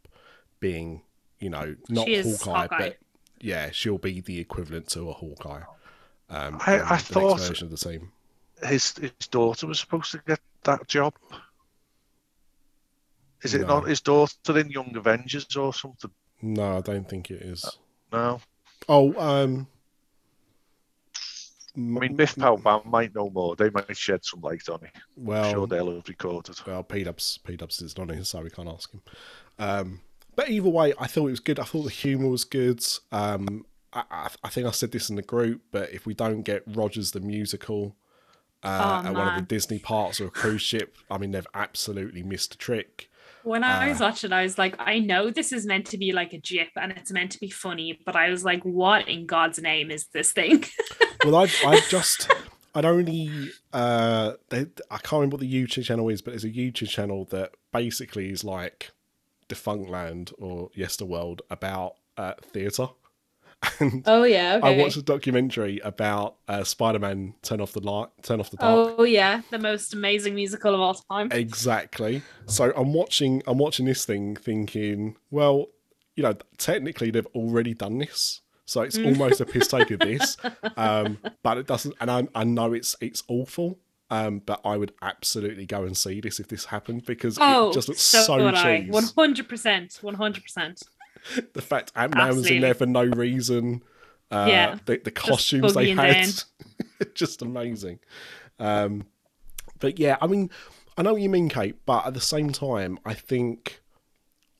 [0.58, 1.02] being,
[1.40, 2.78] you know, not Hawkeye, Hawkeye.
[2.78, 2.96] but
[3.40, 5.62] yeah, she'll be the equivalent to a Hawkeye.
[6.30, 8.12] Um, I- in I the thought- version of the team.
[8.62, 11.14] His his daughter was supposed to get that job.
[13.42, 13.66] Is it No.
[13.80, 16.10] not his daughter in Young Avengers or something?
[16.42, 17.64] No, I don't think it is.
[18.12, 18.40] No.
[18.88, 19.68] Oh, um,
[21.76, 23.54] I mean, Myth Power Band might know more.
[23.54, 24.90] They might shed some light on it.
[25.16, 26.56] I'm well, sure they'll have recorded.
[26.66, 29.02] Well, P Dubs, P Dubs is not in, so we can't ask him.
[29.60, 30.00] Um,
[30.38, 31.58] but either way, I thought it was good.
[31.58, 32.80] I thought the humour was good.
[33.10, 36.62] Um, I, I, think I said this in the group, but if we don't get
[36.64, 37.96] Rogers the musical
[38.62, 39.42] uh, Oh, at one of the.
[39.42, 43.10] Disney parts or a cruise ship, I mean, they've absolutely missed a trick.
[43.42, 44.04] When I was Uh.
[44.04, 46.92] watching, I was like, I know this is meant to be like a jip and
[46.92, 50.30] it's meant to be funny, but I was like, what in God's name is this
[50.32, 50.64] thing?
[51.24, 52.30] Well, I've, I've just,
[52.76, 56.48] I'd only, uh, they, I can't remember what the YouTube channel is, but there's a
[56.48, 58.92] YouTube channel that basically is like
[59.48, 62.88] Defunctland or Yesterworld about uh, theatre.
[63.80, 64.60] And Oh yeah.
[64.62, 68.94] I watched a documentary about uh, Spider-Man Turn Off the Light, Turn Off the Dark.
[68.98, 71.32] oh yeah, the most amazing musical of all time.
[71.32, 72.22] Exactly.
[72.46, 75.66] So I'm watching, I'm watching this thing, thinking, well,
[76.14, 80.36] you know, technically they've already done this, so it's almost a piss take of this.
[80.76, 83.78] Um, but it doesn't, and I, I know it's it's awful.
[84.10, 87.74] Um, but I would absolutely go and see this if this happened because Oh, it
[87.74, 88.90] just looks so, so, cheese.
[88.90, 90.82] One hundred percent, one hundred percent.
[91.52, 93.82] The fact Ant Man was in there for no reason.
[94.30, 94.78] Uh, Yeah.
[94.86, 96.32] the, the costumes they had,
[97.14, 97.98] just amazing.
[98.58, 99.06] Um,
[99.80, 100.48] but yeah, I mean,
[100.96, 103.80] I know what you mean, Kate, but at the same time, I think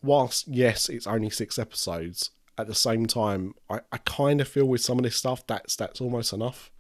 [0.03, 4.67] whilst yes, it's only six episodes, at the same time, I, I kind of feel
[4.67, 6.71] with some of this stuff that's that's almost enough.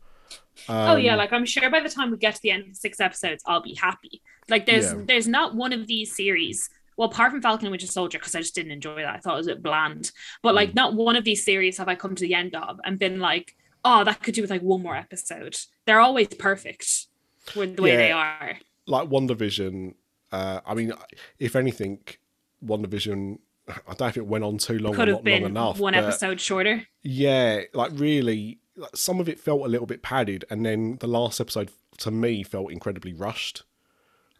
[0.68, 2.68] Oh yeah, Um, like I'm sure by the time we get to the end of
[2.70, 4.20] the six episodes, I'll be happy.
[4.48, 5.02] Like there's Yeah.
[5.06, 6.68] there's not one of these series.
[6.96, 9.14] Well, apart from Falcon and Winter Soldier, because I just didn't enjoy that.
[9.14, 10.10] I thought it was a bit bland.
[10.42, 10.56] But Mm.
[10.56, 13.20] like, not one of these series have I come to the end of and been
[13.20, 15.56] like, oh, that could do with like one more episode.
[15.86, 17.06] They're always perfect
[17.54, 18.58] with the way they are.
[18.86, 19.94] like WandaVision.
[20.32, 20.92] Uh, I mean,
[21.38, 22.00] if anything,
[22.64, 23.38] WandaVision.
[23.68, 25.44] I don't know if it went on too long Could or have not long been
[25.50, 25.78] enough.
[25.78, 26.84] one episode shorter.
[27.02, 28.58] Yeah, like really,
[28.94, 32.42] some of it felt a little bit padded, and then the last episode to me
[32.42, 33.62] felt incredibly rushed,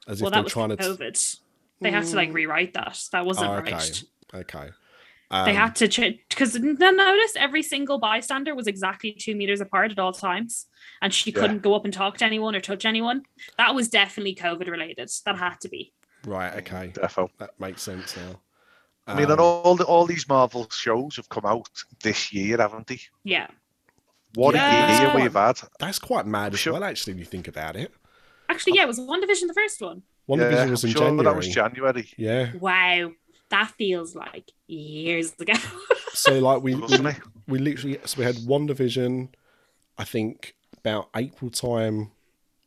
[0.07, 0.77] as Well, if they're trying to.
[0.77, 1.39] COVID.
[1.81, 3.01] They had to like rewrite that.
[3.13, 4.05] That wasn't Oh, okay, rushed.
[4.35, 4.71] okay.
[5.31, 9.61] They Um, had to change because then notice every single bystander was exactly two meters
[9.61, 10.67] apart at all times,
[11.03, 13.23] and she couldn't go up and talk to anyone or touch anyone.
[13.59, 15.11] That was definitely COVID related.
[15.27, 15.93] That had to be.
[16.25, 16.55] right.
[16.57, 17.29] Okay, Defo.
[17.39, 18.41] that makes sense now.
[19.07, 21.69] I mean, Um, and all the, all these Marvel shows have come out
[22.03, 23.01] this year, haven't they?
[23.25, 23.49] Yeah.
[24.35, 24.99] What Yeah.
[24.99, 25.59] a year we've had.
[25.79, 26.75] that's quite mad as Sure.
[26.75, 26.85] well.
[26.85, 27.93] Actually, if you think about it,
[28.51, 30.03] Actually, yeah, it was WandaVision the first one.
[30.27, 31.25] One yeah, Division was I'm in sure January.
[31.25, 33.13] that was January, yeah, Wow.
[33.51, 35.55] That feels like years ago.
[36.13, 39.29] so like we, we wasn't we literally so we had WandaVision
[39.97, 42.11] i think about april time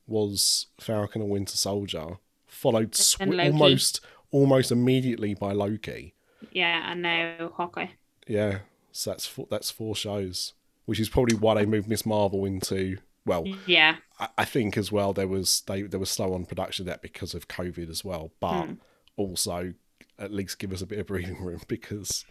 [0.07, 2.17] was falcon and winter soldier
[2.47, 4.01] followed sw- almost
[4.31, 6.13] almost immediately by loki
[6.51, 7.87] yeah, and now Hawkeye.
[8.27, 8.59] yeah
[8.91, 10.53] so that's four, that's four shows
[10.91, 13.95] which is probably why they moved miss marvel into well Yeah.
[14.19, 17.33] I, I think as well there was they there was slow on production that because
[17.33, 18.73] of covid as well but Hmm.
[19.15, 19.73] also
[20.19, 22.25] at least give us a bit of breathing room because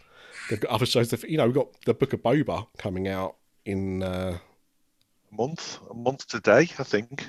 [0.49, 3.35] they've got other shows that you know we've got the book of boba coming out
[3.65, 4.37] in uh
[5.31, 7.25] month, a month today, I think,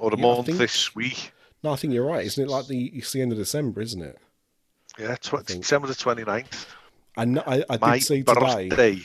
[0.00, 1.32] or a Yeah, month think- this week.
[1.62, 2.26] No, I think you're right.
[2.26, 4.18] Isn't it like the it's the end of December, isn't it?
[4.98, 6.66] Yeah, tw- December the 29th.
[7.16, 8.68] I know, I, I did see today.
[8.68, 9.00] birthday.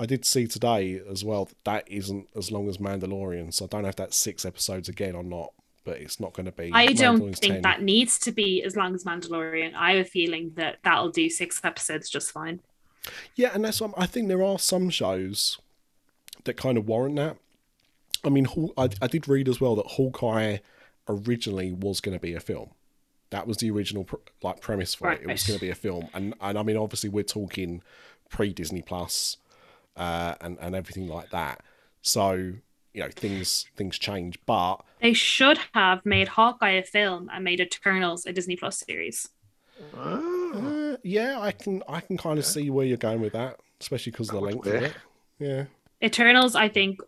[0.00, 3.52] I did see today as well that that isn't as long as Mandalorian.
[3.52, 5.52] So I don't know if that's six episodes again or not.
[5.82, 6.70] But it's not going to be.
[6.74, 7.62] I don't think 10.
[7.62, 9.74] that needs to be as long as Mandalorian.
[9.74, 12.60] I have a feeling that that'll do six episodes just fine.
[13.34, 15.58] Yeah, and that's what I think there are some shows
[16.44, 17.36] that kind of warrant that.
[18.22, 18.46] I mean,
[18.76, 20.58] I, I did read as well that Hawkeye
[21.08, 22.70] originally was going to be a film.
[23.30, 24.06] That was the original
[24.42, 25.22] like premise for it.
[25.22, 27.82] It was going to be a film, and and I mean, obviously, we're talking
[28.28, 29.36] pre Disney Plus,
[29.96, 31.60] uh, and and everything like that.
[32.02, 32.32] So
[32.92, 37.60] you know, things things change, but They should have made Hawkeye a film and made
[37.60, 39.28] Eternals a Disney Plus series.
[39.96, 40.20] Ah,
[40.54, 44.12] uh, yeah, I can I can kind of see where you're going with that, especially
[44.12, 44.94] because of the length of it.
[45.38, 45.64] Yeah.
[46.02, 47.04] Eternals, I think, wh-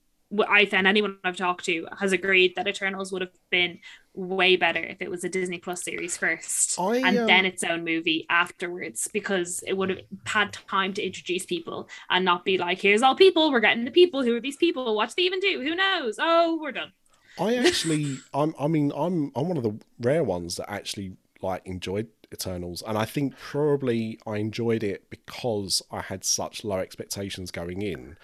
[0.49, 3.79] I and anyone I've talked to has agreed that Eternals would have been
[4.15, 7.65] way better if it was a Disney Plus series first I, and um, then its
[7.65, 12.59] own movie afterwards because it would have had time to introduce people and not be
[12.59, 14.23] like, here's all people, we're getting the people.
[14.23, 14.95] Who are these people?
[14.97, 15.61] What's they even do?
[15.61, 16.17] Who knows?
[16.19, 16.93] Oh, we're done.
[17.39, 21.63] I actually, I'm, I mean, I'm, I'm one of the rare ones that actually like
[21.67, 27.51] enjoyed Eternals, and I think probably I enjoyed it because I had such low expectations
[27.51, 28.17] going in.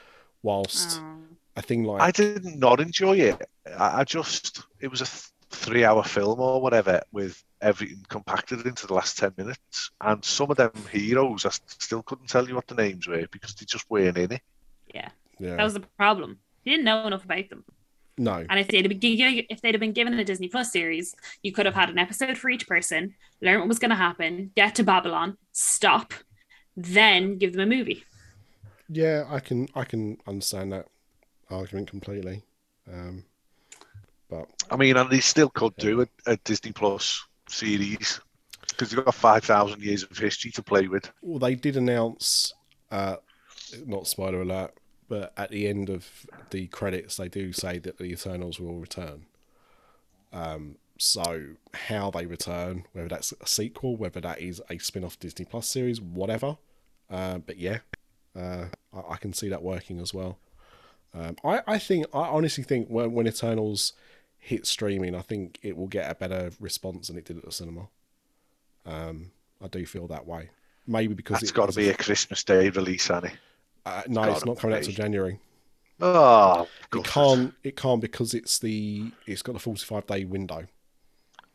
[0.42, 1.16] Whilst Oh.
[1.58, 3.42] I think like I did not enjoy it.
[3.78, 8.86] I, I just it was a th- three-hour film or whatever with everything compacted into
[8.86, 12.54] the last ten minutes, and some of them heroes I s- still couldn't tell you
[12.54, 14.42] what the names were because they just weren't in it.
[14.94, 16.38] Yeah, yeah, that was the problem.
[16.64, 17.64] You didn't know enough about them.
[18.18, 20.72] no, And if they'd have been given, if they'd have been given a Disney Plus
[20.72, 23.96] series, you could have had an episode for each person, learn what was going to
[23.96, 26.14] happen, get to Babylon, stop,
[26.76, 28.04] then give them a movie.
[28.88, 30.86] yeah, I can, I can understand that
[31.50, 32.42] argument completely.
[32.92, 33.24] Um,
[34.28, 38.20] but I mean, and they still could do a, a Disney Plus series
[38.68, 41.10] because they've got five thousand years of history to play with.
[41.22, 42.52] Well, they did announce,
[42.90, 43.16] uh,
[43.86, 44.74] not spoiler alert,
[45.08, 46.06] but at the end of
[46.50, 49.26] the credits, they do say that the Eternals will return.
[50.32, 55.44] Um, so how they return, whether that's a sequel, whether that is a spin-off Disney
[55.44, 56.58] Plus series, whatever.
[57.08, 57.78] Uh, but yeah,
[58.36, 60.38] uh, I, I can see that working as well.
[61.14, 63.92] Um, I, I think, I honestly think when, when Eternals
[64.38, 67.52] hit streaming, I think it will get a better response than it did at the
[67.52, 67.88] cinema.
[68.86, 69.32] Um,
[69.62, 70.50] I do feel that way.
[70.86, 73.32] Maybe because That's it got to be a Christmas Day release, Annie.
[73.84, 75.38] uh, no, it's not coming out till January.
[76.00, 77.52] Oh, It can't.
[77.64, 79.10] It can't because it's the.
[79.26, 80.66] It's got a forty-five day window,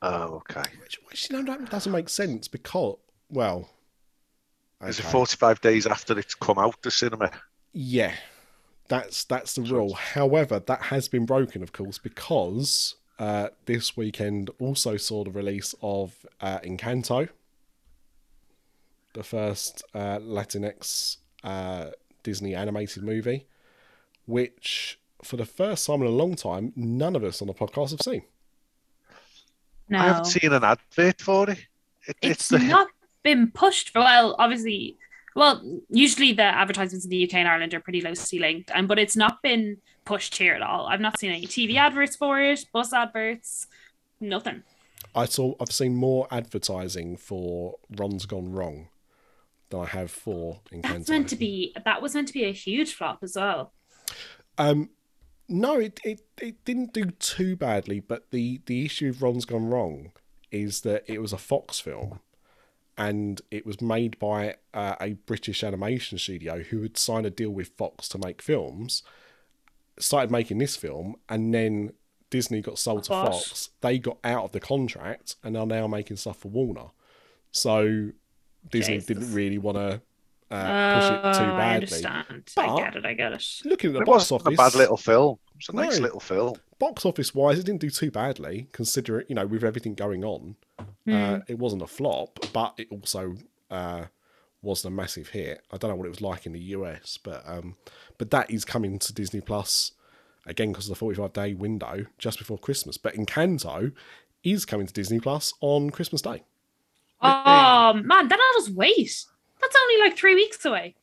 [0.01, 0.63] Oh, okay.
[0.81, 2.97] which, which you know that doesn't make sense because
[3.29, 3.69] well,
[4.85, 7.31] Is it 45 days after it's come out the cinema?
[7.71, 8.13] yeah,
[8.87, 9.93] that's that's the rule.
[9.93, 15.73] However, that has been broken, of course, because uh, this weekend also saw the release
[15.81, 17.29] of uh, Encanto,
[19.13, 21.91] the first uh, Latinx uh,
[22.23, 23.45] Disney animated movie,
[24.25, 27.91] which for the first time in a long time, none of us on the podcast
[27.91, 28.23] have seen.
[29.89, 31.65] No, I haven't seen an advert for it.
[32.07, 32.87] it it's the not
[33.21, 34.97] been pushed for well obviously
[35.35, 38.99] well usually the advertisements in the uk and ireland are pretty loosely linked and but
[38.99, 40.87] it's not been pushed here at all.
[40.87, 43.67] I've not seen any tv adverts for it bus adverts
[44.19, 44.63] nothing.
[45.15, 48.87] I saw I've seen more advertising for Ron's Gone Wrong
[49.69, 50.81] than I have for Encanto.
[50.81, 53.73] that's meant to be that was meant to be a huge flop as well.
[54.57, 54.89] Um,
[55.47, 59.69] no, it, it it didn't do too badly, but the the issue of Ron's Gone
[59.69, 60.11] Wrong
[60.51, 62.19] is that it was a Fox film,
[62.97, 67.49] and it was made by uh, a British animation studio who had signed a deal
[67.49, 69.03] with Fox to make films.
[69.99, 71.93] Started making this film, and then
[72.29, 73.69] Disney got sold to Fox.
[73.81, 76.87] They got out of the contract and are now making stuff for Warner.
[77.51, 78.09] So
[78.69, 79.07] Disney Jesus.
[79.07, 80.01] didn't really want to
[80.55, 83.89] uh, push it too Oh, i understand But- i get it i get it Looking
[83.89, 85.39] at the It box wasn't office, a bad little film.
[85.57, 86.03] It's was a nice No.
[86.03, 86.55] little film.
[86.79, 90.55] box office wise, it didn't do too badly, considering you know with everything going on.
[91.07, 93.35] Uh, it wasn't a flop, but it also
[93.71, 94.05] uh,
[94.61, 95.61] wasn't a massive hit.
[95.71, 97.75] I don't know what it was like in the US, but um,
[98.17, 99.91] but that is coming to Disney Plus
[100.45, 102.97] again because of the forty-five day window just before Christmas.
[102.97, 103.91] But Encanto
[104.43, 106.43] is coming to Disney Plus on Christmas Day.
[107.21, 109.25] oh man then i'll just wait
[109.63, 110.95] that's only like three weeks away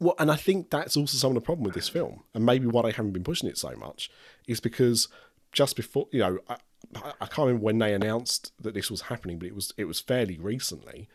[0.00, 2.66] Well, and I think that's also some of the problem with this film, and maybe
[2.66, 4.10] why they haven't been pushing it so much,
[4.46, 5.08] is because
[5.52, 6.56] just before, you know, I,
[6.94, 9.84] I I can't remember when they announced that this was happening, but it was it
[9.86, 11.08] was fairly recently.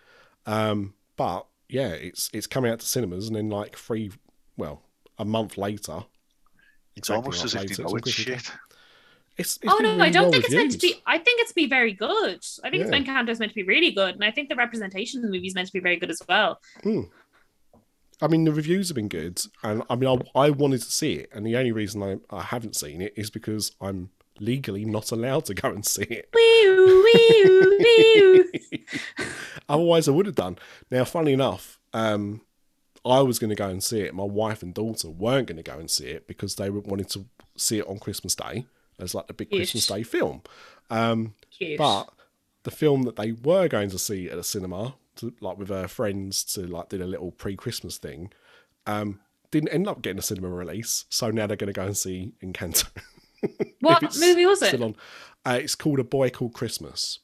[0.45, 4.11] Um, but yeah, it's it's coming out to cinemas, and then like three,
[4.57, 4.81] well,
[5.17, 6.05] a month later.
[6.95, 8.51] It's almost as if later, they know on it's shit.
[9.37, 11.01] It's, it's oh no, I don't well think it's meant to be.
[11.05, 12.39] I think it's be very good.
[12.63, 12.95] I think Yeah.
[12.95, 15.47] it's Encanto's meant to be really good, and I think the representation in the movie
[15.47, 16.59] is meant to be very good as well.
[18.23, 21.13] I mean, the reviews have been good, and I mean, I, I wanted to see
[21.13, 25.11] it, and the only reason I, I haven't seen it is because I'm legally not
[25.11, 26.29] allowed to go and see it.
[26.33, 28.51] Wee-oo, wee-oo.
[29.69, 30.57] Otherwise, I would have done.
[30.91, 32.41] Now, funny enough, um,
[33.05, 34.13] I was going to go and see it.
[34.13, 37.25] My wife and daughter weren't going to go and see it because they wanted to
[37.57, 38.65] see it on Christmas Day
[39.01, 39.59] as like the big Cute.
[39.59, 40.41] Christmas Day film.
[40.89, 41.35] Um,
[41.77, 42.09] but
[42.63, 45.87] the film that they were going to see at a cinema, to, like with her
[45.87, 48.31] friends, to like do a little pre-Christmas thing,
[48.85, 49.19] um,
[49.51, 51.05] didn't end up getting a cinema release.
[51.09, 52.87] So now they're going to go and see Encanto.
[53.79, 54.81] what movie was it?
[54.81, 57.19] Uh, it's called A Boy Called Christmas.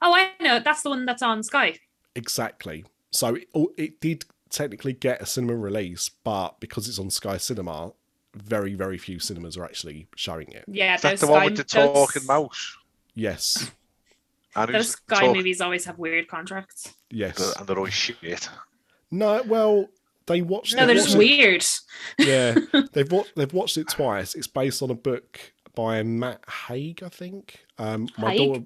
[0.00, 0.60] Oh, I know.
[0.60, 1.78] That's the one that's on Sky.
[2.14, 2.84] Exactly.
[3.10, 7.92] So it, it did technically get a cinema release, but because it's on Sky Cinema,
[8.34, 10.64] very very few cinemas are actually showing it.
[10.68, 12.76] Yeah, Is that the one Sky, with the those- talking mouse?
[13.14, 13.70] Yes,
[14.54, 16.94] And, Those who's Sky talk- movies always have weird contracts.
[17.10, 17.54] yes.
[17.56, 18.48] and they're always shit.
[19.10, 19.88] No, well,
[20.26, 20.74] they watched.
[20.76, 21.64] No, they they're just watched it- weird.
[22.74, 24.34] yeah, they've watched they've watched it twice.
[24.34, 25.40] It's based on a book
[25.74, 27.64] by Matt Haig, I think.
[27.78, 28.38] Um, my Haig?
[28.38, 28.64] daughter,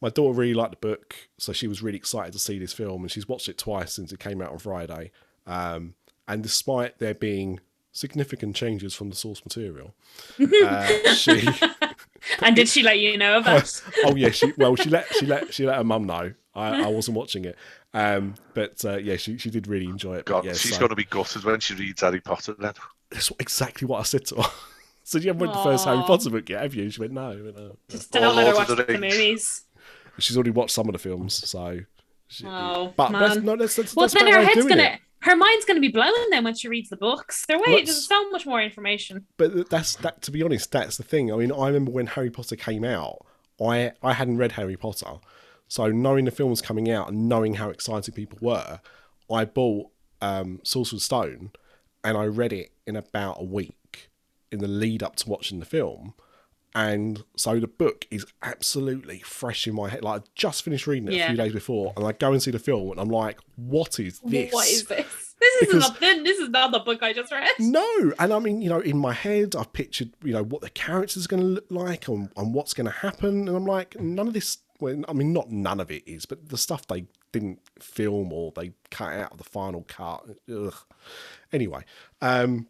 [0.00, 3.02] my daughter really liked the book, so she was really excited to see this film,
[3.02, 5.10] and she's watched it twice since it came out on Friday.
[5.46, 5.94] Um,
[6.26, 7.60] and despite there being
[7.92, 9.94] significant changes from the source material,
[10.64, 11.48] uh, she
[12.42, 13.82] And did she let you know of that?
[14.04, 16.86] oh yeah she well she let she let she let her mum know I, I
[16.88, 17.56] wasn't watching it
[17.94, 20.90] um but uh, yeah she, she did really enjoy it God, yeah, she's so- going
[20.90, 22.74] to be gutted when she reads Harry Potter then.
[23.10, 24.50] that's exactly what I said to her
[25.04, 27.30] so you haven't read the first Harry Potter book yet have you she went no,
[27.30, 29.62] I "No." Just Or don't let her watch the the movies.
[30.18, 31.78] she's already watched some of the films so
[32.26, 33.44] she, Oh, but that's man.
[33.46, 35.00] no that's, that's, Well, that's then her head's gonna, it.
[35.20, 37.44] Her mind's gonna be blown then when she reads the books.
[37.46, 39.26] There, way, there's so much more information.
[39.36, 42.30] but that's that to be honest that's the thing i mean i remember when harry
[42.30, 43.24] potter came out
[43.60, 45.18] i i hadn't read harry potter
[45.66, 48.80] so knowing the film was coming out and knowing how excited people were
[49.30, 49.88] i bought
[50.20, 51.50] um sorcerer's stone
[52.04, 54.10] and i read it in about a week
[54.52, 56.14] in the lead up to watching the film
[56.74, 61.08] and so the book is absolutely fresh in my head like i just finished reading
[61.10, 63.38] it a few days before and i go and see the film and i'm like
[63.56, 65.34] what is this What is this?
[65.40, 67.48] This is Because- not this is not the book I just read.
[67.60, 70.70] No, and I mean, you know, in my head, I've pictured, you know, what the
[70.70, 73.98] characters are going to look like and, and what's going to happen, and I'm like,
[74.00, 74.58] none of this.
[74.80, 78.50] Well, I mean, not none of it is, but the stuff they didn't film or
[78.56, 80.24] they cut out of the final cut.
[80.52, 80.74] Ugh.
[81.52, 81.84] Anyway,
[82.20, 82.66] um,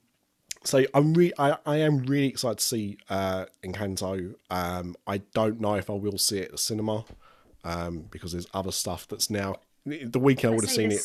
[0.64, 4.34] so I'm re- I, I am really excited to see uh, Encanto.
[4.50, 7.04] Um, I don't know if I will see it at the cinema
[7.64, 9.56] um, because there's other stuff that's now.
[9.86, 11.00] The weekend I would have seen it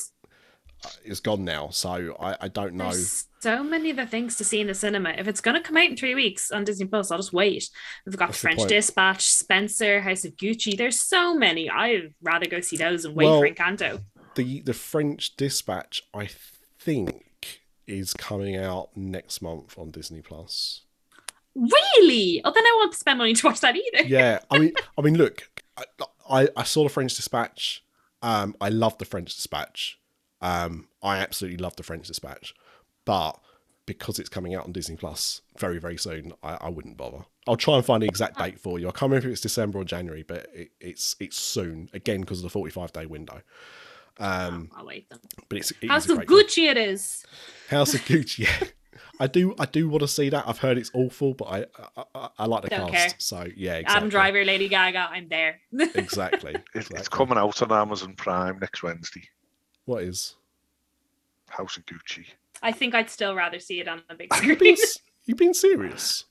[1.05, 2.91] is gone now, so I, I don't know.
[2.91, 5.11] There's so many other things to see in the cinema.
[5.11, 7.69] If it's going to come out in three weeks on Disney Plus, I'll just wait.
[8.05, 8.67] We've got What's the French?
[8.67, 10.75] Dispatch, Spencer, House of Gucci.
[10.77, 11.69] There's so many.
[11.69, 14.01] I'd rather go see those and wait Well- for Encanto.
[14.35, 16.27] the the French Dispatch, I
[16.79, 17.23] think,
[17.87, 20.81] is coming out next month on Disney Plus.
[21.55, 22.41] Really?
[22.43, 24.07] Oh, then I won't spend money to watch that either.
[24.07, 25.83] Yeah, I mean, I mean, look, I,
[26.29, 27.83] I, I saw the French Dispatch.
[28.21, 29.99] Um, I love the French Dispatch.
[30.41, 32.53] Um, I absolutely love the French Dispatch,
[33.05, 33.39] but
[33.85, 37.25] because it's coming out on Disney Plus very, very soon, I, I wouldn't bother.
[37.47, 38.87] I'll try and find the exact date for you.
[38.87, 42.39] I can't remember if it's December or January, but it, it's it's soon again because
[42.39, 43.41] of the forty-five day window.
[44.19, 45.19] Um, I'll wait then.
[45.49, 46.41] but it's it is House of great film.
[46.41, 47.25] Gucci it is.
[47.69, 48.39] House of Gucci.
[48.39, 48.67] Yeah,
[49.19, 49.55] I do.
[49.59, 50.47] I do want to see that.
[50.47, 51.65] I've heard it's awful, but I
[51.97, 53.07] I, I, I like the Don't cast.
[53.09, 53.15] care.
[53.19, 53.95] So yeah, exactly.
[53.97, 55.59] Adam Driver, Lady Gaga, I'm there.
[55.95, 56.55] Exactly.
[56.75, 56.99] Exactly.
[56.99, 59.23] It's coming out on Amazon Prime next Wednesday.
[59.85, 60.35] What is?
[61.49, 62.25] House of Gucci.
[62.61, 64.75] I think I'd still rather see it on the big screen.
[65.25, 66.25] You've been serious?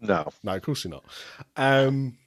[0.00, 1.04] No, No, of course you're not.
[1.56, 2.18] Um,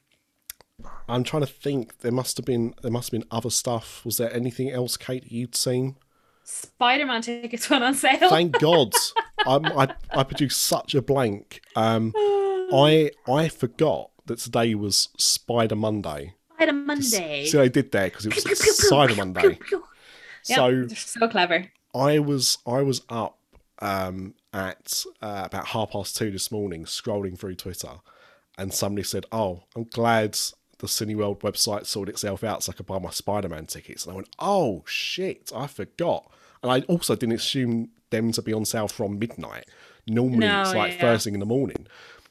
[1.08, 1.98] I'm trying to think.
[2.00, 2.74] There must have been.
[2.82, 4.04] There must have been other stuff.
[4.04, 5.96] Was there anything else, Kate, you'd seen?
[6.44, 8.30] Spider-Man tickets went on sale.
[8.30, 8.92] Thank God.
[9.46, 11.60] I'm, I I produced such a blank.
[11.76, 16.34] Um, I I forgot that today was Spider Monday.
[16.54, 17.44] Spider Monday.
[17.46, 19.40] See I did there because it was Pew, pew, Monday.
[19.42, 19.84] pew, pew.
[20.42, 21.66] So so clever.
[21.94, 23.38] I was I was up
[23.80, 28.00] um, at uh, about half past two this morning, scrolling through Twitter,
[28.56, 30.38] and somebody said, "Oh, I'm glad
[30.78, 34.16] the Cineworld website sorted itself out, so I could buy my Spider-Man tickets." And I
[34.16, 36.30] went, "Oh shit, I forgot."
[36.62, 39.68] And I also didn't assume them to be on sale from midnight.
[40.06, 41.00] Normally, No, it's like yeah.
[41.00, 41.86] first thing in the morning.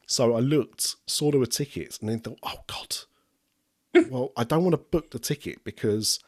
[0.07, 2.97] So I looked, saw there were tickets, and then thought, "Oh god."
[4.11, 6.19] well, I don't want to book the ticket because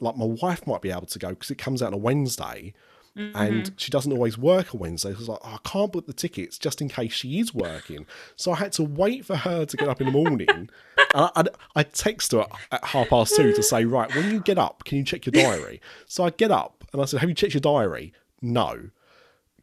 [0.00, 2.74] like my wife might be able to go because it comes out on a Wednesday
[3.16, 5.10] and she doesn't always work on Wednesday.
[5.10, 7.54] So I was like, oh, I can't book the tickets just in case she is
[7.54, 8.06] working.
[8.36, 10.48] So I had to wait for her to get up in the morning.
[10.48, 10.68] and
[11.14, 11.44] I, I,
[11.76, 14.98] I text her at half past two to say, right, when you get up, can
[14.98, 15.80] you check your diary?
[16.06, 18.12] So I get up and I said, have you checked your diary?
[18.42, 18.90] No.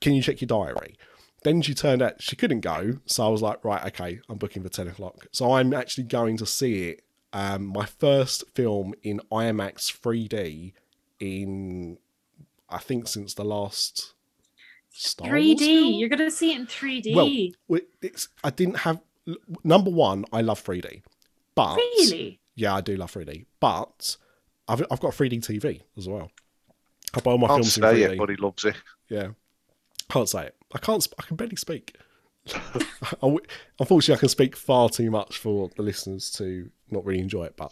[0.02, 0.96] Can you check your diary?
[1.44, 3.00] Then she turned out she couldn't go.
[3.06, 5.28] So I was like, right, okay, I'm booking for 10 o'clock.
[5.32, 7.04] So I'm actually going to see it.
[7.34, 10.74] Um, my first film in IMAX 3D
[11.20, 11.98] in,
[12.74, 14.14] I think, since the last
[14.92, 15.60] Star 3D.
[15.60, 15.94] film?
[15.94, 17.54] You're gonna see it in 3D.
[17.68, 19.00] Well, it's, I didn't have.
[19.64, 21.02] Number one, I love 3D.
[21.56, 21.76] But.
[21.78, 22.40] really?
[22.56, 23.46] Yeah, I do love 3D.
[23.60, 24.18] But
[24.68, 26.30] I've, I've got a 3D TV as well.
[27.16, 28.12] I buy all my I'll films in 3D.
[28.14, 28.76] it, but he loves it.
[29.10, 29.30] Yeah,
[30.10, 30.56] can't say it.
[30.74, 31.08] I can't.
[31.20, 31.96] I can barely speak.
[32.54, 32.82] I
[33.22, 33.40] w-
[33.80, 37.56] Unfortunately, I can speak far too much for the listeners to not really enjoy it.
[37.56, 37.72] But,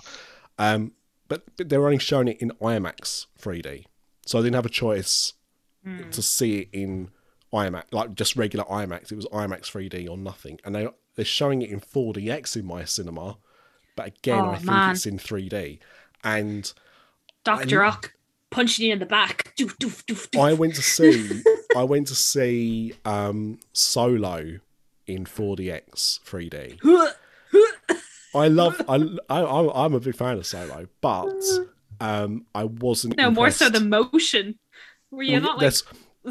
[0.58, 0.94] um,
[1.28, 3.86] but, but they're only showing it in IMAX 3D,
[4.26, 5.34] so I didn't have a choice
[6.12, 7.10] to see it in
[7.52, 9.12] IMAX, like just regular IMAX.
[9.12, 12.86] It was IMAX 3D or nothing, and they they're showing it in 4DX in my
[12.86, 13.38] cinema,
[13.96, 14.92] but again, Oh, I think man.
[14.92, 15.80] it's in 3D.
[16.24, 16.72] And
[17.44, 18.14] Doctor Rock
[18.52, 19.54] punching you in the back.
[19.58, 20.40] Doof, doof, doof, doof.
[20.40, 21.42] I went to see
[21.76, 24.60] I went to see um, Solo
[25.08, 26.78] in 4DX 3D.
[28.34, 28.96] I love I,
[29.30, 31.34] I I'm- I'm a big fan of Solo, but
[32.02, 33.16] um, I wasn't.
[33.16, 33.84] no, more so impressed.
[33.84, 34.60] the motion.
[35.12, 35.74] Were you Well, not like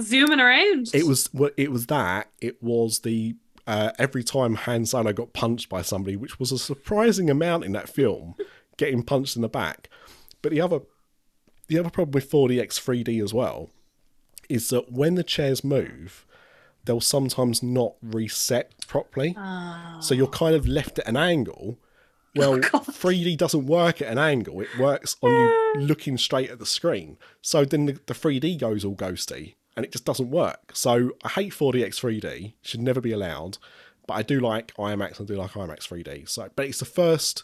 [0.03, 0.91] zooming around?
[0.93, 3.37] It was well, it was that it was the
[3.67, 7.73] uh, every time Han Solo got punched by somebody, which was a surprising amount in
[7.73, 8.35] that film,
[8.77, 9.89] getting punched in the back.
[10.43, 10.81] But the other
[11.69, 13.71] the other problem with 4DX 3D as well
[14.49, 16.27] is that when the chairs move,
[16.85, 19.37] they'll sometimes not reset properly.
[20.01, 21.79] So you're kind of left at an angle.
[22.37, 24.61] Well, 3D doesn't work at an angle.
[24.61, 27.19] It works on you looking straight at the screen.
[27.43, 30.71] So then the, the 3D goes all ghosty and it just doesn't work.
[30.73, 32.53] So I hate 4DX 3D.
[32.63, 33.59] Should never be allowed.
[34.07, 35.19] But I do like IMAX.
[35.19, 36.29] And I do like IMAX 3D.
[36.29, 37.43] So, but it's the first,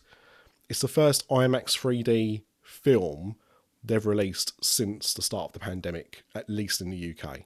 [0.69, 3.37] it's the first IMAX 3D film
[3.83, 7.41] they've released since the start of the pandemic, at least in the UK.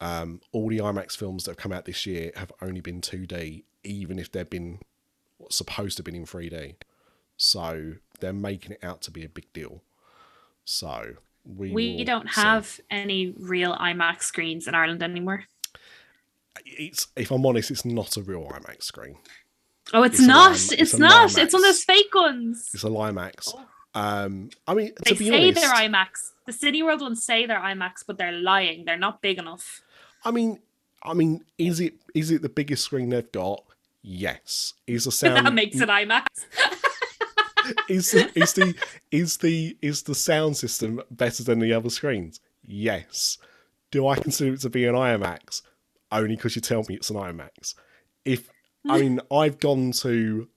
[0.00, 3.64] Um, all the IMAX films that have come out this year have only been 2D,
[3.84, 4.80] even if they've been
[5.40, 6.74] what's supposed to have been in 3D.
[7.36, 9.82] So they're making it out to be a big deal.
[10.64, 11.14] So
[11.44, 12.40] we we don't see.
[12.40, 15.44] have any real IMAX screens in Ireland anymore.
[16.66, 19.16] It's if I'm honest, it's not a real IMAX screen.
[19.92, 20.44] Oh, it's, It's not.
[20.44, 21.38] Lime- it's it's not.
[21.38, 22.70] It's one of those fake ones.
[22.74, 23.52] It's a Limax.
[23.94, 26.32] Um, I mean, They to be say honest, they're IMAX.
[26.46, 28.84] The Cineworld ones say they're IMAX, but they're lying.
[28.84, 29.82] They're not big enough.
[30.24, 30.60] I mean,
[31.02, 33.64] I mean, is it is it the biggest screen they've got?
[34.02, 34.74] Yes.
[34.86, 36.26] Is the sound that makes it IMAX.
[37.88, 38.74] is the, is the
[39.10, 42.40] is the is the sound system better than the other screens?
[42.66, 43.38] Yes.
[43.90, 45.62] Do I consider it to be an IMAX?
[46.12, 47.74] Only because you tell me it's an IMAX.
[48.24, 48.48] If
[48.88, 50.48] I mean, I've gone to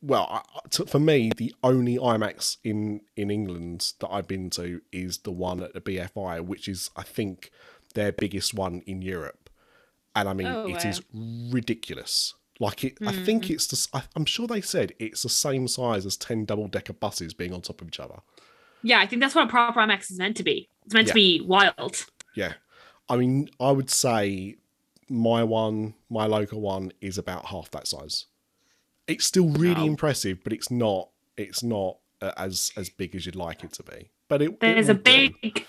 [0.00, 0.44] well,
[0.86, 5.62] for me, the only IMAX in in England that I've been to is the one
[5.62, 7.50] at the BFI, which is I think
[7.94, 9.50] their biggest one in Europe,
[10.14, 10.90] and I mean Oh, it wow.
[10.90, 12.34] is ridiculous.
[12.60, 13.74] Like it, I think it's the.
[13.76, 17.32] s- I, I'm sure they said it's the same size as ten double decker buses
[17.32, 18.16] being on top of each other.
[18.82, 20.68] yeah, I think that's what a proper IMAX is meant to be.
[20.84, 21.12] It's meant Yeah.
[21.12, 22.04] to be wild.
[22.34, 22.54] Yeah,
[23.08, 24.56] I mean, I would say
[25.08, 28.26] my one, my local one, is about half that size.
[29.06, 29.86] It's still really Wow.
[29.86, 31.10] impressive, but it's not.
[31.36, 34.10] It's not uh, as as big as you'd like it to be.
[34.26, 35.40] But it, it There's a big.
[35.42, 35.62] do.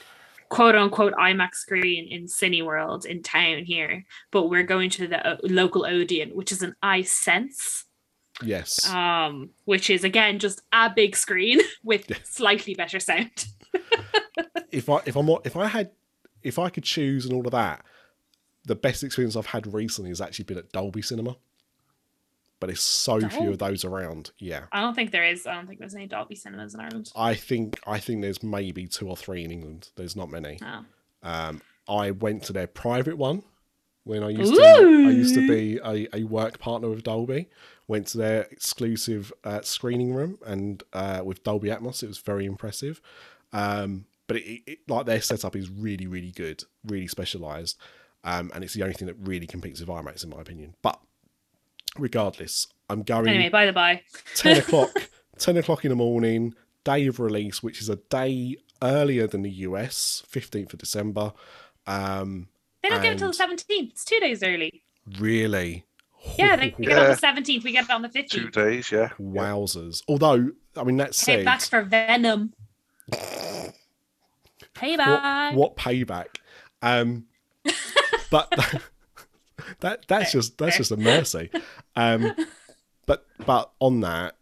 [0.49, 5.37] Quote unquote IMAX screen in Cineworld in town here, but we're going to the uh,
[5.43, 7.83] local Odeon, which is an iSense,
[8.41, 8.87] yes.
[8.89, 12.17] um, which is again just a big screen with Yeah.
[12.23, 13.45] slightly better sound.
[14.71, 15.91] if I if I'm if I had
[16.41, 17.83] if I could choose and all of that,
[18.65, 21.35] the best experience I've had recently has actually been at Dolby Cinema.
[22.59, 24.31] But there's so few of those around.
[24.37, 24.63] Yeah.
[24.71, 25.47] I don't think there is.
[25.47, 27.11] I don't think there's any Dolby cinemas in Ireland.
[27.15, 29.89] I think I think there's maybe two or three in England.
[29.95, 30.59] There's not many.
[30.63, 30.85] Oh.
[31.23, 33.43] Um, I went to their private one
[34.03, 34.61] when I used to.
[34.61, 37.47] I used to be a, a work partner with Dolby.
[37.87, 42.45] Went to their exclusive uh, screening room and uh, with Dolby Atmos, it was very
[42.45, 43.01] impressive.
[43.51, 47.77] Um, but it, it, like their setup is really really good, really specialised,
[48.23, 50.75] um, and it's the only thing that really competes with IMAX in my opinion.
[50.83, 50.99] But
[51.99, 54.01] regardless, I'm going Anyway, by the by,
[54.35, 54.89] 10 o'clock
[55.37, 56.53] 10 o'clock in the morning
[56.83, 61.33] day of release which is a day earlier than the us 15th of december
[61.85, 62.47] um
[62.81, 63.89] they don't get it until the 17th.
[63.91, 64.83] It's two days early.
[65.19, 65.85] really
[66.37, 66.99] Yeah, they get it Yeah.
[67.01, 67.63] on the 17th.
[67.63, 68.29] We get it on the 15th.
[68.29, 69.09] Two days, yeah.
[69.19, 72.53] wowzers although i mean that Pay said back for Venom.
[74.73, 75.53] Payback.
[75.53, 76.27] what, what payback
[76.81, 77.25] um
[78.31, 78.81] but
[79.81, 81.49] that that's just that's just a mercy.
[81.95, 82.33] Um
[83.05, 84.35] but but on that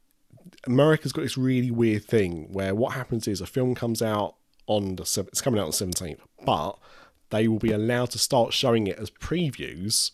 [0.66, 4.36] america's got this really weird thing where what happens is a film comes out
[4.66, 6.74] on the it's coming out on the 17th but
[7.30, 10.12] they will be allowed to start showing it as previews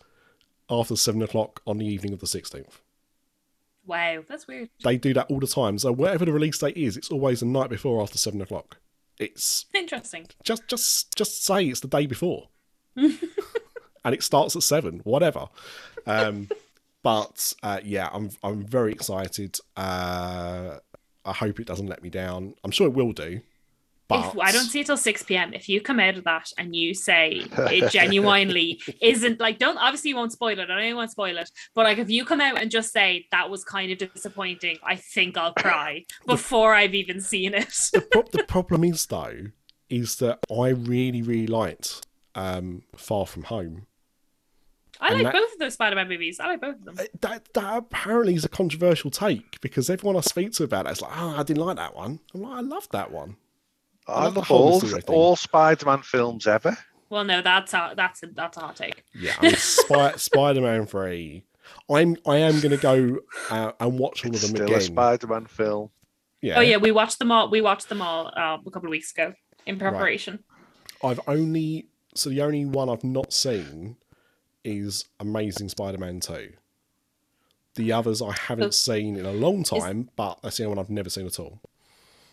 [0.69, 2.80] after 7 o'clock on the evening of the 16th
[3.85, 4.69] Wow, that's weird.
[4.84, 5.77] they do that all the time.
[5.77, 8.77] So whatever the release date is it's always the night before after 7 o'clock.
[9.19, 10.27] It's Interesting.
[10.44, 12.48] just just just say it's the day before
[14.05, 15.47] and it starts at seven whatever
[16.05, 16.49] um
[17.03, 20.77] but uh yeah i'm i'm very excited uh
[21.25, 23.41] i hope it doesn't let me down i'm sure it will do
[24.09, 26.51] but If I don't see it till 6 p.m., if you come out of that
[26.57, 30.69] and you say it genuinely isn't like, don't obviously you won't spoil it.
[30.69, 33.27] I know you won't spoil it, but like if you come out and just say
[33.31, 37.69] that was kind of disappointing, I think I'll cry before I've even seen it.
[37.93, 39.45] the, pro- the problem is though
[39.89, 42.05] is that i really really liked
[42.35, 43.85] um far from home
[45.03, 46.39] I And like that- both of those Spider-Man movies.
[46.39, 46.95] I like both of them.
[46.97, 50.93] Uh, That that apparently is a controversial take because everyone I speak to about it
[50.93, 52.19] is like, oh, I didn't like that one.
[52.34, 53.35] I'm like, I love that one.
[54.07, 56.77] I love the love all, all Spider-Man films ever.
[57.09, 59.03] Well, no, that's a, that's a, that's a hot take.
[59.13, 61.43] Yeah, I mean, Spy- Spider-Man Three.
[61.89, 63.19] I'm I am going to go
[63.49, 64.77] uh, and watch all It's of them still again.
[64.80, 65.89] a Spider-Man film.
[66.41, 67.49] yeah, Oh yeah, we watched them all.
[67.49, 69.34] We watched them all uh, a couple of weeks ago
[69.65, 70.43] in preparation.
[71.03, 73.95] I've only so the only one I've not seen
[74.64, 76.53] is Amazing Spider-Man Two.
[77.76, 80.91] The others I haven't seen in a long time, but that's the only one I've
[80.91, 81.60] never seen at all.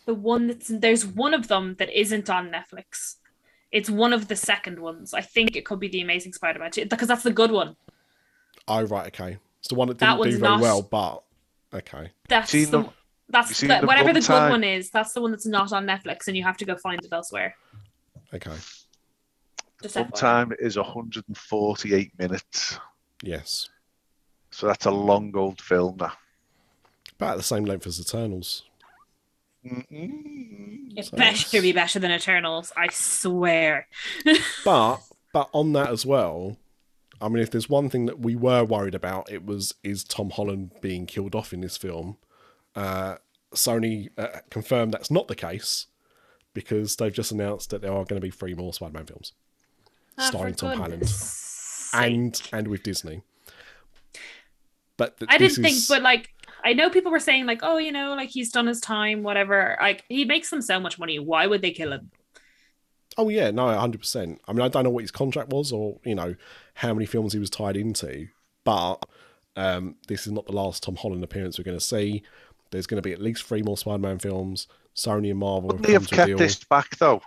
[0.05, 3.15] The one that's there's one of them that isn't on Netflix.
[3.71, 5.13] It's one of the second ones.
[5.13, 7.75] I think it could be the Amazing Spider-Man 2, because that's the good one.
[8.67, 9.37] Oh right, okay.
[9.59, 11.23] It's the one that That didn't do very not- well, but
[11.73, 12.11] okay.
[12.27, 12.89] That's Seen the them?
[13.29, 14.49] That's the, whatever the good Runtime?
[14.49, 14.89] one is.
[14.89, 17.55] That's the one that's not on Netflix, and you have to go find it elsewhere.
[18.33, 18.51] Okay.
[19.81, 22.79] Just One time is 148 minutes.
[23.23, 23.69] Yes.
[24.51, 26.13] So that's a long old film now.
[27.15, 28.63] About the same length as Eternals.
[29.65, 30.97] Mm-mm.
[30.97, 32.71] It So better be better than Eternals.
[32.75, 33.87] I swear.
[34.65, 34.97] But
[35.33, 36.57] but on that as well,
[37.21, 40.31] I mean, if there's one thing that we were worried about, it was is Tom
[40.31, 42.17] Holland being killed off in this film.
[42.75, 43.15] Uh,
[43.53, 45.87] Sony uh, confirmed that's not the case
[46.53, 49.33] because they've just announced that there are going to be three more Spider-Man films
[50.21, 52.01] Ah, starring Tom Holland sake.
[52.01, 53.21] and and with Disney.
[54.97, 56.29] But th- I didn't think, but like
[56.63, 59.77] I know people were saying like, oh, you know, like he's done his time, whatever.
[59.81, 61.17] Like he makes them so much money.
[61.19, 62.11] Why would they kill him?
[63.17, 64.41] Oh yeah, no, hundred percent.
[64.47, 66.35] I mean, I don't know what his contract was, or you know,
[66.75, 68.27] how many films he was tied into,
[68.63, 68.97] but
[69.55, 72.23] um, this is not the last Tom Holland appearance we're going to see.
[72.69, 74.67] There's going to be at least three more Spider-Man films.
[74.95, 76.37] Sony and Marvel Couldn't have they have kept deal.
[76.37, 77.21] this back though?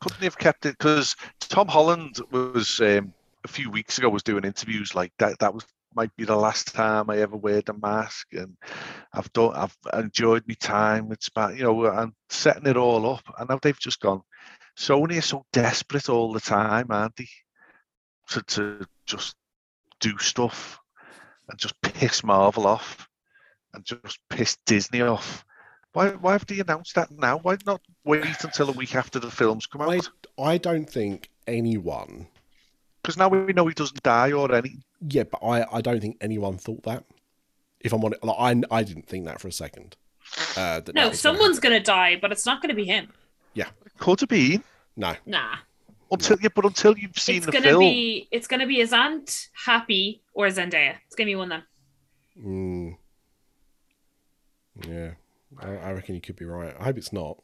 [0.00, 0.76] Couldn't have kept it?
[0.78, 3.12] Because Tom Holland was um,
[3.44, 5.38] a few weeks ago was doing interviews like that.
[5.40, 5.64] That was
[5.94, 8.56] might be the last time I ever wear the mask, and
[9.12, 9.54] I've done.
[9.54, 13.24] I've enjoyed my time with Spa, you know, and setting it all up.
[13.38, 14.22] And now they've just gone.
[14.76, 17.28] Sony are so desperate all the time, aren't they?
[18.30, 19.34] To to just
[20.00, 20.78] do stuff
[21.48, 23.08] and just piss Marvel off
[23.74, 25.44] and just piss Disney off.
[25.92, 27.38] Why, why have they announced that now?
[27.38, 30.08] Why not wait until a week after the films come out?
[30.38, 32.28] I don't think anyone.
[33.02, 34.82] Because now we know he doesn't die or anything.
[35.08, 37.04] Yeah, but I, I don't think anyone thought that.
[37.80, 39.96] If I'm on it, like, I, I didn't think that for a second.
[40.56, 43.08] Uh, that that No, was someone's gonna die, but it's not gonna be him.
[43.54, 43.68] Yeah.
[43.98, 44.62] could have been
[44.96, 45.56] No, Nah.
[46.10, 48.92] until yeah, but until you've seen it's the gonna film, be it's gonna be his
[48.92, 50.96] aunt, Happy, or Zendaya.
[51.06, 51.62] It's gonna be one of
[52.36, 52.96] them.
[54.84, 54.88] Mm.
[54.88, 55.10] Yeah,
[55.60, 56.74] I, I reckon you could be right.
[56.78, 57.38] I hope it's not.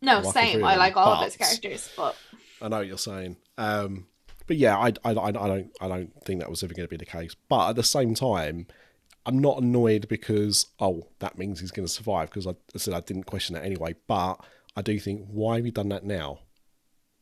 [0.00, 0.64] No, Like a same.
[0.64, 2.16] I like all of its characters, but
[2.62, 3.36] I know what you're saying.
[3.56, 4.06] Um,
[4.46, 6.90] but yeah, I, I, I, I don't I don't think that was ever going to
[6.90, 7.34] be the case.
[7.48, 8.66] But at the same time,
[9.26, 12.94] I'm not annoyed because oh that means he's going to survive because I, I said
[12.94, 13.94] I didn't question that anyway.
[14.06, 14.36] But
[14.76, 16.40] I do think why have you done that now?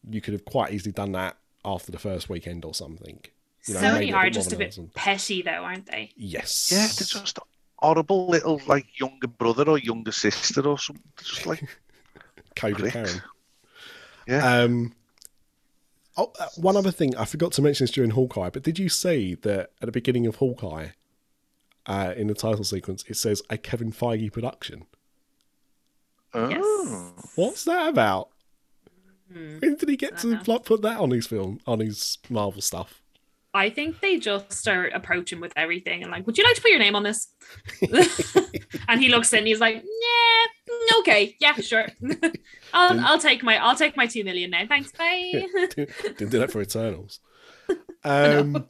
[0.09, 3.20] You could have quite easily done that after the first weekend or something.
[3.66, 6.12] You know, made it Sony are just a bit petty though, aren't they?
[6.15, 6.70] Yes.
[6.70, 7.39] yeah, they're just
[7.78, 11.05] horrible little like younger brother or younger sister or something.
[11.19, 11.62] Just like
[12.55, 12.93] Coded Pricks.
[12.93, 13.23] Karen.
[14.27, 14.61] Yeah.
[14.61, 14.94] Um,
[16.16, 18.89] oh, uh, one other thing I forgot to mention this during Hawkeye, but did you
[18.89, 20.89] see that at the beginning of Hawkeye,
[21.86, 24.86] uh, in the title sequence, it says a Kevin Feige production?
[26.35, 27.12] oh.
[27.36, 28.31] What's that about?
[29.32, 29.59] Hmm.
[29.59, 33.03] When did he get to like, put that on his film, on his Marvel stuff?
[33.57, 36.70] I think they just are approaching with everything and like, would you like to put
[36.70, 37.28] your name on this?
[38.89, 41.87] and he looks in and he's like, yeah, okay, yeah, sure.
[42.73, 44.66] I'll Didn't- I'll take my I'll take my two million now.
[44.66, 45.47] Thanks, bye.
[45.77, 47.20] Didn't do that for Eternals.
[48.05, 48.66] Um,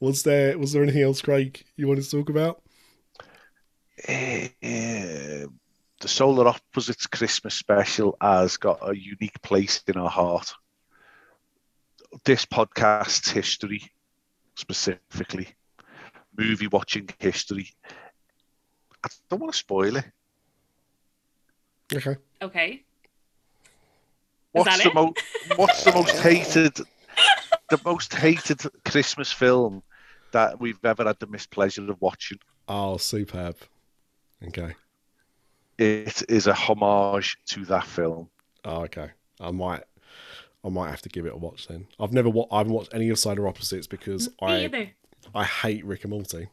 [0.00, 2.62] was there was there anything else, Craig, you wanted to talk about?
[4.08, 5.44] Eh, eh,
[6.00, 10.52] the Solar Opposites Christmas special has got a unique place in our heart.
[12.24, 13.82] This podcast's history,
[14.54, 15.48] specifically,
[16.36, 17.70] movie watching history.
[19.04, 20.04] I don't want to spoil it.
[21.92, 22.16] Okay.
[22.42, 22.84] okay.
[24.52, 24.94] What's the it?
[24.94, 25.18] most?
[25.56, 26.76] What's the most hated?
[27.70, 29.82] The most hated Christmas film
[30.32, 32.38] that we've ever had the mispleasure of watching.
[32.68, 33.56] Oh, superb.
[34.46, 34.74] Okay.
[35.78, 38.28] It is a homage to that film.
[38.64, 39.10] Oh, okay.
[39.40, 39.84] I might,
[40.64, 41.86] I might have to give it a watch then.
[41.98, 44.90] I've never, wa- I haven't watched any of Solar Opposites because mm, Me I, either.
[45.34, 46.48] I hate Rick and Morty.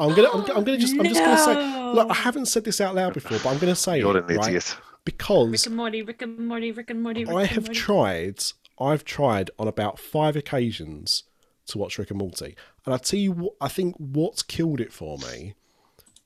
[0.00, 1.54] I'm gonna, I'm, I'm gonna just, I'm just gonna say,
[1.94, 4.36] look, I haven't said this out loud before, but I'm gonna say You're it, an
[4.36, 4.48] right?
[4.48, 4.76] idiot.
[5.04, 7.24] because Rick and Morty, Rick and Morty, Rick and Morty.
[7.24, 7.78] Rick I and have Morty.
[7.78, 8.42] tried
[8.80, 11.24] I've tried on about five occasions
[11.66, 14.92] to watch Rick and Morty, and I tell you what, I think what's killed it
[14.92, 15.54] for me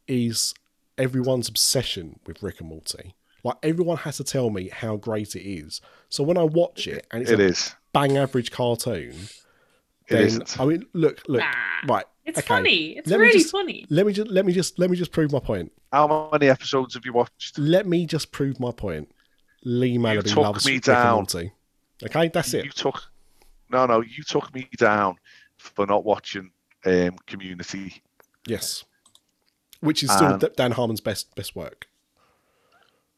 [0.08, 0.54] is
[0.96, 3.14] everyone's obsession with Rick and Morty.
[3.44, 5.80] Like everyone has to tell me how great it is.
[6.08, 7.74] So when I watch it and it's It a is.
[7.92, 9.10] bang average cartoon,
[10.06, 10.60] It then isn't.
[10.60, 11.52] I mean, look, look, Nah.
[11.88, 12.04] right.
[12.24, 12.46] It's okay.
[12.46, 12.90] funny.
[12.98, 13.84] It's Let me really just- funny.
[13.90, 15.72] Let me just let me just let me just prove my point.
[15.92, 17.58] How many episodes have you watched?
[17.58, 19.10] Let me just prove my point.
[19.64, 21.26] Lee Malaby took loves me down.
[22.04, 22.64] Okay, that's it.
[22.64, 23.02] You took
[23.70, 24.00] no, no.
[24.02, 25.16] You took me down
[25.56, 26.50] for not watching
[26.84, 28.02] um, Community.
[28.46, 28.84] Yes,
[29.80, 31.88] which is still And- Dan Harmon's best best work.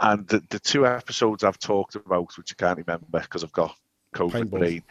[0.00, 3.76] And the, the two episodes I've talked about, which I can't remember because I've got
[4.14, 4.50] COVID Paintball.
[4.50, 4.82] brain,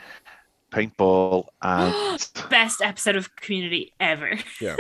[0.72, 4.38] paintball, and Best episode of Community ever.
[4.62, 4.78] Yeah,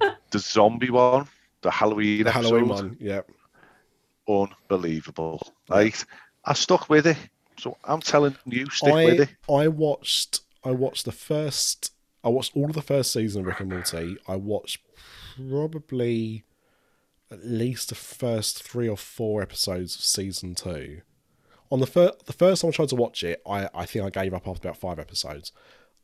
[0.30, 1.26] the zombie one,
[1.62, 2.96] the Halloween the episode, Halloween one.
[2.98, 3.20] Yeah,
[4.28, 5.42] unbelievable.
[5.68, 6.04] Right,
[6.44, 7.18] I stuck with it.
[7.58, 9.28] So I'm telling you, stick I with it.
[9.52, 11.92] I watched I watched the first
[12.22, 14.16] I watched all of the first season of Rick and Morty.
[14.28, 14.80] I watched
[15.36, 16.44] probably
[17.30, 21.02] at least the first three or four episodes of season two.
[21.70, 24.10] On the first the first time I tried to watch it, I, I think I
[24.10, 25.52] gave up after about five episodes.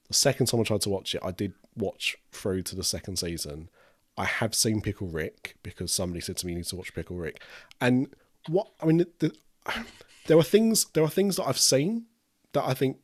[0.09, 3.19] The second time I tried to watch it, I did watch through to the second
[3.19, 3.69] season.
[4.17, 7.17] I have seen Pickle Rick because somebody said to me you need to watch Pickle
[7.17, 7.43] Rick.
[7.81, 8.15] And
[8.49, 9.33] what I mean the, the,
[10.27, 12.07] there are things there are things that I've seen
[12.53, 12.99] that I think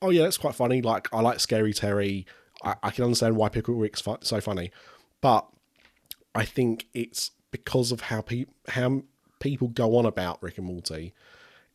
[0.00, 0.80] oh yeah, that's quite funny.
[0.80, 2.26] Like I like Scary Terry.
[2.64, 4.70] I, I can understand why Pickle Rick's fu- so funny,
[5.20, 5.46] but
[6.36, 9.02] I think it's because of how pe- how
[9.40, 11.14] people go on about Rick and Morty.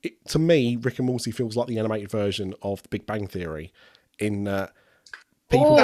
[0.03, 3.27] It, to me, Rick and Morty feels like the animated version of The Big Bang
[3.27, 3.71] Theory,
[4.19, 4.73] in that
[5.49, 5.75] people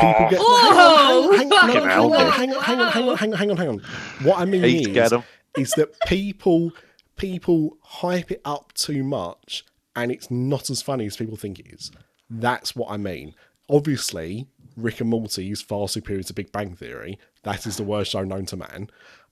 [0.00, 3.38] people get Oh, hang on, hang on, hang on, hang on, hang on, hang on,
[3.38, 3.78] hang on, hang on.
[4.22, 5.12] What I mean is,
[5.56, 6.72] is that people
[7.16, 9.64] people hype it up too much
[9.96, 11.90] and it's not as funny as people think it is.
[12.30, 13.34] That's what I mean.
[13.68, 14.46] Obviously,
[14.76, 17.18] Rick and Morty is far superior to Big Bang Theory.
[17.48, 18.90] That is the worst show known to man.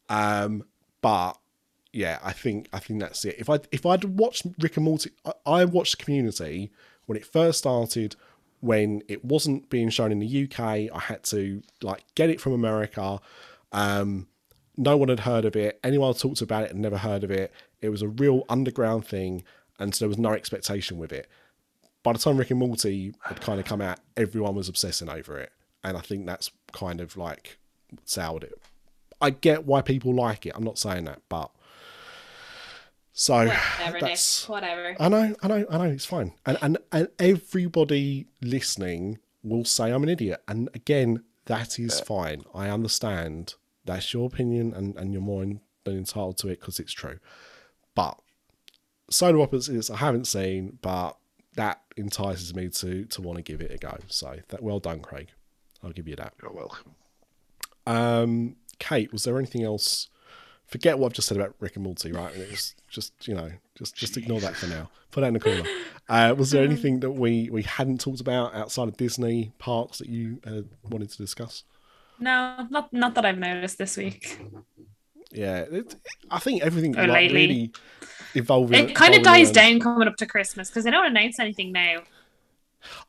[0.08, 0.64] Um,
[1.02, 1.34] but
[1.92, 3.36] yeah, I think I think that's it.
[3.38, 6.70] If I if I'd watched Rick and Morty, I, I watched Community
[7.04, 8.16] when it first started.
[8.60, 12.54] When it wasn't being shown in the UK, I had to like get it from
[12.54, 13.20] America.
[13.70, 14.28] Um,
[14.78, 15.78] no one had heard of it.
[15.84, 17.52] Anyone talked about it had never heard of it.
[17.82, 19.44] It was a real underground thing,
[19.78, 21.28] and so there was no expectation with it.
[22.02, 25.38] By the time Rick and Morty had kind of come out, everyone was obsessing over
[25.38, 25.52] it,
[25.84, 27.58] and I think that's kind of like
[28.04, 28.58] soured it.
[29.20, 30.52] I get why people like it.
[30.54, 31.50] I'm not saying that, but
[33.18, 34.00] so Whatever, Nick.
[34.02, 34.96] that's Whatever.
[35.00, 35.84] I know, I know, I know.
[35.84, 41.78] It's fine, and and and everybody listening will say I'm an idiot, and again, that
[41.78, 42.04] is uh.
[42.04, 42.42] fine.
[42.54, 43.54] I understand.
[43.86, 47.18] That's your opinion, and and you're more in, than entitled to it because it's true.
[47.94, 48.20] But
[49.08, 51.16] Solar Opposites, I haven't seen, but
[51.54, 53.96] that entices me to to want to give it a go.
[54.08, 55.28] So that well done, Craig.
[55.82, 56.34] I'll give you that.
[56.42, 56.94] You're welcome.
[57.86, 60.08] Um, Kate, was there anything else?
[60.66, 62.34] Forget what I've just said about Rick and Morty, right?
[62.34, 64.90] It was just you know, just just ignore that for now.
[65.12, 65.62] Put that in the corner.
[66.08, 70.08] Uh, was there anything that we we hadn't talked about outside of Disney parks that
[70.08, 71.64] you uh, wanted to discuss?
[72.18, 74.38] No, not not that I've noticed this week.
[75.32, 75.94] Yeah, it,
[76.30, 77.46] I think everything Or like, lately.
[77.46, 77.72] really
[78.34, 78.90] evolving.
[78.90, 81.72] It kind of dies around- down coming up to Christmas because they don't announce anything
[81.72, 81.98] now.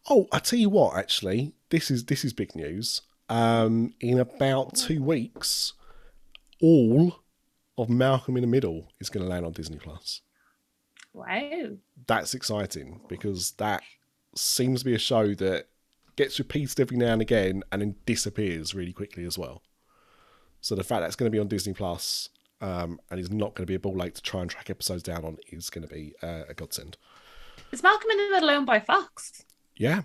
[0.09, 3.01] Oh, I tell you what, actually, this is this is big news.
[3.29, 5.73] Um, in about two weeks,
[6.61, 7.19] all
[7.77, 10.21] of Malcolm in the Middle is going to land on Disney Plus.
[11.13, 11.77] Wow.
[12.07, 13.81] That's exciting because that
[14.35, 15.67] seems to be a show that
[16.15, 19.61] gets repeated every now and again and then disappears really quickly as well.
[20.61, 22.29] So the fact that it's going to be on Disney Plus
[22.61, 25.03] um, and is not going to be a ball late to try and track episodes
[25.03, 26.97] down on is going to be uh, a godsend.
[27.71, 29.43] Is Malcolm in the Middle owned by Fox?
[29.75, 30.03] Yeah,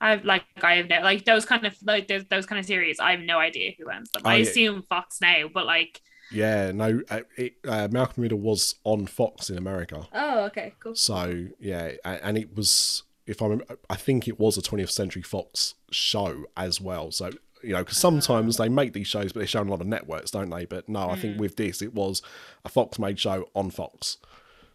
[0.00, 3.00] I've like I have no like those kind of like those, those kind of series.
[3.00, 4.22] I have no idea who owns them.
[4.24, 6.00] Oh, I assume Fox now, but like
[6.30, 6.72] yeah.
[6.72, 10.08] No, uh, it, uh, Malcolm Middle was on Fox in America.
[10.14, 10.94] oh okay cool.
[10.94, 15.22] So yeah, and it was if I remember, I think it was a 20th Century
[15.22, 17.12] Fox show as well.
[17.12, 17.30] So
[17.62, 19.86] you know, because sometimes they make these shows, but they show on a lot of
[19.86, 20.64] networks, don't they?
[20.64, 22.22] But no, I think with this, it was
[22.64, 24.16] a Fox made show on Fox.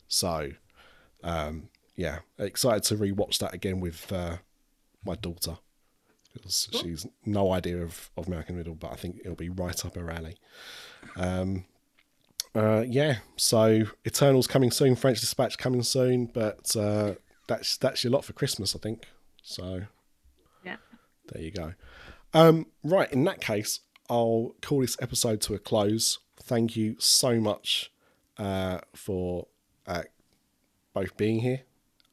[0.08, 0.52] So
[1.24, 4.38] um, yeah, excited to rewatch that again with uh,
[5.06, 5.58] my daughter
[6.34, 9.96] because she's no idea of of Malcolm Middle, but I think it'll be right up
[9.96, 10.36] her alley.
[11.16, 11.66] Um,
[12.54, 17.16] uh, yeah, so Eternals coming soon, French Dispatch coming soon, but uh,
[17.48, 19.08] that's that's your lot for Christmas, I think.
[19.44, 19.84] So
[20.64, 20.78] Yeah.
[21.32, 21.74] there you go.
[22.34, 26.20] Um, right, in that case, I'll call this episode to a close.
[26.38, 27.92] Thank you so much
[28.38, 29.48] uh, for
[29.88, 30.04] uh,
[30.94, 31.62] both being here.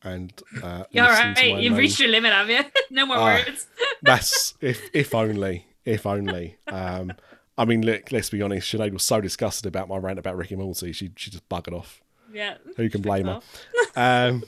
[0.04, 2.60] And uh, you're right you've main- reached your limit, have you?
[2.90, 3.24] no more Ah.
[3.46, 3.66] words.
[4.02, 6.56] That's if if only if only.
[6.68, 7.12] Um,
[7.58, 8.72] I mean, look, let's be honest.
[8.72, 10.92] Sinead was so disgusted about my rant about Ricky Morty.
[10.92, 12.00] She she just buggered off.
[12.32, 12.54] Yeah.
[12.76, 13.40] Who can blame her?
[13.94, 14.42] Um,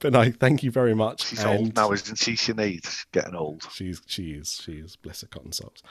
[0.00, 1.26] but no, thank you very much.
[1.26, 2.84] She's and old now, isn't she, Sinead?
[2.86, 3.66] She's Getting old.
[3.72, 5.82] She's she is she is bless her cotton socks.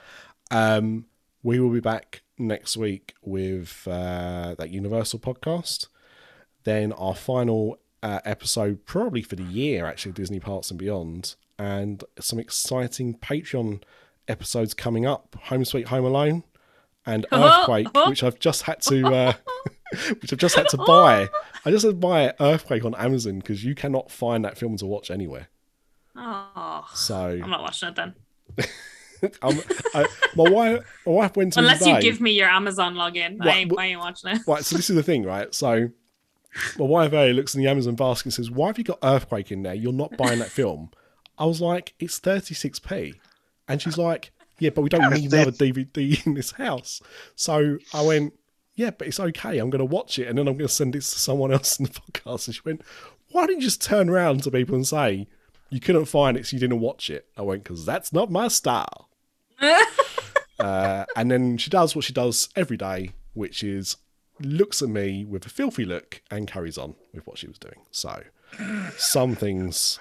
[0.49, 1.05] Um,
[1.43, 5.87] we will be back next week with uh, that Universal podcast.
[6.63, 12.03] Then our final uh, episode, probably for the year, actually Disney Parks and Beyond, and
[12.19, 13.81] some exciting Patreon
[14.27, 15.35] episodes coming up.
[15.45, 16.43] Home Sweet Home Alone
[17.05, 19.07] and Earthquake, which I've just had to.
[19.07, 19.33] Uh,
[20.21, 21.29] which I've just had to buy.
[21.65, 24.85] I just had to buy Earthquake on Amazon because you cannot find that film to
[24.85, 25.47] watch anywhere.
[26.15, 28.13] Oh, So I'm not watching it then.
[29.41, 30.05] I,
[30.35, 32.01] my wife, my wife went to Unless you today.
[32.01, 33.37] give me your Amazon login.
[33.39, 34.41] What- I, ain't, I ain't watching it.
[34.47, 35.53] Right, so this is the thing, right?
[35.55, 35.89] So
[36.77, 39.51] my wife A looks in the Amazon basket and says, "Why have you got Earthquake
[39.51, 39.73] in there?
[39.73, 40.91] You're not buying that film."
[41.37, 43.15] I was like, "It's 36p,"
[43.67, 47.01] and she's like, "Yeah, but we don't need another DVD in this house."
[47.35, 48.33] So I went,
[48.75, 49.57] "Yeah, but it's okay.
[49.57, 51.79] I'm going to watch it, and then I'm going to send it to someone else
[51.79, 52.81] in the podcast." And she went,
[53.31, 55.27] "Why didn't you just turn around to people and say?"
[55.69, 57.27] You couldn't find it, so you didn't watch it.
[57.35, 59.09] I went because that's not my style.
[60.59, 63.97] Uh, and then she does what she does every day, which is
[64.39, 67.81] looks at me with a filthy look and carries on with what she was doing.
[67.91, 68.23] So
[68.97, 69.99] some things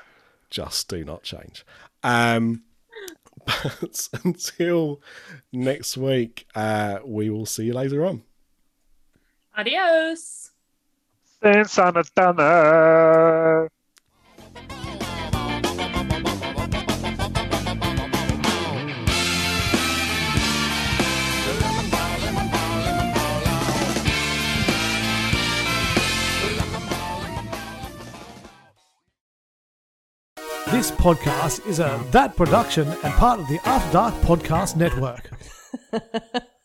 [0.51, 1.65] just do not change.
[2.03, 2.63] Um,
[3.45, 5.01] but until
[5.53, 8.23] next week, uh, we will see you later on.
[9.57, 10.51] Adios.
[11.41, 13.69] Thanks, Anna Dana.
[30.77, 35.31] This podcast is a That production and part of the After Dark Podcast Network.